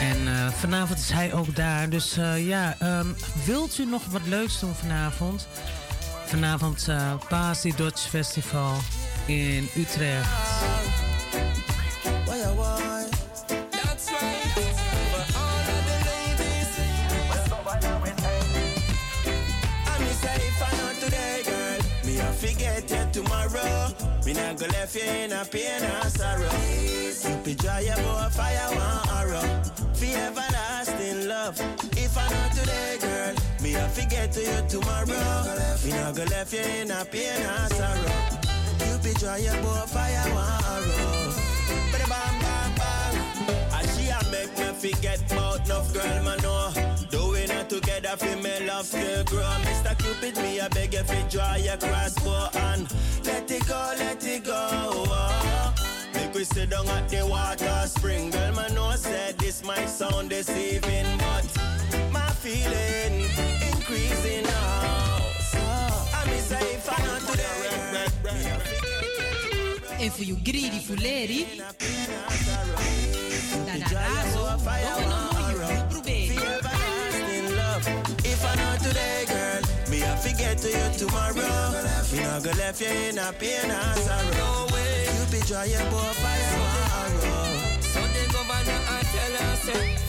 En 0.00 0.28
eh, 0.28 0.52
vanavond 0.52 0.98
is 0.98 1.10
hij 1.10 1.32
ook 1.32 1.56
daar. 1.56 1.88
Dus 1.88 2.14
ja, 2.36 2.76
ehm, 2.78 3.06
wilt 3.44 3.78
u 3.78 3.84
nog 3.84 4.04
wat 4.04 4.26
leuks 4.26 4.60
doen 4.60 4.74
vanavond? 4.74 5.46
Vanavond 6.26 6.86
uh, 6.88 7.12
Basti 7.28 7.72
Dodge 7.76 8.08
Festival 8.08 8.76
in 9.26 9.68
Utrecht. 9.76 11.09
Oh, 12.42 12.54
why? 12.54 13.04
That's 13.70 14.10
right. 14.10 14.52
For 15.12 15.24
all 15.36 15.66
of 15.76 15.82
the 15.88 15.96
ladies. 16.08 16.72
And 19.86 20.00
me 20.00 20.12
say 20.22 20.40
if 20.48 20.62
I 20.62 20.70
not 20.78 20.94
today, 20.94 21.42
girl, 21.44 21.80
me 22.06 22.18
I 22.18 22.32
forget 22.32 22.90
you 22.90 23.04
tomorrow. 23.12 23.92
Me 24.24 24.32
go 24.56 24.66
left 24.68 24.96
you 24.96 25.02
in 25.02 25.32
a 25.32 25.44
pain 25.44 25.84
or 25.84 26.08
sorrow. 26.08 26.48
You 27.28 27.36
be 27.44 27.52
about 27.90 28.32
fire. 28.32 28.70
For 29.92 30.16
everlasting 30.16 31.28
love. 31.28 31.60
If 31.92 32.16
I 32.16 32.26
not 32.30 32.52
today, 32.52 32.96
girl, 33.02 33.34
me 33.60 33.76
I 33.76 33.86
forget 33.88 34.32
to 34.32 34.40
you 34.40 34.66
tomorrow. 34.66 35.06
Me 35.84 35.92
go 36.16 36.24
left 36.24 36.54
you 36.54 36.60
in 36.60 36.90
a 36.90 37.04
pain 37.04 37.42
or 37.42 37.68
sorrow. 37.76 38.16
You 38.86 38.96
be 39.02 39.12
fire 39.12 40.32
one 40.32 40.64
arrow. 40.64 41.39
Bada 41.92 42.08
bam 42.08 42.34
bam 42.42 42.70
bam. 42.78 43.14
And 43.76 43.88
she 43.90 44.08
a 44.08 44.18
make 44.30 44.52
me 44.58 44.68
forget 44.82 45.20
about 45.32 45.64
enough 45.66 45.92
girl 45.92 46.22
man 46.24 46.38
know. 46.42 46.72
Doing 47.10 47.50
it 47.50 47.68
together 47.68 48.16
for 48.16 48.36
me 48.36 48.66
love 48.66 48.86
still 48.86 49.24
grow. 49.24 49.54
Mr. 49.66 49.96
Cupid 49.98 50.36
me 50.42 50.58
a 50.58 50.68
beg 50.70 50.94
you 50.94 51.02
fi 51.04 51.22
draw 51.28 51.54
your 51.56 51.76
crossbow 51.76 52.48
and 52.68 52.86
let 53.24 53.50
it 53.50 53.66
go, 53.66 53.92
let 53.98 54.24
it 54.24 54.44
go. 54.44 54.68
Oh. 54.72 55.74
Make 56.14 56.34
we 56.34 56.44
sit 56.44 56.70
down 56.70 56.88
at 56.88 57.08
the 57.08 57.26
water 57.26 57.82
spring. 57.86 58.30
Girl 58.30 58.54
man 58.54 58.74
no, 58.74 58.92
said 58.92 59.38
this 59.38 59.64
might 59.64 59.88
sound 59.88 60.30
deceiving, 60.30 61.18
but 61.18 61.44
my 62.12 62.28
feeling 62.42 63.24
increasing 63.72 64.44
now. 64.44 65.18
So 65.50 65.58
I 65.58 66.24
miss 66.26 66.50
if 66.52 66.88
I 66.88 67.06
not 67.06 67.20
today 67.30 68.79
for 70.08 70.24
you 70.24 70.36
greedy 70.36 70.78
for 70.78 70.96
lady. 70.96 71.46
Dada 73.66 73.84
raso. 73.84 74.56
Don't 74.56 75.04
know 75.10 75.48
you. 75.50 75.58
You 75.74 75.82
probeer. 75.90 76.60
If 78.24 78.44
I 78.44 78.54
know 78.54 78.76
today, 78.78 79.24
girl, 79.28 79.62
me 79.90 80.02
I 80.02 80.16
forget 80.16 80.56
to 80.58 80.68
you 80.68 80.88
tomorrow. 80.96 81.72
Me 82.12 82.22
not 82.22 82.42
gonna 82.42 82.56
left 82.56 82.80
you 82.80 82.88
in 82.88 83.18
a 83.18 83.32
pain 83.32 83.70
and 83.70 83.98
sorrow. 83.98 84.30
No 84.38 84.74
way. 84.74 85.04
You 85.04 85.24
be 85.30 85.40
trying 85.46 85.90
for 85.90 86.12
fire 86.22 86.48
tomorrow. 86.50 87.44
So 87.92 88.00
the 88.00 88.24
governor 88.32 88.80
I 88.88 89.02
tell 89.02 89.34
her 89.42 89.56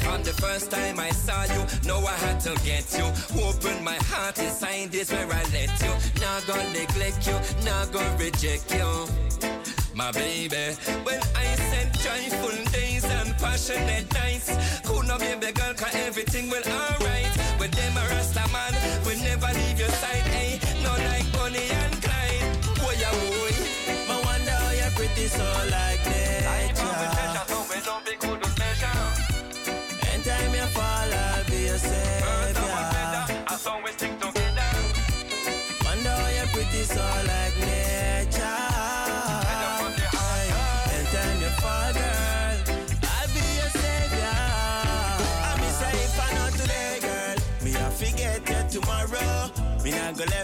from 0.01 0.23
the 0.23 0.34
first 0.34 0.72
time 0.72 0.99
I 0.99 1.11
saw 1.11 1.43
you, 1.43 1.65
know 1.88 1.99
I 2.05 2.15
had 2.26 2.39
to 2.41 2.55
get 2.63 2.85
you. 2.97 3.05
Open 3.43 3.84
my 3.84 3.95
heart 4.11 4.39
and 4.39 4.51
sign 4.51 4.89
this 4.89 5.11
where 5.11 5.27
I 5.27 5.43
let 5.51 5.72
you. 5.81 5.93
Not 6.22 6.45
gonna 6.47 6.69
neglect 6.72 7.27
you, 7.27 7.35
not 7.65 7.91
gonna 7.91 8.18
reject 8.18 8.73
you. 8.73 9.60
My 10.02 10.11
baby, 10.14 10.73
when 11.03 11.22
I 11.36 11.45
said 11.69 11.94
joyful 11.94 12.57
days 12.72 13.06
and 13.06 13.38
passionate 13.38 14.11
nights, 14.15 14.49
could 14.84 15.06
not 15.07 15.19
baby 15.19 15.52
girl, 15.52 15.76
cause 15.76 15.94
everything 15.94 16.49
will 16.49 16.64
alright. 16.65 17.30
With 17.60 17.69
them 17.69 17.95
a 17.98 18.10
rasta 18.10 18.41
man, 18.52 18.73
we 19.06 19.22
never 19.22 19.53
leave 19.53 19.78
your 19.78 19.94
side, 20.02 20.26
hey, 20.34 20.60
no 20.82 20.90
like 20.90 21.32
Bonnie 21.34 21.69
and 21.69 22.02
Clyde. 22.02 22.41
Boy, 22.82 22.95
yeah, 22.98 23.14
boy. 23.14 23.53
I 24.10 24.18
wonder 24.26 24.57
how 24.64 24.72
you're 24.72 24.90
pretty 24.98 25.28
so 25.28 25.60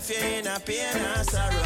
not 0.08 0.16
left 0.16 0.24
you 0.24 0.38
in 0.38 0.48
a 0.48 0.60
pain 0.60 0.98
and 0.98 1.30
sorrow. 1.30 1.64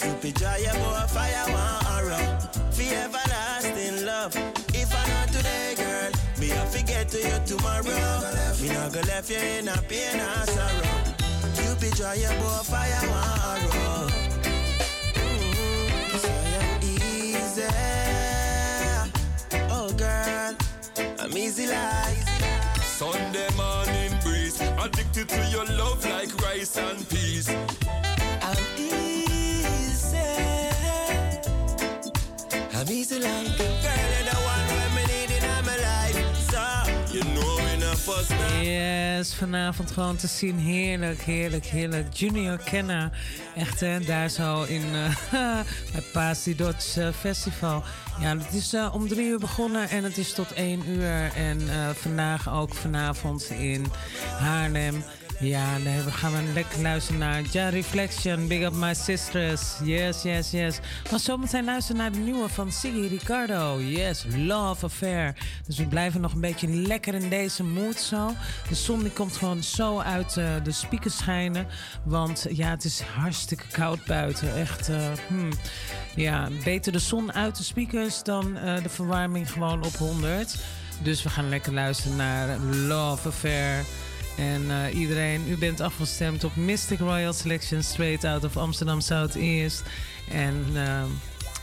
Cupid 0.00 0.36
joy, 0.36 0.56
you 0.58 0.70
a 0.70 1.06
fire, 1.08 1.46
one 1.52 1.86
arrow. 1.94 2.38
For 2.72 2.82
everlasting 2.82 4.04
love. 4.04 4.34
If 4.74 4.94
I 4.94 5.06
know 5.08 5.26
today, 5.32 5.74
girl, 5.76 6.10
me 6.38 6.52
I 6.52 6.64
forget 6.66 7.08
to 7.10 7.18
you 7.18 7.40
tomorrow. 7.46 7.84
Me 8.60 8.68
not 8.68 8.92
go 8.92 9.00
left 9.00 9.30
you 9.30 9.36
in 9.36 9.68
a 9.68 9.76
pain 9.88 10.18
and 10.20 10.48
sorrow. 10.48 11.14
Cupid 11.54 11.96
joy, 11.96 12.14
you 12.14 12.28
a 12.28 12.64
fire, 12.64 13.08
one 13.08 13.40
arrow. 13.50 14.08
Mm, 15.14 16.18
so 16.18 16.32
easy. 16.82 17.68
Oh, 19.70 19.92
girl, 19.96 20.56
I'm 21.18 21.36
easy 21.36 21.66
like. 21.66 22.59
Sunday 23.00 23.48
morning 23.56 24.12
breeze, 24.22 24.60
addicted 24.60 25.26
to 25.30 25.42
your 25.46 25.64
love 25.64 26.04
like 26.04 26.30
rice 26.42 26.76
and 26.76 27.08
peas. 27.08 27.48
I'm 27.48 28.58
easy. 28.76 30.18
I'm 32.76 32.90
easy 32.90 33.18
like 33.18 33.58
a 33.58 33.70
girl, 33.80 34.39
Yes, 38.62 39.34
vanavond 39.34 39.90
gewoon 39.90 40.16
te 40.16 40.26
zien. 40.26 40.58
Heerlijk, 40.58 41.20
heerlijk, 41.20 41.66
heerlijk. 41.66 42.14
Junior 42.14 42.58
Kenna. 42.58 43.10
Echt, 43.56 43.80
hè? 43.80 44.00
Daar 44.00 44.28
zo 44.28 44.62
in 44.62 44.82
uh, 44.92 45.30
bij 45.92 46.02
Pasi 46.12 46.56
Dodge 46.56 47.02
eh, 47.02 47.08
Festival. 47.12 47.82
Ja, 48.20 48.36
het 48.38 48.54
is 48.54 48.74
uh, 48.74 48.94
om 48.94 49.08
drie 49.08 49.26
uur 49.26 49.38
begonnen 49.38 49.88
en 49.88 50.04
het 50.04 50.18
is 50.18 50.32
tot 50.32 50.52
één 50.52 50.88
uur. 50.88 51.32
En 51.34 51.60
uh, 51.60 51.88
vandaag 51.88 52.52
ook 52.52 52.74
vanavond 52.74 53.50
in 53.50 53.86
Haarlem. 54.38 55.04
Ja, 55.40 55.78
we 55.82 56.10
gaan 56.10 56.32
we 56.32 56.52
lekker 56.52 56.82
luisteren 56.82 57.20
naar 57.20 57.42
Ja 57.50 57.68
Reflection, 57.68 58.48
Big 58.48 58.62
Up 58.62 58.72
My 58.72 58.94
Sisters. 58.94 59.62
Yes, 59.82 60.22
yes, 60.22 60.50
yes. 60.50 60.78
Maar 61.10 61.20
zometeen 61.20 61.64
luisteren 61.64 62.00
naar 62.00 62.12
de 62.12 62.18
nieuwe 62.18 62.48
van 62.48 62.72
Siggy 62.72 63.06
Ricardo. 63.06 63.80
Yes, 63.80 64.24
Love 64.36 64.84
Affair. 64.84 65.34
Dus 65.66 65.78
we 65.78 65.86
blijven 65.86 66.20
nog 66.20 66.32
een 66.32 66.40
beetje 66.40 66.68
lekker 66.68 67.14
in 67.14 67.28
deze 67.28 67.64
mood 67.64 67.96
zo. 67.96 68.30
De 68.68 68.74
zon 68.74 69.02
die 69.02 69.10
komt 69.10 69.36
gewoon 69.36 69.62
zo 69.62 69.98
uit 69.98 70.36
uh, 70.36 70.50
de 70.62 70.72
speakers 70.72 71.16
schijnen. 71.16 71.66
Want 72.04 72.46
ja, 72.50 72.70
het 72.70 72.84
is 72.84 73.00
hartstikke 73.00 73.64
koud 73.72 74.04
buiten. 74.04 74.56
Echt, 74.56 74.88
uh, 74.88 74.96
hmm. 75.28 75.50
ja, 76.14 76.48
beter 76.64 76.92
de 76.92 76.98
zon 76.98 77.32
uit 77.32 77.56
de 77.56 77.62
speakers 77.62 78.22
dan 78.22 78.56
uh, 78.56 78.82
de 78.82 78.88
verwarming 78.88 79.52
gewoon 79.52 79.84
op 79.84 79.96
100. 79.96 80.56
Dus 81.02 81.22
we 81.22 81.28
gaan 81.28 81.48
lekker 81.48 81.72
luisteren 81.72 82.16
naar 82.16 82.58
Love 82.58 83.28
Affair. 83.28 83.84
En 84.40 84.62
uh, 84.62 84.94
iedereen, 85.00 85.48
u 85.48 85.56
bent 85.56 85.80
afgestemd 85.80 86.44
op 86.44 86.56
Mystic 86.56 86.98
Royal 86.98 87.32
Selection 87.32 87.82
straight 87.82 88.24
out 88.24 88.44
of 88.44 88.56
Amsterdam 88.56 89.00
Southeast. 89.00 89.82
En 90.30 90.66
uh, 90.72 91.02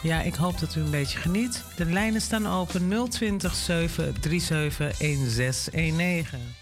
ja, 0.02 0.22
ik 0.22 0.36
hoop 0.36 0.60
dat 0.60 0.76
u 0.76 0.82
een 0.82 0.92
beetje 0.92 1.18
geniet. 1.18 1.64
De 1.76 1.86
lijnen 1.86 2.22
staan 2.22 2.48
open 2.48 3.10
020 3.10 3.56
737 3.56 4.98
1619. 4.98 6.57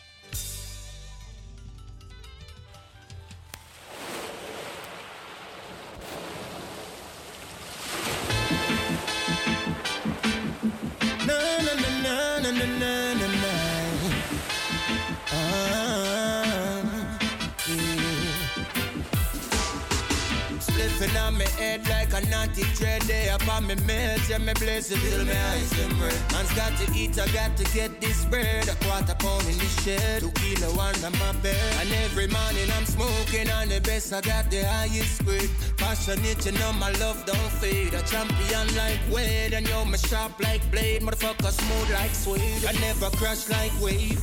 Head 21.76 21.90
like 21.90 22.05
a 22.16 22.22
naughty 22.30 22.64
thread 22.76 23.06
Day 23.08 23.28
upon 23.30 23.68
me 23.68 23.76
meds, 23.76 24.30
yeah, 24.30 24.38
me 24.38 24.54
bless 24.54 24.90
it 24.90 25.00
till 25.00 25.26
me 25.26 25.32
eyes 25.32 25.70
them 25.72 26.02
red. 26.02 26.18
Man's 26.32 26.52
got 26.54 26.76
to 26.78 26.86
eat, 26.98 27.20
I 27.20 27.28
got 27.28 27.56
to 27.58 27.64
get 27.74 28.02
this 28.02 28.26
bread. 28.26 28.68
A 28.68 28.76
quarter 28.84 29.16
pound 29.16 29.46
in 29.48 29.58
the 29.58 29.70
shed, 29.84 30.22
two 30.22 30.32
kilo 30.32 30.70
under 30.80 31.12
my 31.20 31.32
bed. 31.44 31.74
And 31.82 31.92
every 32.06 32.28
morning 32.28 32.70
I'm 32.76 32.86
smoking 32.86 33.50
on 33.52 33.70
the 33.70 33.82
best, 33.82 34.14
I 34.14 34.22
got 34.22 34.50
the 34.50 34.64
highest 34.64 35.26
grade. 35.26 35.50
Passionate, 35.78 36.46
you 36.46 36.54
know 36.54 36.74
my 36.74 36.92
love 37.04 37.26
don't 37.26 37.52
fade. 37.60 37.94
A 37.94 38.02
champion 38.04 38.68
like 38.76 39.00
Wade, 39.12 39.54
and 39.54 39.68
yo, 39.68 39.86
me 39.86 39.98
sharp 39.98 40.40
like 40.40 40.64
blade. 40.72 41.02
Motherfucker 41.02 41.52
smooth 41.52 41.92
like 41.92 42.16
suede, 42.16 42.66
I 42.66 42.74
never 42.80 43.10
crash 43.18 43.50
like 43.50 43.74
wave 43.82 44.22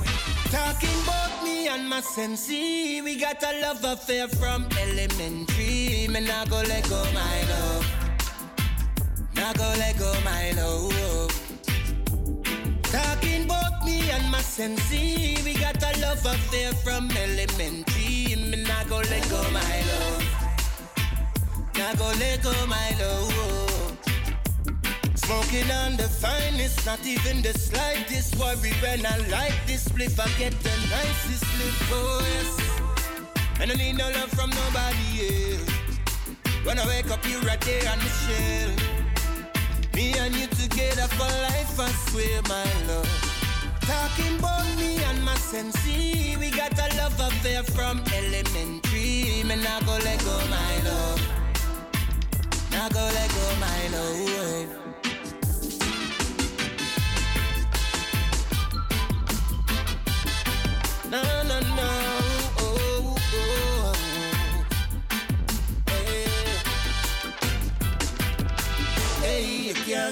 Talking 0.50 0.90
about 1.04 1.42
me 1.44 1.68
and 1.68 1.88
my 1.88 2.00
sensei 2.00 3.00
We 3.00 3.18
got 3.18 3.42
a 3.42 3.60
love 3.62 3.82
affair 3.84 4.28
from 4.28 4.66
elementary. 4.78 6.06
Me 6.08 6.20
nah 6.20 6.44
go 6.44 6.56
let 6.68 6.86
go 6.90 7.02
my 7.14 7.42
love 7.48 7.81
Nah 9.34 9.52
go 9.54 9.68
let 9.78 9.98
go 9.98 10.12
my 10.24 10.52
love 10.52 11.32
Talking 12.82 13.44
about 13.44 13.84
me 13.84 14.10
and 14.10 14.30
my 14.30 14.40
sensei 14.40 15.36
We 15.44 15.54
got 15.54 15.82
a 15.82 16.00
love 16.00 16.24
affair 16.24 16.72
from 16.84 17.10
elementary 17.10 18.36
Me 18.36 18.64
nah 18.64 18.84
go 18.84 18.96
let 18.98 19.28
go 19.30 19.42
my 19.50 19.76
love 19.90 20.24
Nah 21.78 21.94
go 21.94 22.12
let 22.18 22.42
go 22.42 22.52
my 22.66 22.90
love 23.00 23.52
Smoking 25.14 25.70
on 25.70 25.96
the 25.96 26.08
finest, 26.08 26.84
not 26.84 27.06
even 27.06 27.40
the 27.40 27.54
slightest 27.56 28.36
worry 28.36 28.72
when 28.82 29.06
I 29.06 29.16
like 29.28 29.54
this 29.66 29.88
spliff. 29.88 30.20
I 30.20 30.28
get 30.38 30.52
the 30.60 30.70
nicest 30.90 31.44
spliff, 31.44 31.88
oh 31.90 32.20
yes. 32.34 33.60
And 33.60 33.70
I 33.70 33.74
need 33.74 33.96
no 33.96 34.10
love 34.10 34.30
from 34.30 34.50
nobody 34.50 35.54
else. 35.54 35.70
When 36.64 36.78
I 36.78 36.86
wake 36.86 37.10
up, 37.10 37.24
you're 37.26 37.40
right 37.42 37.60
there 37.62 37.90
on 37.90 37.98
the 37.98 38.10
shell. 38.22 39.01
Me 39.94 40.14
and 40.18 40.34
you 40.34 40.46
together 40.46 41.06
for 41.08 41.32
life, 41.48 41.78
I 41.78 41.88
swear, 42.08 42.40
my 42.48 42.64
love. 42.88 43.08
Talking 43.82 44.38
about 44.38 44.66
me 44.78 45.02
and 45.04 45.22
my 45.24 45.34
sensei, 45.34 46.36
we 46.38 46.50
got 46.50 46.72
a 46.78 46.96
love 46.96 47.18
affair 47.20 47.62
from 47.62 48.02
elementary. 48.14 49.42
Me 49.44 49.56
nah 49.56 49.80
go 49.80 49.98
let 50.04 50.18
go, 50.24 50.36
my 50.48 50.74
love. 50.88 51.20
Nah 52.70 52.88
go 52.88 53.00
let 53.00 53.30
go, 53.30 53.46
my 53.60 53.88
love. 53.96 54.81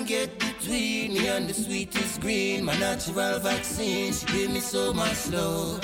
Can't 0.01 0.09
get 0.09 0.39
between 0.39 1.13
me 1.13 1.29
and 1.29 1.49
the 1.49 1.53
sweetest 1.53 2.21
green. 2.21 2.65
My 2.65 2.77
natural 2.79 3.39
vaccine, 3.39 4.13
she 4.13 4.27
gave 4.27 4.51
me 4.51 4.61
so 4.61 4.95
much 4.95 5.29
love. 5.29 5.81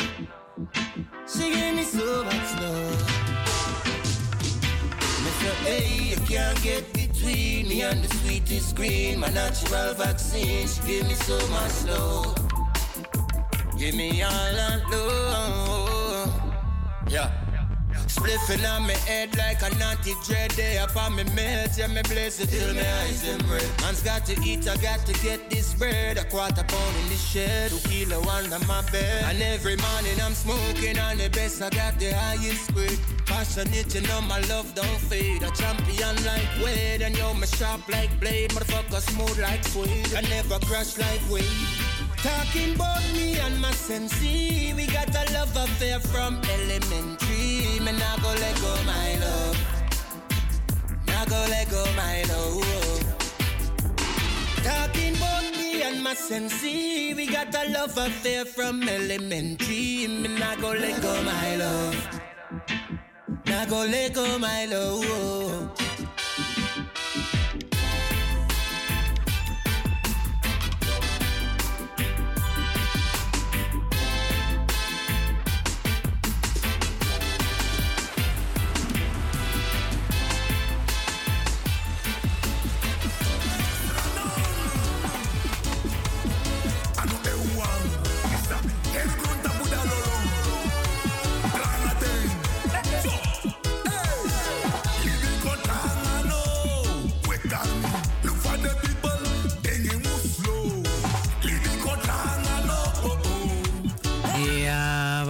She 1.26 1.52
gave 1.52 1.74
me 1.74 1.82
so 1.82 2.24
much 2.24 2.60
love. 2.60 3.00
Me 5.22 5.30
say, 5.40 5.54
hey, 5.64 6.10
you 6.10 6.16
can't 6.26 6.62
get 6.62 6.92
between 6.94 7.68
me 7.68 7.82
and 7.82 8.02
the 8.02 8.16
sweetest 8.16 8.76
green, 8.76 9.20
my 9.20 9.28
natural 9.30 9.92
vaccine. 9.94 10.66
She 10.66 10.80
give 10.86 11.08
me 11.08 11.14
so 11.14 11.36
much 11.48 11.84
love. 11.84 12.36
Give 13.78 13.94
me 13.94 14.22
all 14.22 14.30
that 14.30 14.82
love. 14.90 16.30
Yeah. 17.08 17.45
Spliffing 18.16 18.64
on 18.72 18.86
me 18.86 18.94
head 19.06 19.36
like 19.36 19.60
a 19.60 19.68
naughty 19.76 20.14
dread 20.24 20.50
day 20.56 20.78
upon 20.78 21.16
me 21.16 21.24
melt. 21.34 21.76
Yeah, 21.76 21.88
me 21.88 22.00
bless 22.02 22.40
it 22.40 22.48
till 22.48 22.72
my 22.72 22.80
eyes 23.00 23.20
them 23.20 23.40
red. 23.50 23.68
Man's 23.82 24.02
got 24.02 24.24
to 24.26 24.34
eat, 24.42 24.66
I 24.66 24.76
got 24.78 25.04
to 25.04 25.12
get 25.22 25.50
this 25.50 25.74
bread. 25.74 26.16
A 26.16 26.24
quarter 26.24 26.64
pound 26.64 26.96
in 27.02 27.08
the 27.10 27.16
shed, 27.16 27.70
two 27.70 27.88
kilo 27.88 28.22
under 28.22 28.58
my 28.60 28.80
bed. 28.90 29.22
And 29.28 29.42
every 29.42 29.76
morning 29.76 30.18
I'm 30.24 30.32
smoking 30.32 30.98
on 30.98 31.18
the 31.18 31.28
best, 31.28 31.60
I 31.60 31.68
got 31.68 31.98
the 31.98 32.12
highest 32.12 32.72
grade. 32.72 32.98
Passionate, 33.26 33.94
you 33.94 34.00
know 34.08 34.22
my 34.22 34.40
love 34.48 34.74
don't 34.74 35.00
fade. 35.10 35.42
A 35.42 35.50
champion 35.50 36.16
like 36.24 36.48
Wade, 36.64 37.02
and 37.02 37.16
yo, 37.18 37.34
me 37.34 37.46
sharp 37.46 37.86
like 37.90 38.18
blade. 38.18 38.50
Motherfucker 38.52 39.00
smooth 39.10 39.38
like 39.40 39.62
suede. 39.64 40.14
I 40.14 40.22
never 40.22 40.58
crash 40.64 40.96
like 40.96 41.20
Wade. 41.30 41.44
Talking 42.16 42.76
about 42.76 43.02
me 43.12 43.38
and 43.38 43.60
my 43.60 43.72
sensei. 43.72 44.72
We 44.74 44.86
got 44.86 45.10
a 45.10 45.32
love 45.34 45.54
affair 45.54 46.00
from 46.00 46.40
elementary. 46.56 47.55
Me 47.86 47.92
nah 47.92 48.16
go 48.16 48.30
let 48.42 48.56
go 48.60 48.72
my 48.84 49.14
love. 49.22 49.58
Nah 51.06 51.24
go 51.26 51.38
let 51.48 51.70
go 51.70 51.84
my 51.94 52.24
love. 52.24 53.04
Talking 54.64 55.14
about 55.16 55.44
me 55.56 55.82
and 55.82 56.02
my 56.02 56.14
sensei. 56.14 57.14
We 57.14 57.28
got 57.28 57.54
a 57.54 57.70
love 57.70 57.96
affair 57.96 58.44
from 58.44 58.88
elementary. 58.88 60.08
Me 60.08 60.28
nah 60.36 60.56
go 60.56 60.72
let 60.72 61.00
go 61.00 61.22
my 61.22 61.54
love. 61.54 62.20
Nah 63.46 63.64
go 63.66 63.84
let 63.84 64.14
go 64.14 64.36
my 64.36 64.64
love. 64.64 65.70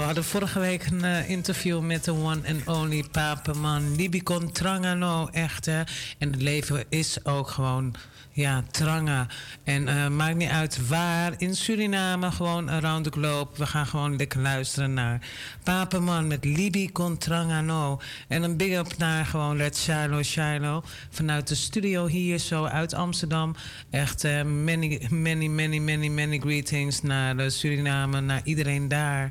Hadden 0.06 0.24
vorige 0.24 0.58
week 0.58 0.86
een 0.86 1.04
eh, 1.04 1.30
interview 1.30 1.80
met 1.80 2.04
de 2.04 2.12
one 2.12 2.40
and 2.48 2.66
only 2.66 3.04
papeman 3.10 3.96
Libicon 3.96 4.52
Trangano, 4.52 5.28
echt 5.32 5.66
hè. 5.66 5.82
En 6.18 6.32
het 6.32 6.42
leven 6.42 6.84
is 6.88 7.24
ook 7.24 7.48
gewoon, 7.48 7.94
ja, 8.36 8.62
tranga. 8.70 9.26
En 9.64 9.88
eh, 9.88 10.08
maakt 10.08 10.36
niet 10.36 10.50
uit 10.50 10.88
waar, 10.88 11.34
in 11.38 11.54
Suriname, 11.56 12.30
gewoon 12.30 12.70
around 12.70 13.04
the 13.04 13.10
globe. 13.10 13.50
We 13.56 13.66
gaan 13.66 13.86
gewoon 13.86 14.16
lekker 14.16 14.40
luisteren 14.40 14.94
naar 14.94 15.20
papeman 15.62 16.26
met 16.26 16.44
Libicon 16.44 17.18
Trangano. 17.18 18.00
En 18.28 18.42
een 18.42 18.56
big 18.56 18.78
up 18.78 18.96
naar 18.96 19.26
gewoon 19.26 19.56
Red 19.56 19.76
Shiloh 19.76 20.22
Shiloh 20.22 20.84
vanuit 21.10 21.48
de 21.48 21.54
studio 21.54 22.06
hier 22.06 22.38
zo 22.38 22.64
uit 22.64 22.94
Amsterdam. 22.94 23.54
Echt 23.90 24.24
eh, 24.24 24.42
many, 24.42 25.06
many, 25.10 25.46
many, 25.46 25.78
many, 25.78 26.08
many 26.08 26.38
greetings 26.38 27.02
naar 27.02 27.50
Suriname, 27.50 28.20
naar 28.20 28.40
iedereen 28.44 28.88
daar. 28.88 29.30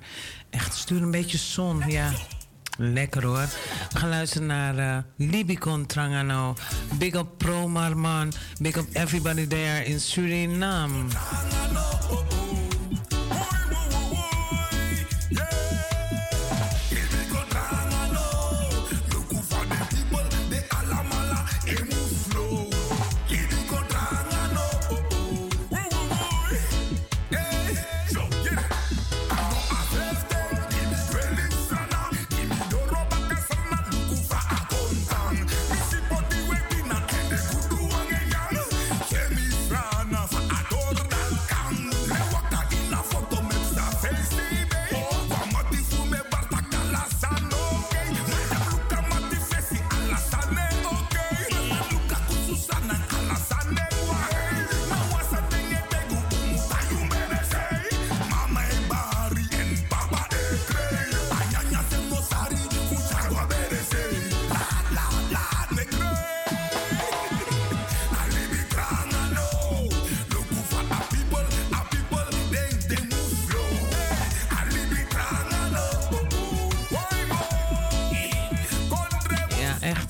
Echt, 0.49 0.75
stuur 0.75 1.01
een 1.01 1.11
beetje 1.11 1.37
zon, 1.37 1.83
ja. 1.87 2.11
Lekker 2.77 3.25
hoor. 3.25 3.47
We 3.91 3.99
gaan 3.99 4.09
luisteren 4.09 4.47
naar 4.47 4.77
uh, 4.77 4.97
Libicon 5.29 5.85
Trangano. 5.85 6.53
Big 6.97 7.13
up 7.13 7.37
Pro 7.37 7.67
Marman. 7.67 8.31
Big 8.61 8.77
up 8.77 8.87
everybody 8.93 9.47
there 9.47 9.85
in 9.85 9.99
Suriname. 9.99 11.05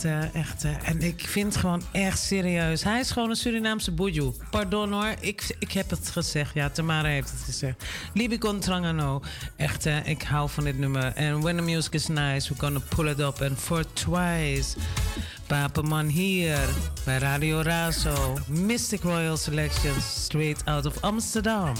Ja, 0.05 0.29
echt, 0.33 0.63
eh, 0.63 0.71
en 0.83 1.01
ik 1.01 1.21
vind 1.27 1.55
gewoon 1.55 1.81
echt 1.91 2.19
serieus. 2.19 2.83
Hij 2.83 2.99
is 2.99 3.11
gewoon 3.11 3.29
een 3.29 3.35
Surinaamse 3.35 3.91
boejoe. 3.91 4.33
Pardon 4.49 4.91
hoor, 4.91 5.13
ik, 5.19 5.55
ik 5.59 5.71
heb 5.71 5.89
het 5.89 6.09
gezegd. 6.09 6.53
Ja, 6.53 6.69
Tamara 6.69 7.07
heeft 7.07 7.31
het 7.31 7.41
gezegd. 7.41 7.83
Libicon 8.13 8.59
Trangano. 8.59 9.21
Echt, 9.55 9.85
eh, 9.85 10.07
ik 10.07 10.21
hou 10.23 10.49
van 10.49 10.63
dit 10.63 10.77
nummer. 10.77 11.13
En 11.15 11.41
when 11.41 11.55
the 11.55 11.61
music 11.61 11.93
is 11.93 12.07
nice, 12.07 12.49
we're 12.49 12.61
gonna 12.61 12.81
pull 12.89 13.07
it 13.07 13.19
up. 13.19 13.41
And 13.41 13.59
for 13.59 13.93
twice. 13.93 14.77
Papaman 15.47 16.07
hier 16.07 16.59
bij 17.05 17.17
Radio 17.17 17.61
Razo. 17.61 18.37
Mystic 18.47 19.01
Royal 19.01 19.37
Selections, 19.37 20.23
straight 20.23 20.65
out 20.65 20.85
of 20.85 21.01
Amsterdam. 21.01 21.73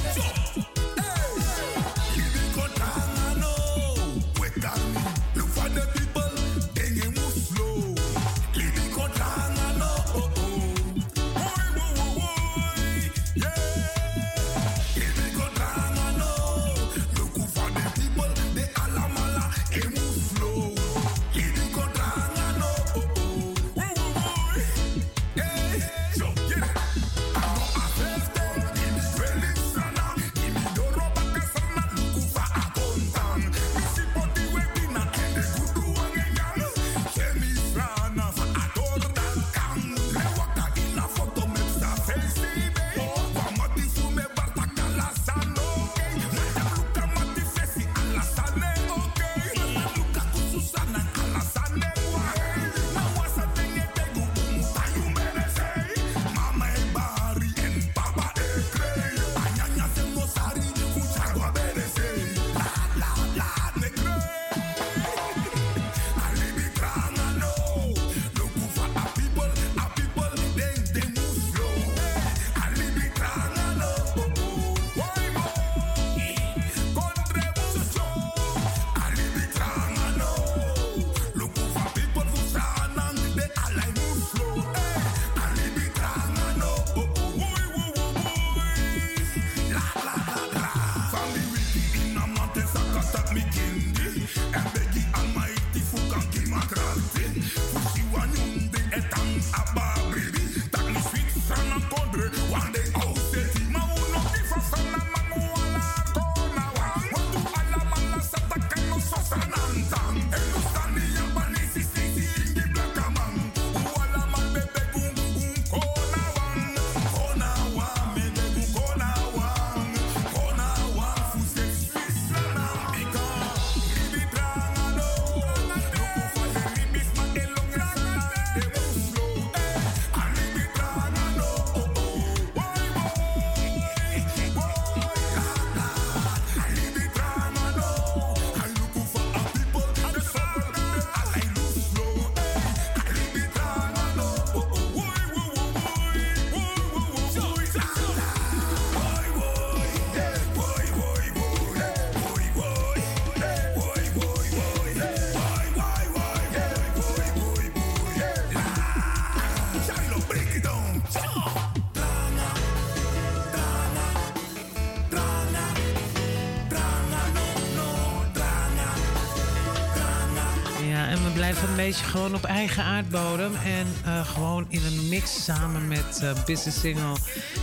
Gewoon 172.16 172.36
op 172.36 172.44
eigen 172.44 172.84
aardbodem. 172.84 173.56
En 173.56 173.88
uh, 174.06 174.26
gewoon 174.26 174.66
in 174.70 174.86
een 174.86 175.10
mix 175.10 175.44
samen 175.44 175.88
met 175.88 176.20
uh, 176.24 176.44
Busy 176.46 176.70
Single. 176.70 177.16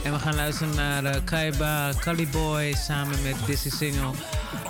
En 0.05 0.13
we 0.13 0.19
gaan 0.19 0.35
luisteren 0.35 0.75
naar 0.75 1.05
uh, 1.05 1.11
Kaiba 1.25 1.93
Caliboy 2.01 2.73
samen 2.75 3.23
met 3.23 3.47
Busy 3.47 3.71
Single. 3.71 4.11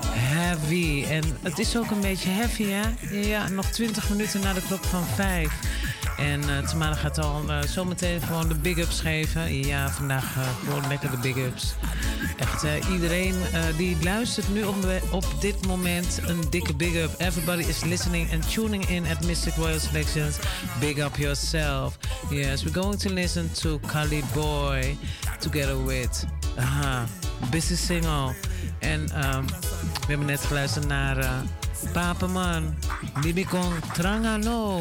Heavy. 0.06 1.04
En 1.09 1.22
het 1.42 1.59
is 1.59 1.76
ook 1.76 1.90
een 1.90 2.00
beetje 2.00 2.28
heavy, 2.28 2.64
hè? 2.64 2.82
Ja, 3.10 3.48
nog 3.48 3.66
20 3.66 4.10
minuten 4.10 4.40
na 4.40 4.52
de 4.52 4.62
klok 4.66 4.84
van 4.84 5.04
5. 5.04 5.52
En 6.16 6.40
uh, 6.40 6.59
Tamara 6.59 6.94
gaat 6.94 7.18
al 7.18 7.43
uh, 7.48 7.62
zometeen 7.62 8.20
gewoon 8.20 8.48
de 8.48 8.55
big 8.55 8.78
ups 8.78 9.01
geven. 9.01 9.66
Ja, 9.66 9.90
vandaag 9.90 10.36
uh, 10.36 10.43
gewoon 10.64 10.89
lekker 10.89 11.10
de 11.10 11.16
big 11.16 11.36
ups. 11.36 11.74
Echt 12.36 12.64
iedereen 12.90 13.34
die 13.76 13.97
luistert 14.02 14.48
nu 14.55 14.64
op, 14.64 14.76
op 15.10 15.24
dit 15.40 15.66
moment 15.66 16.20
een 16.26 16.40
dikke 16.51 16.74
big 16.74 16.94
up. 16.94 17.14
Everybody 17.18 17.62
is 17.62 17.84
listening 17.84 18.32
and 18.32 18.52
tuning 18.52 18.89
in 18.89 19.06
at 19.06 19.24
Mystic 19.24 19.55
Royal 19.55 19.78
Selections. 19.78 20.36
Big 20.80 20.98
up 20.98 21.16
yourself. 21.16 21.98
Yes, 22.30 22.62
we're 22.62 22.80
going 22.80 22.98
to 23.01 23.10
listen 23.10 23.52
to 23.52 23.80
Kali 23.86 24.22
Boy 24.32 24.97
together 25.39 25.84
with 25.84 26.24
aha, 26.59 27.05
Busy 27.51 27.76
Single. 27.76 28.34
En 28.78 29.01
um, 29.01 29.47
we 29.47 30.06
hebben 30.06 30.26
net 30.26 30.40
geluisterd 30.40 30.86
naar 30.86 31.44
Papaman, 31.93 32.74
Libicon 33.22 33.72
Trangano. 33.93 34.80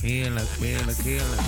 Heerlijk, 0.00 0.48
heerlijk, 0.60 0.98
heerlijk. 0.98 1.40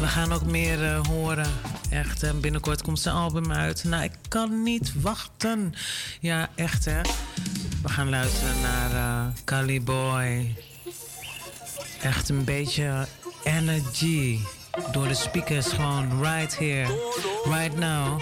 we 0.00 0.10
gaan 0.10 0.32
ook 0.32 0.44
meer 0.44 0.82
uh, 0.82 1.00
horen. 1.06 1.46
Echt, 1.90 2.24
uh, 2.24 2.30
binnenkort 2.32 2.82
komt 2.82 3.00
zijn 3.00 3.14
album 3.14 3.52
uit. 3.52 3.84
Nou, 3.84 4.02
ik 4.02 4.12
kan 4.28 4.62
niet 4.62 4.92
wachten. 5.00 5.74
Ja, 6.20 6.48
echt 6.54 6.84
hè. 6.84 7.00
We 7.82 7.88
gaan 7.88 8.08
luisteren 8.08 8.60
naar 8.60 8.90
uh, 8.90 9.26
Cali 9.44 9.82
Boy. 9.82 10.54
Echt 12.02 12.28
een 12.28 12.44
beetje 12.44 13.06
energy 13.46 14.40
door 14.92 15.06
the 15.06 15.14
speakers 15.14 15.72
gewoon 15.72 16.20
right 16.20 16.52
here, 16.52 16.88
right 17.46 17.76
now. 17.76 18.18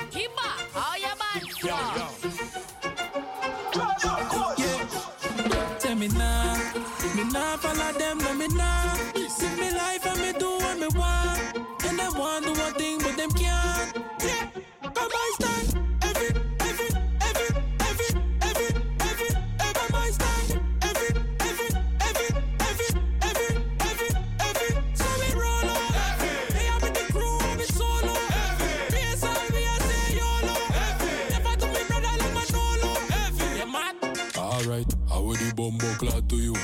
Tell 5.79 5.97
me 5.97 6.09
now, 6.09 6.55
me 7.17 7.25
now 7.33 7.57
follow 7.57 7.93
them, 7.99 8.19
no 8.19 8.35
me 8.35 8.49
now. 8.49 9.22
Bumbo 35.63 35.95
clad 35.95 36.29
to 36.29 36.37
you. 36.37 36.55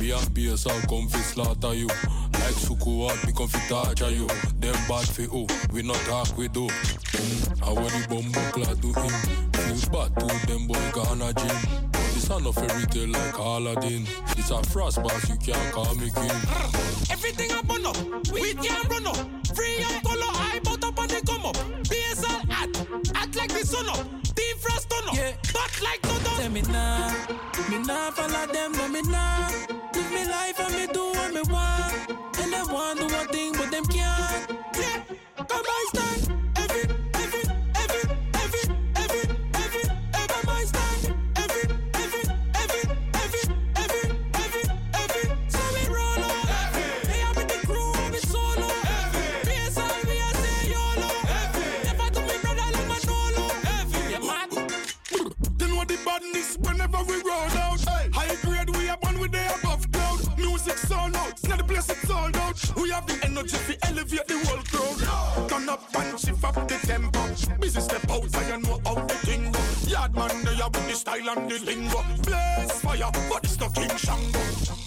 Me 0.00 0.12
and 0.12 0.34
PS 0.34 0.66
I'll 0.66 0.80
come 0.88 1.08
fi 1.08 1.18
slaughter 1.18 1.74
you. 1.74 1.88
Like 1.88 2.56
Suku 2.64 3.10
out, 3.10 3.26
me 3.26 3.32
come 3.32 3.48
fi 3.48 3.60
torture 3.68 4.10
you. 4.10 4.26
Them 4.60 4.74
bad 4.88 5.06
fi 5.06 5.24
who, 5.24 5.46
we 5.72 5.82
not 5.82 6.00
talk 6.08 6.36
we 6.38 6.48
do. 6.48 6.66
Mm, 6.66 7.62
I 7.62 7.72
want 7.72 7.92
the 7.92 8.06
bumbo 8.08 8.40
clad 8.56 8.80
to 8.80 8.88
him. 8.96 9.14
Feel 9.52 9.90
bad 9.92 10.10
to 10.16 10.46
them 10.46 10.66
boy 10.66 10.90
gonna 10.92 11.34
gym. 11.34 11.56
This 12.14 12.30
a 12.30 12.40
no 12.40 12.52
fairy 12.52 12.86
tale 12.86 13.10
like 13.10 13.36
Aladdin. 13.36 14.06
It's 14.38 14.50
a 14.50 14.62
frost 14.62 15.02
boss, 15.02 15.28
you 15.28 15.36
can't 15.36 15.72
call 15.74 15.94
me 15.96 16.08
king. 16.08 16.40
Everything 17.10 17.50
I 17.52 17.60
burn 17.60 17.84
up, 17.84 17.98
we 18.32 18.54
can't 18.54 18.88
run 18.88 19.06
up. 19.06 19.16
Free 19.54 19.84
and 19.84 20.02
color, 20.02 20.32
I 20.32 20.60
bought 20.64 20.82
up 20.82 20.98
on 20.98 21.08
the 21.08 21.20
come 21.26 21.44
up. 21.44 21.56
BSL 21.90 22.50
act, 22.50 22.76
act 23.14 23.36
like 23.36 23.52
the 23.52 23.66
sun 23.66 23.86
up. 23.90 24.25
Back 25.52 25.82
like 25.82 26.02
no 26.04 26.18
Tell 26.36 26.50
me 26.50 26.62
now, 26.62 27.08
me 27.70 27.78
nah 27.78 28.10
follow 28.10 28.46
them, 28.52 28.72
no 28.72 28.88
me 28.88 29.02
nah. 29.02 29.48
Live 29.94 30.12
me 30.12 30.24
life 30.28 30.60
and 30.60 30.74
me 30.74 30.86
do 30.92 31.04
what 31.10 31.34
me 31.34 31.42
want. 31.50 32.10
And 32.40 32.52
them 32.52 32.72
want 32.72 32.98
do 33.00 33.06
one 33.06 33.28
thing, 33.28 33.52
but 33.52 33.70
them 33.70 33.84
can't. 33.86 34.50
Yeah, 34.78 35.02
come 35.36 35.64
I 35.66 35.86
stand. 35.94 36.45
We 62.86 62.92
have 62.92 63.04
the 63.04 63.18
energy 63.26 63.56
to 63.66 63.86
elevate 63.88 64.28
the 64.28 64.38
whole 64.46 64.62
crowd. 64.70 65.48
Turn 65.48 65.68
up 65.68 65.82
and 65.98 66.20
shift 66.20 66.44
up 66.44 66.54
the 66.68 66.78
tempo. 66.86 67.18
Busy 67.58 67.80
step 67.80 68.08
out, 68.08 68.22
you 68.22 68.58
know 68.62 68.80
how 68.86 68.94
the 68.94 69.14
thing 69.26 69.50
go. 69.50 69.58
Yard 69.90 70.14
man, 70.14 70.44
they 70.44 70.62
are 70.62 70.70
with 70.70 70.86
the 70.86 70.94
style 70.94 71.30
and 71.30 71.50
the 71.50 71.58
lingo. 71.66 71.98
Blaze 72.22 72.80
fire, 72.80 73.10
but 73.28 73.42
it's 73.42 73.58
no 73.58 73.68
King 73.70 73.90
Shango. 73.96 74.38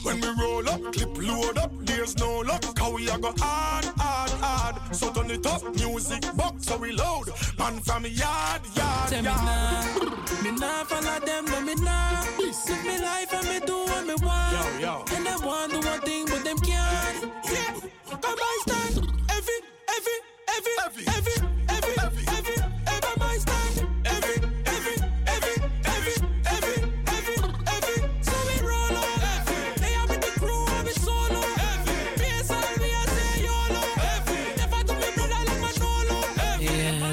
When 0.04 0.22
we 0.22 0.30
roll 0.42 0.70
up, 0.70 0.94
clip 0.94 1.12
load 1.18 1.58
up, 1.58 1.74
there's 1.82 2.18
no 2.18 2.40
luck. 2.40 2.64
How 2.80 2.96
we 2.96 3.10
are 3.10 3.18
go 3.18 3.34
hard, 3.38 3.84
hard, 3.98 4.32
hard. 4.40 4.96
So 4.96 5.12
turn 5.12 5.30
it 5.32 5.46
up, 5.46 5.62
music 5.76 6.24
box, 6.38 6.68
so 6.68 6.78
we 6.78 6.94
load. 6.94 7.28
Man 7.58 7.82
from 7.82 8.06
yard, 8.06 8.62
yard, 8.78 9.10
Tell 9.10 9.24
yard. 9.26 10.00
me 10.00 10.06
now, 10.08 10.52
me 10.54 10.58
nah 10.58 10.84
follow 10.86 11.20
them, 11.20 11.44
no 11.52 11.60
me 11.60 11.76
nah. 11.76 12.24
Live 12.40 12.86
me 12.86 12.98
life 13.02 13.34
and 13.34 13.48
me 13.50 13.60
do 13.68 13.76
what 13.76 14.08
me 14.08 14.16
want. 14.26 14.80
Yo, 14.80 14.88
yo. 14.88 15.04
And 15.18 15.26
them 15.26 15.42
want 15.46 15.74
do 15.74 15.80
one 15.80 16.00
thing, 16.00 16.26
but 16.28 16.46
them 16.46 16.58
can't. 16.60 17.49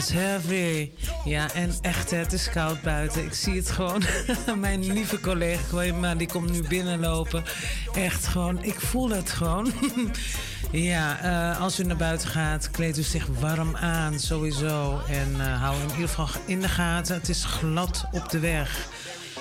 Yes, 0.07 0.15
heavy. 0.15 0.91
Ja, 1.25 1.53
en 1.55 1.71
echt, 1.81 2.11
het 2.11 2.33
is 2.33 2.51
koud 2.51 2.83
buiten. 2.83 3.25
Ik 3.25 3.35
zie 3.35 3.57
het 3.57 3.71
gewoon. 3.71 4.03
Mijn 4.57 4.93
lieve 4.93 5.21
collega, 5.21 5.93
maar 5.93 6.17
die 6.17 6.29
komt 6.29 6.51
nu 6.51 6.63
binnenlopen. 6.69 7.45
Echt 7.93 8.27
gewoon, 8.27 8.63
ik 8.63 8.81
voel 8.81 9.11
het 9.11 9.31
gewoon. 9.31 9.73
ja, 10.71 11.25
uh, 11.25 11.61
als 11.61 11.81
u 11.81 11.85
naar 11.85 11.97
buiten 11.97 12.29
gaat, 12.29 12.71
kleed 12.71 12.99
u 12.99 13.03
zich 13.03 13.27
warm 13.41 13.77
aan, 13.77 14.19
sowieso. 14.19 15.01
En 15.09 15.31
uh, 15.37 15.63
hou 15.63 15.77
in 15.77 15.91
ieder 15.91 16.09
geval 16.09 16.29
in 16.47 16.61
de 16.61 16.69
gaten. 16.69 17.15
Het 17.15 17.29
is 17.29 17.45
glad 17.45 18.05
op 18.13 18.29
de 18.29 18.39
weg. 18.39 18.89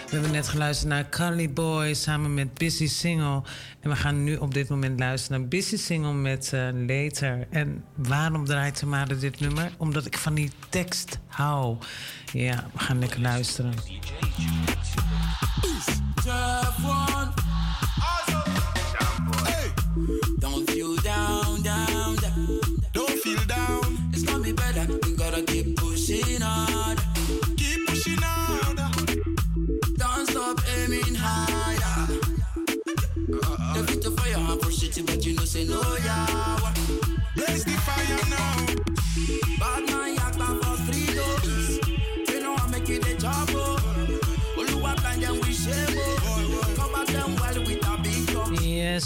We 0.06 0.12
hebben 0.12 0.32
net 0.32 0.48
geluisterd 0.48 0.90
naar 0.90 1.10
Carly 1.10 1.54
Boy 1.54 1.94
samen 1.94 2.34
met 2.34 2.54
Busy 2.54 2.88
Single. 2.88 3.42
En 3.80 3.90
we 3.90 3.96
gaan 3.96 4.24
nu 4.24 4.36
op 4.36 4.54
dit 4.54 4.70
moment 4.70 5.00
luisteren 5.00 5.40
naar 5.40 5.50
Busy 5.50 5.78
Single 5.78 6.14
met 6.14 6.52
uh, 6.54 6.68
Later. 6.88 7.48
En 7.50 7.84
waarom 7.96 8.46
draait 8.46 8.76
Tamara 8.76 9.16
dit 9.16 9.40
nummer? 9.40 9.72
Omdat 9.78 10.06
ik 10.06 10.18
van 10.18 10.34
die 10.34 10.52
tekst 10.70 11.20
hou. 11.28 11.78
Ja, 12.34 12.70
we 12.74 12.80
gaan 12.80 13.00
lekker 13.00 13.22
luisteren. 13.22 13.74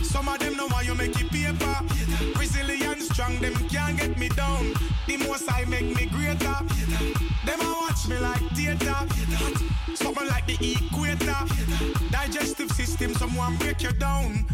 Some 0.03 0.29
of 0.29 0.39
them 0.39 0.57
know 0.57 0.69
why 0.69 0.83
you 0.83 0.95
make 0.95 1.21
it 1.21 1.31
paper. 1.31 1.77
Resilient, 2.39 3.03
strong, 3.03 3.39
them 3.41 3.55
can't 3.69 3.97
get 3.99 4.19
me 4.19 4.29
down. 4.31 4.73
The 5.07 5.17
most 5.19 5.51
I 5.53 5.65
make 5.67 5.95
me 5.97 6.07
greater. 6.07 6.57
Them 7.49 7.63
a 7.63 7.73
watch 7.81 8.07
me 8.09 8.19
like 8.19 8.47
theater. 8.51 8.95
Something 9.95 10.29
like 10.29 10.47
the 10.47 10.59
equator. 10.61 11.41
Digestive 12.11 12.71
system, 12.73 13.15
someone 13.15 13.57
break 13.57 13.81
you 13.81 13.93
down. 13.93 14.45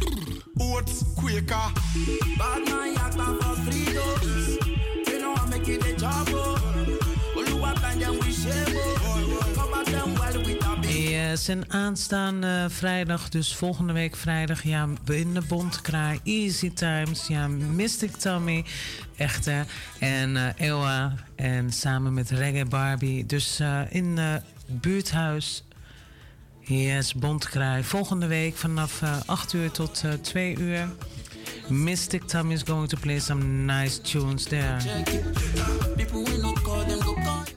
Oats, 0.60 1.02
Quaker. 1.16 1.72
Bad 2.38 2.68
man, 2.68 2.94
back 2.94 3.14
for 3.14 3.56
three 3.66 3.86
days. 3.86 5.08
You 5.08 5.18
know 5.18 5.34
I 5.34 5.44
make 5.50 5.68
it 5.68 5.84
a 5.84 5.96
job. 5.96 6.28
Oh. 6.30 6.53
Yes, 11.30 11.48
en 11.48 11.70
aanstaande 11.70 12.66
vrijdag, 12.70 13.28
dus 13.28 13.54
volgende 13.54 13.92
week 13.92 14.16
vrijdag, 14.16 14.62
ja, 14.62 14.88
in 15.04 15.34
de 15.34 15.40
Bondkraai, 15.48 16.20
Easy 16.24 16.72
Times, 16.72 17.26
ja, 17.26 17.48
Mystic 17.48 18.10
Tommy, 18.16 18.64
echt 19.16 19.44
hè, 19.44 19.62
en 19.98 20.36
eh 20.36 20.68
Ewa, 20.68 21.14
en 21.36 21.72
samen 21.72 22.14
met 22.14 22.30
Reggae 22.30 22.64
Barbie, 22.64 23.26
dus 23.26 23.60
eh, 23.60 23.80
in 23.88 24.16
uh, 24.16 24.34
buurthuis, 24.66 25.64
yes, 26.60 27.14
Bondkraai, 27.14 27.82
volgende 27.82 28.26
week 28.26 28.56
vanaf 28.56 29.02
eh 29.02 29.16
8 29.26 29.52
uur 29.52 29.70
tot 29.70 30.02
eh 30.04 30.12
2 30.12 30.56
uur. 30.56 30.88
Mystic 31.68 32.22
Tommy 32.22 32.52
is 32.52 32.62
going 32.62 32.88
to 32.88 32.96
play 33.00 33.18
some 33.18 33.44
nice 33.44 34.00
tunes 34.00 34.44
there. 34.44 34.76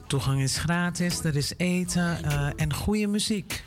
Toegang 0.08 0.40
is 0.40 0.58
gratis, 0.58 1.24
er 1.24 1.36
is 1.36 1.52
eten 1.56 2.22
eh, 2.24 2.48
en 2.56 2.74
goede 2.74 3.06
muziek. 3.06 3.64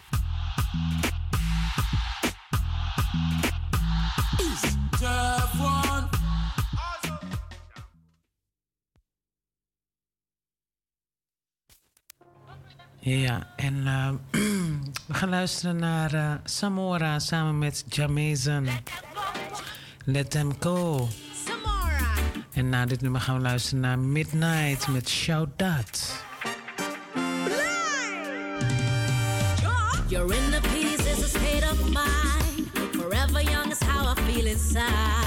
Ja, 12.99 13.47
en 13.55 13.87
eh, 13.87 14.11
we 15.07 15.13
gaan 15.13 15.29
luisteren 15.29 15.75
naar 15.75 16.13
eh, 16.13 16.33
Samora 16.43 17.19
samen 17.19 17.57
met 17.57 17.85
Jamazon. 17.89 18.67
Let 20.05 20.31
them 20.31 20.51
go. 20.59 21.07
En 22.53 22.69
na 22.69 22.85
dit 22.85 23.01
nummer 23.01 23.21
gaan 23.21 23.35
we 23.35 23.41
luisteren 23.41 23.79
naar 23.79 23.99
Midnight 23.99 24.87
met 24.87 25.09
Shout 25.09 25.57
That. 25.57 26.29
You're 30.11 30.33
in 30.33 30.51
the 30.51 30.59
peace 30.73 31.07
is 31.07 31.23
a 31.23 31.39
state 31.39 31.63
of 31.63 31.89
mind. 31.89 32.69
Forever 32.97 33.41
young 33.41 33.71
is 33.71 33.81
how 33.81 34.05
I 34.05 34.15
feel 34.23 34.45
inside. 34.45 35.20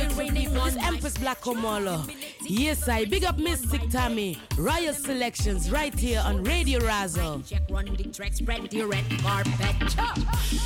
Ain't 0.00 0.10
your 0.10 0.16
best 0.16 0.16
Tribute 0.16 0.16
when 0.16 0.34
they 0.34 0.44
21 0.44 0.78
Empress 0.84 1.18
Black 1.18 1.40
Omolo. 1.42 2.14
Yes, 2.42 2.88
I 2.88 3.04
big 3.04 3.24
up 3.24 3.38
Mystic 3.38 3.90
Tommy. 3.90 4.38
Royal 4.56 4.94
Selections 4.94 5.70
right 5.70 5.94
here 5.94 6.22
on 6.24 6.42
Radio 6.44 6.80
Razo. 6.80 7.46
Check 7.48 7.62
run 7.70 7.86
the 7.96 8.04
track, 8.04 8.32
spread 8.32 8.70
the 8.70 8.84
red 8.84 9.04
carpet. 9.20 9.94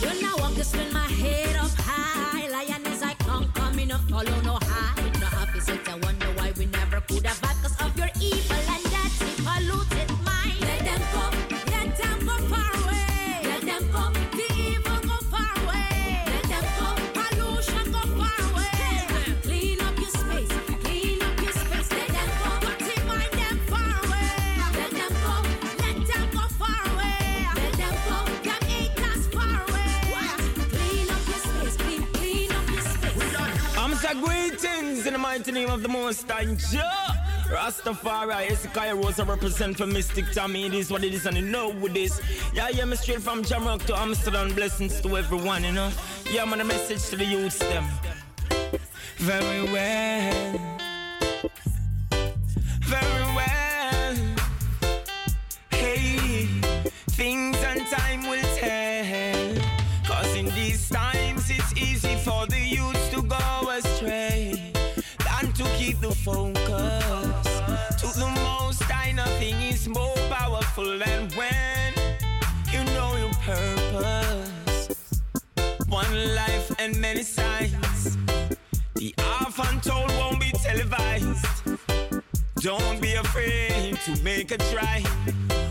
When 0.01 0.25
I 0.25 0.35
walk, 0.39 0.53
spin 0.63 0.93
my 0.93 1.07
head 1.07 1.57
up 1.57 1.71
high. 1.79 2.49
Lion 2.49 2.87
as 2.87 3.03
I 3.03 3.15
come, 3.15 3.51
coming 3.53 3.91
up, 3.91 4.01
follow 4.03 4.41
no 4.43 4.59
high. 4.63 5.11
No 5.21 5.29
opposite, 5.41 5.89
I 5.89 5.97
wonder 5.97 6.27
why 6.37 6.53
we 6.57 6.67
never 6.67 7.01
could 7.01 7.27
have 7.27 7.43
mighty 35.39 35.51
name 35.51 35.71
of 35.71 35.83
the 35.83 35.89
Most 35.89 36.31
High 36.31 36.45
Jah. 36.45 37.17
Rastafari, 37.49 38.51
Ezekiel 38.51 38.99
Rosa 38.99 39.25
represent 39.25 39.79
for 39.79 39.87
Mystic 39.87 40.31
Tommy. 40.31 40.67
It 40.67 40.75
is 40.75 40.91
what 40.91 41.03
it 41.05 41.15
is, 41.15 41.25
and 41.25 41.35
you 41.39 41.43
know 41.43 41.71
with 41.71 41.95
this. 41.95 42.21
Yeah, 42.53 42.69
yeah, 42.69 42.85
me 42.85 42.97
straight 42.97 43.23
from 43.23 43.43
Jamrock 43.43 43.87
to 43.87 43.99
Amsterdam. 43.99 44.53
Blessings 44.55 45.01
to 45.01 45.17
everyone, 45.17 45.65
you 45.65 45.73
know. 45.73 45.91
Yeah, 46.31 46.45
man, 46.45 46.61
a 46.61 46.65
message 46.65 47.03
to 47.09 47.17
the 47.17 47.25
youths, 47.25 47.59
them. 47.61 47.87
very 49.17 49.63
well. 49.73 50.61
Very 52.93 53.27
well. 53.39 54.17
Hey, 55.71 56.47
things 57.13 57.57
and 57.65 57.87
time 57.87 58.29
will 58.29 58.49
tell. 58.59 59.57
Cause 60.05 60.37
in 60.37 60.45
these 60.55 60.91
times 60.91 61.49
it's 61.49 61.73
easy 61.75 62.17
for 62.17 62.47
powerful 70.75 70.99
than 70.99 71.29
when 71.37 71.93
you 72.73 72.85
know 72.95 73.17
your 73.17 73.33
purpose. 73.45 75.23
One 75.89 76.35
life 76.35 76.73
and 76.79 76.99
many 77.01 77.23
sides. 77.23 78.17
The 78.95 79.15
half 79.19 79.59
untold 79.59 80.11
won't 80.19 80.41
be 80.41 80.51
televised. 80.53 81.47
Don't 82.57 83.01
be 83.01 83.15
afraid 83.15 83.99
to 84.07 84.23
make 84.23 84.51
a 84.51 84.59
try. 84.73 85.03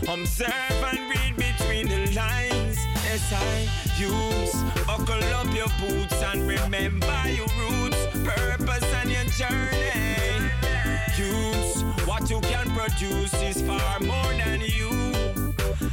Observe 0.08 0.82
and 0.90 0.98
read 1.10 1.36
between 1.36 1.88
the 1.88 2.12
lines. 2.14 2.78
Yes, 3.04 3.32
I 3.32 3.68
use. 3.98 4.54
Buckle 4.86 5.24
up 5.34 5.52
your 5.54 5.70
boots 5.80 6.22
and 6.22 6.46
remember 6.46 7.22
your 7.28 7.48
roots, 7.58 8.06
purpose, 8.24 8.84
and 8.94 9.10
your 9.10 9.24
journey. 9.24 10.51
What 12.12 12.28
you 12.28 12.40
can 12.40 12.70
produce 12.74 13.32
is 13.42 13.62
far 13.62 13.98
more 14.00 14.32
than 14.44 14.60
you 14.60 14.90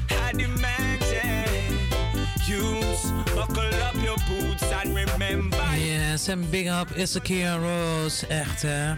had 0.09 0.35
imagined. 0.41 1.79
Use. 2.45 3.11
Buckle 3.33 3.73
up 3.87 3.95
your 4.03 4.17
boots 4.27 4.69
and 4.69 4.93
remember. 4.93 5.57
Yes, 5.77 6.27
and 6.27 6.51
big 6.51 6.67
up 6.67 6.91
Issachar 6.97 7.61
Rose, 7.61 8.27
echt 8.27 8.61
hè. 8.61 8.93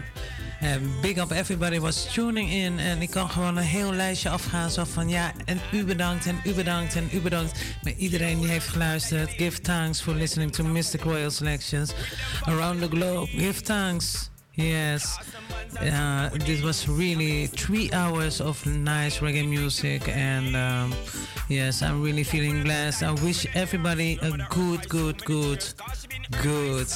En 0.60 0.90
big 1.00 1.18
up 1.18 1.30
everybody 1.30 1.78
was 1.78 2.12
tuning 2.12 2.50
in. 2.50 2.78
En 2.78 3.02
ik 3.02 3.10
kan 3.10 3.30
gewoon 3.30 3.56
een 3.56 3.64
heel 3.64 3.92
lijstje 3.92 4.28
afgaan. 4.28 4.70
Zo 4.70 4.84
van 4.84 5.08
ja, 5.08 5.32
en 5.44 5.60
u 5.72 5.84
bedankt 5.84 6.26
en 6.26 6.40
u 6.44 6.52
bedankt 6.52 6.96
en 6.96 7.08
u 7.12 7.20
bedankt. 7.20 7.64
Maar 7.82 7.92
iedereen 7.92 8.40
die 8.40 8.50
heeft 8.50 8.68
geluisterd. 8.68 9.30
Give 9.30 9.60
thanks 9.60 10.00
for 10.00 10.14
listening 10.14 10.52
to 10.52 10.64
Mystic 10.64 11.02
Royal 11.02 11.30
Selections. 11.30 11.92
Around 12.44 12.80
the 12.80 12.88
globe. 12.88 13.30
Give 13.30 13.60
thanks. 13.60 14.31
Yes. 14.54 15.18
Uh, 15.80 16.28
this 16.46 16.62
was 16.62 16.88
really 16.88 17.46
three 17.46 17.90
hours 17.92 18.40
of 18.40 18.64
nice 18.66 19.20
reggae 19.20 19.48
music. 19.48 20.08
And 20.08 20.54
um, 20.54 20.92
yes, 21.48 21.82
I'm 21.82 22.02
really 22.02 22.24
feeling 22.24 22.62
blessed. 22.62 23.02
I 23.02 23.12
wish 23.24 23.46
everybody 23.54 24.18
a 24.22 24.30
good, 24.50 24.88
good, 24.88 25.24
good, 25.24 25.64
good, 26.42 26.86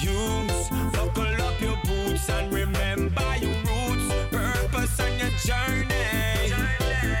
Use, 0.00 0.70
buckle 0.92 1.42
up 1.42 1.60
your 1.60 1.76
boots 1.84 2.28
and 2.30 2.52
remember 2.52 3.36
your 3.40 3.54
roots, 3.68 4.14
purpose 4.30 4.98
and 5.00 5.20
your 5.20 5.30
journey. 5.44 6.54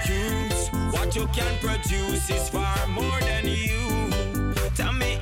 Use 0.08 0.68
what 0.92 1.14
you 1.14 1.26
can 1.28 1.58
produce 1.60 2.30
is 2.30 2.48
far 2.48 2.86
more 2.86 3.20
than 3.20 3.46
you. 3.46 4.54
Tell 4.74 4.92
me, 4.92 5.18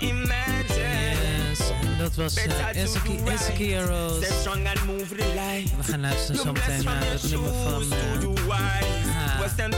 dat 2.00 2.14
was 2.16 2.36
uh, 2.36 2.82
Issachar 2.82 3.86
Rose. 3.86 4.24
Stay 4.24 4.36
strong 4.40 4.66
and 4.66 4.86
move 4.86 5.08
the 5.08 5.32
light. 5.34 5.76
We 5.76 5.82
gaan 5.82 6.00
luisteren 6.00 6.40
zo 6.40 6.52
meteen 6.52 6.84
naar 6.84 7.02
het 7.04 7.30
nummer 7.30 7.52
van... 7.52 7.82
Uh, 7.82 9.38
Western. 9.40 9.70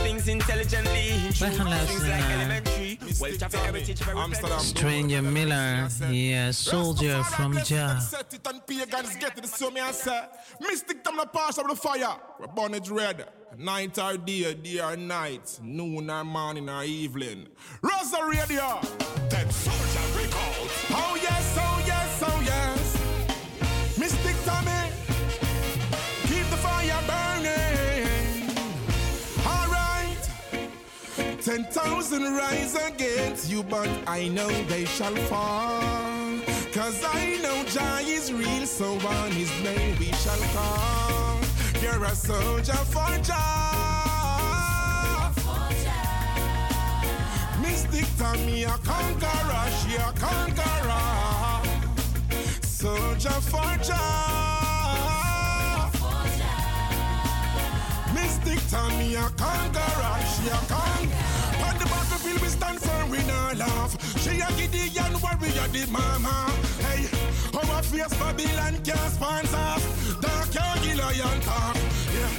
Wij 1.39 1.51
gaan 1.51 1.67
luisteren 1.69 2.07
naar 4.49 4.59
Stranger 4.59 5.23
Miller. 5.23 5.87
Yes, 6.09 6.63
Soldier 6.63 7.23
from 7.23 7.53
Jah. 7.53 7.99
Set 7.99 8.39
and 8.43 8.65
pagans 8.65 9.15
get 9.19 9.37
it, 9.37 9.49
so 9.57 9.69
me 9.71 9.79
I 9.79 9.93
say. 9.93 10.21
Mystic 10.59 11.03
them 11.03 11.15
the 11.15 11.27
pass 11.31 11.57
of 11.57 11.67
the 11.67 11.75
fire. 11.75 12.17
We 12.39 12.47
burn 12.55 12.73
it 12.73 12.89
red. 12.89 13.25
Night 13.57 13.97
or 13.97 14.17
day, 14.25 14.55
day 14.61 14.81
or 14.81 14.97
night. 14.97 15.59
Noon 15.61 16.09
or 16.09 16.23
morning 16.23 16.69
or 16.69 16.83
evening. 16.83 17.47
Rosa 17.81 18.23
Radio. 18.25 18.79
That 19.29 19.53
soldier 19.53 20.07
record. 20.15 20.69
Oh 20.89 21.15
yes, 21.21 21.57
oh 21.57 21.61
yes, 21.61 21.72
Ten 31.43 31.65
thousand 31.65 32.23
rise 32.23 32.73
against 32.75 33.51
you, 33.51 33.63
but 33.63 33.89
I 34.07 34.29
know 34.29 34.47
they 34.69 34.85
shall 34.85 35.13
fall. 35.27 35.81
Cause 36.71 37.03
I 37.03 37.37
know 37.41 37.65
Jah 37.65 37.99
is 38.01 38.31
real, 38.31 38.65
so 38.65 38.97
on 39.05 39.29
his 39.31 39.51
name 39.61 39.97
we 39.99 40.13
shall 40.13 40.39
call. 40.55 41.41
You're 41.81 42.01
a 42.05 42.15
soldier 42.15 42.71
for 42.93 43.17
Jah. 43.23 45.33
Mystic 47.61 48.05
Tommy, 48.17 48.63
a 48.63 48.77
conqueror, 48.85 49.69
she 49.81 49.95
a 49.95 50.13
conqueror. 50.13 51.61
Soldier 52.61 53.41
for 53.51 53.77
Jah. 53.83 55.91
Mystic 58.13 58.59
Tommy, 58.71 59.15
a 59.15 59.29
conqueror, 59.35 60.19
she 60.37 60.47
a 60.47 60.51
conqueror. 60.71 61.22
Battlefield 62.23 62.41
we 62.41 62.47
stand 62.47 62.79
firm, 62.79 63.09
we 63.09 63.17
not 63.23 63.57
laugh. 63.57 63.91
She 64.21 64.39
a 64.39 64.47
Gideon 64.55 65.13
warrior, 65.21 65.67
the 65.71 65.85
mama. 65.91 66.51
Hey, 66.79 67.07
our 67.53 67.83
fierce 67.83 68.13
Babylon 68.13 68.81
can't 68.83 69.11
sponsor. 69.11 70.21
Dark 70.21 70.53
your 70.53 70.95
lion 70.95 71.41
talk. 71.41 71.75
Yeah. 72.13 72.29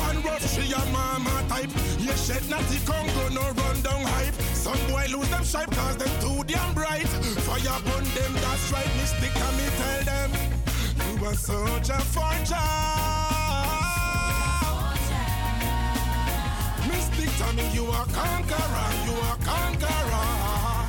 One 0.00 0.22
rough, 0.22 0.46
she 0.48 0.72
a 0.72 0.84
mama 0.92 1.44
type. 1.48 1.70
Yeah, 1.98 2.14
shed 2.14 2.48
natty 2.48 2.78
Congo, 2.86 3.28
no 3.28 3.42
run 3.42 3.80
down 3.82 4.02
hype. 4.02 4.34
Some 4.54 4.80
boy 4.88 5.06
lose 5.10 5.28
them 5.28 5.44
shape 5.44 5.70
cause 5.72 5.96
them 5.96 6.12
too 6.20 6.44
damn 6.44 6.72
bright. 6.74 7.08
Fire 7.44 7.80
burn 7.84 8.04
them, 8.04 8.32
that's 8.34 8.72
right. 8.72 8.88
Mystic 8.96 9.36
and 9.36 9.56
me 9.56 9.64
tell 9.76 10.04
them. 10.04 10.30
You 11.20 11.26
a 11.26 11.34
soldier 11.34 12.00
for 12.12 12.32
Jah. 12.44 13.17
Tell 17.38 17.52
me 17.52 17.62
you 17.72 17.86
a 17.86 18.04
conqueror, 18.12 18.90
you 19.06 19.12
a 19.12 19.36
conqueror. 19.44 20.88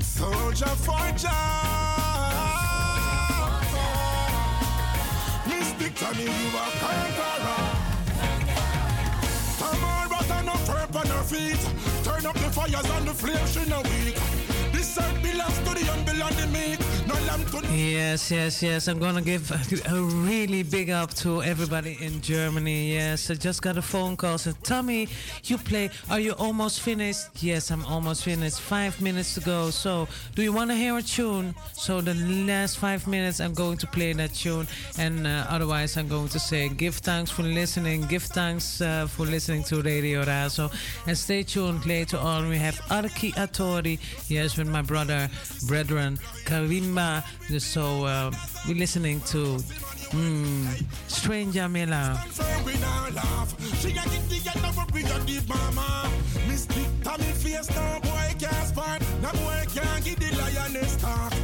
Soldier 0.00 0.74
for 0.86 1.10
Jah. 1.18 1.60
Mystic 5.48 5.94
tell 5.96 6.14
me 6.14 6.22
you 6.22 6.56
a 6.56 6.70
conqueror. 6.78 7.62
Tomorrow 9.58 10.22
turn 10.28 10.48
up 10.48 10.68
herb 10.68 10.96
on 10.96 11.06
her 11.08 11.24
feet. 11.24 11.60
Turn 12.04 12.26
up 12.26 12.34
the 12.34 12.50
fires 12.52 12.90
on 12.90 13.04
the 13.06 13.12
flame, 13.12 13.46
she 13.48 13.68
no 13.68 13.80
weak. 13.82 14.49
Yes, 18.10 18.30
yes, 18.30 18.62
yes. 18.62 18.88
I'm 18.88 18.98
gonna 18.98 19.22
give 19.22 19.50
a, 19.52 20.02
really 20.02 20.64
big 20.64 20.90
up 20.90 21.14
to 21.22 21.42
everybody 21.42 21.96
in 22.00 22.20
Germany. 22.20 22.92
Yes, 22.92 23.30
I 23.30 23.34
just 23.34 23.62
got 23.62 23.76
a 23.76 23.82
phone 23.82 24.16
call. 24.16 24.36
Said, 24.36 24.56
Tommy, 24.64 25.08
you 25.44 25.56
play. 25.56 25.90
Are 26.10 26.18
you 26.18 26.32
almost 26.32 26.80
finished? 26.80 27.28
Yes, 27.40 27.70
I'm 27.70 27.84
almost 27.86 28.24
finished. 28.24 28.60
Five 28.60 29.00
minutes 29.00 29.34
to 29.34 29.40
go. 29.40 29.70
So, 29.70 30.08
do 30.34 30.42
you 30.42 30.52
want 30.52 30.70
to 30.70 30.76
hear 30.76 30.96
a 30.96 31.02
tune? 31.02 31.54
So, 31.72 32.00
the 32.00 32.14
last 32.14 32.78
five 32.78 33.06
minutes, 33.06 33.38
I'm 33.40 33.54
going 33.54 33.78
to 33.78 33.86
play 33.86 34.12
that 34.14 34.34
tune. 34.34 34.66
And 34.98 35.26
uh, 35.26 35.46
otherwise, 35.48 35.96
I'm 35.96 36.08
going 36.08 36.28
to 36.30 36.40
say, 36.40 36.68
give 36.68 36.96
thanks 36.96 37.30
for 37.30 37.42
listening. 37.44 38.06
Give 38.08 38.24
thanks 38.24 38.80
uh, 38.80 39.06
for 39.06 39.24
listening 39.24 39.62
to 39.64 39.82
Radio 39.82 40.24
Razo. 40.24 40.72
And 41.06 41.16
stay 41.16 41.44
tuned 41.44 41.86
later 41.86 42.18
on. 42.18 42.48
We 42.48 42.58
have 42.58 42.80
Arki 42.88 43.32
Atori. 43.34 44.00
Yes, 44.28 44.56
with 44.56 44.68
my 44.70 44.82
brother, 44.82 45.28
brethren, 45.66 46.18
Karimba. 46.44 47.22
So, 47.60 48.04
uh, 48.04 48.30
we're 48.66 48.76
listening 48.76 49.20
to 49.32 49.56
mm, 50.12 50.84
Stranger 51.08 51.68
laugh. 51.86 53.56
She 53.80 53.92
a 53.96 55.48
mama. 55.48 56.10
No 59.22 59.30
boy 59.32 59.64
can't 59.74 60.04
get 60.04 60.18
the 60.18 60.30
type. 61.00 61.34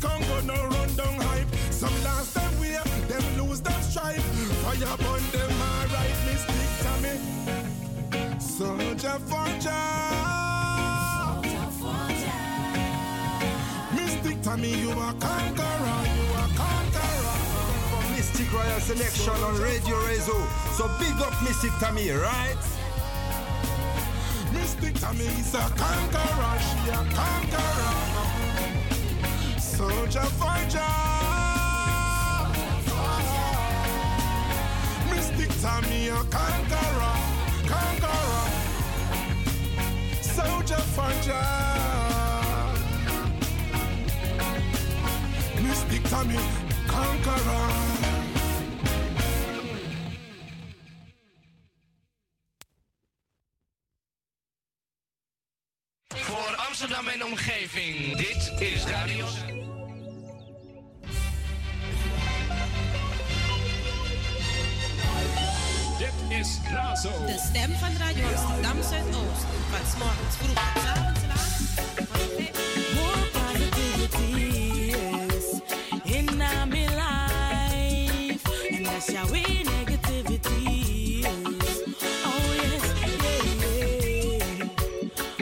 Congo, 0.00 0.40
no 0.42 0.54
run 0.54 0.94
down 0.94 1.20
hype. 1.20 1.48
Some 1.70 1.94
last 2.04 2.34
them 2.34 2.60
way, 2.60 2.78
them 3.08 3.22
lose 3.38 3.60
them 3.60 3.82
stripe. 3.82 4.20
Fire 4.62 4.96
burn 4.98 5.51
Soldier 8.52 9.18
for 9.28 9.48
Jah. 9.60 11.40
Mystic 13.94 14.42
Tommy, 14.42 14.74
you 14.74 14.90
are 14.90 15.14
conqueror, 15.14 16.02
you 16.12 16.26
are 16.36 16.50
conqueror. 16.54 17.38
For 17.88 18.04
Mystic 18.12 18.52
Royal 18.52 18.80
Selection 18.80 19.32
on 19.42 19.58
Radio 19.58 19.96
Razo. 19.96 20.36
So 20.76 20.86
big 21.00 21.18
up 21.22 21.32
Mystic 21.42 21.72
Tommy, 21.80 22.10
right? 22.10 22.56
Mystic 24.52 25.00
Tommy 25.00 25.24
is 25.24 25.54
a 25.54 25.70
conqueror, 25.84 26.58
she 26.60 26.90
a 26.90 27.02
conqueror. 27.16 27.96
Soldier 29.58 30.28
for 30.36 30.58
Jah. 30.68 30.92
Mystic 35.10 35.50
Tommy 35.62 36.08
a 36.08 36.22
conqueror, 36.28 37.31
conqueror. 37.72 38.44
Soldier 40.20 40.82
for 40.94 41.10
Jah. 41.26 42.74
Mystic 45.62 46.02
Tommy, 46.08 46.38
conqueror. 46.86 47.70
Voor 56.08 56.56
Amsterdam 56.68 57.08
en 57.08 57.24
omgeving, 57.24 58.16
dit 58.16 58.52
is 58.58 58.84
Radio. 58.84 59.26
Is 66.38 66.58
Razo. 66.70 67.10
De 67.26 67.38
stem 67.48 67.70
van 67.70 67.96
Radio 67.98 68.24
Amsterdam 68.26 68.82
Zuidoost. 68.82 69.44
Van 69.70 69.86
's 69.86 69.96
morgens 69.98 70.36
vroeg 70.36 70.54
tot 70.54 70.82
's 70.82 70.86
avonds 70.86 71.20
laat. 71.30 71.60
More 72.94 73.24
positivity 73.32 74.32
is 75.28 75.60
in 76.04 76.24
my 76.36 76.86
life, 77.04 78.44
and 78.70 78.86
that's 78.86 79.12
how 79.14 79.26
we 79.30 79.42
negativity 79.76 81.18
is. 81.18 81.78
Oh 82.24 82.44
yes, 82.62 82.84
yeah, 83.00 83.48
yeah. 84.08 84.66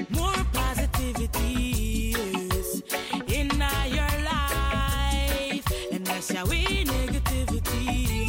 More 0.09 0.45
positivity 0.53 2.15
is 2.59 2.83
in 3.27 3.49
your 3.97 4.15
life, 4.33 5.67
and 5.93 6.07
that's 6.07 6.33
how 6.33 6.47
we 6.47 6.85
negativity 6.85 8.20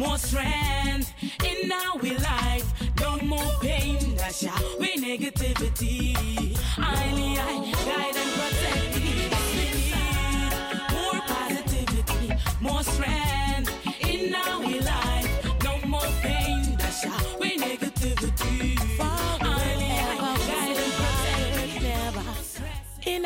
more 0.00 0.16
strength 0.16 1.12
in 1.44 1.70
our 1.70 1.98
life. 1.98 2.64
No 3.00 3.18
more 3.18 3.52
pain, 3.60 4.16
that's 4.16 4.42
how 4.46 4.78
we 4.78 4.96
negativity. 4.96 6.56
Only 6.78 7.38
I 7.38 7.70
guide 7.84 8.16
and 8.22 8.30
protect 8.38 8.96
me. 8.96 9.28
More 10.94 11.20
positivity, 11.28 12.34
more 12.62 12.82
strength 12.82 13.29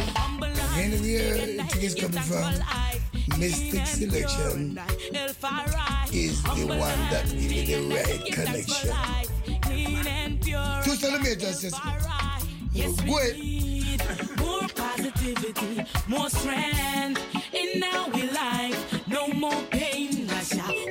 Anywhere 0.77 1.35
it 1.35 1.83
is 1.83 1.95
coming 1.95 2.21
from. 2.21 3.04
Mystic 3.37 3.85
Selection 3.85 4.79
is 6.13 6.41
the 6.43 6.65
one 6.67 6.99
that 7.09 7.25
gives 7.29 7.53
you 7.53 7.89
the 7.89 7.95
right 7.95 8.25
connection. 8.31 8.91
To 10.83 10.89
celebrate 10.95 11.43
us, 11.43 11.63
yes. 11.63 11.73
Yes, 12.71 13.01
we 13.03 13.11
Wait. 13.13 14.37
more 14.37 14.67
positivity, 14.75 15.85
more 16.07 16.29
strength 16.29 17.21
in 17.51 17.83
we 18.13 18.29
life. 18.31 19.07
No 19.07 19.27
more 19.29 19.61
pain, 19.71 20.29
I 20.29 20.41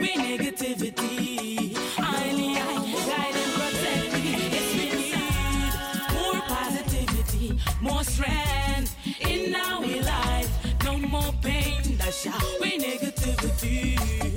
we 0.01 0.09
negativity. 0.15 1.77
I 1.99 2.33
need 2.33 2.59
guide 3.07 3.35
protect 3.55 4.13
me. 4.13 4.33
Yes, 4.51 4.69
we 4.75 4.87
need 5.01 6.15
more 6.15 6.41
positivity, 6.43 7.59
more 7.81 8.05
strength 8.05 8.95
in 9.21 9.55
our 9.55 9.87
life. 10.03 10.51
No 10.85 10.99
more 10.99 11.33
pain 11.41 11.74
pressure. 12.15 12.33
We 12.61 12.79
negativity. 12.79 14.34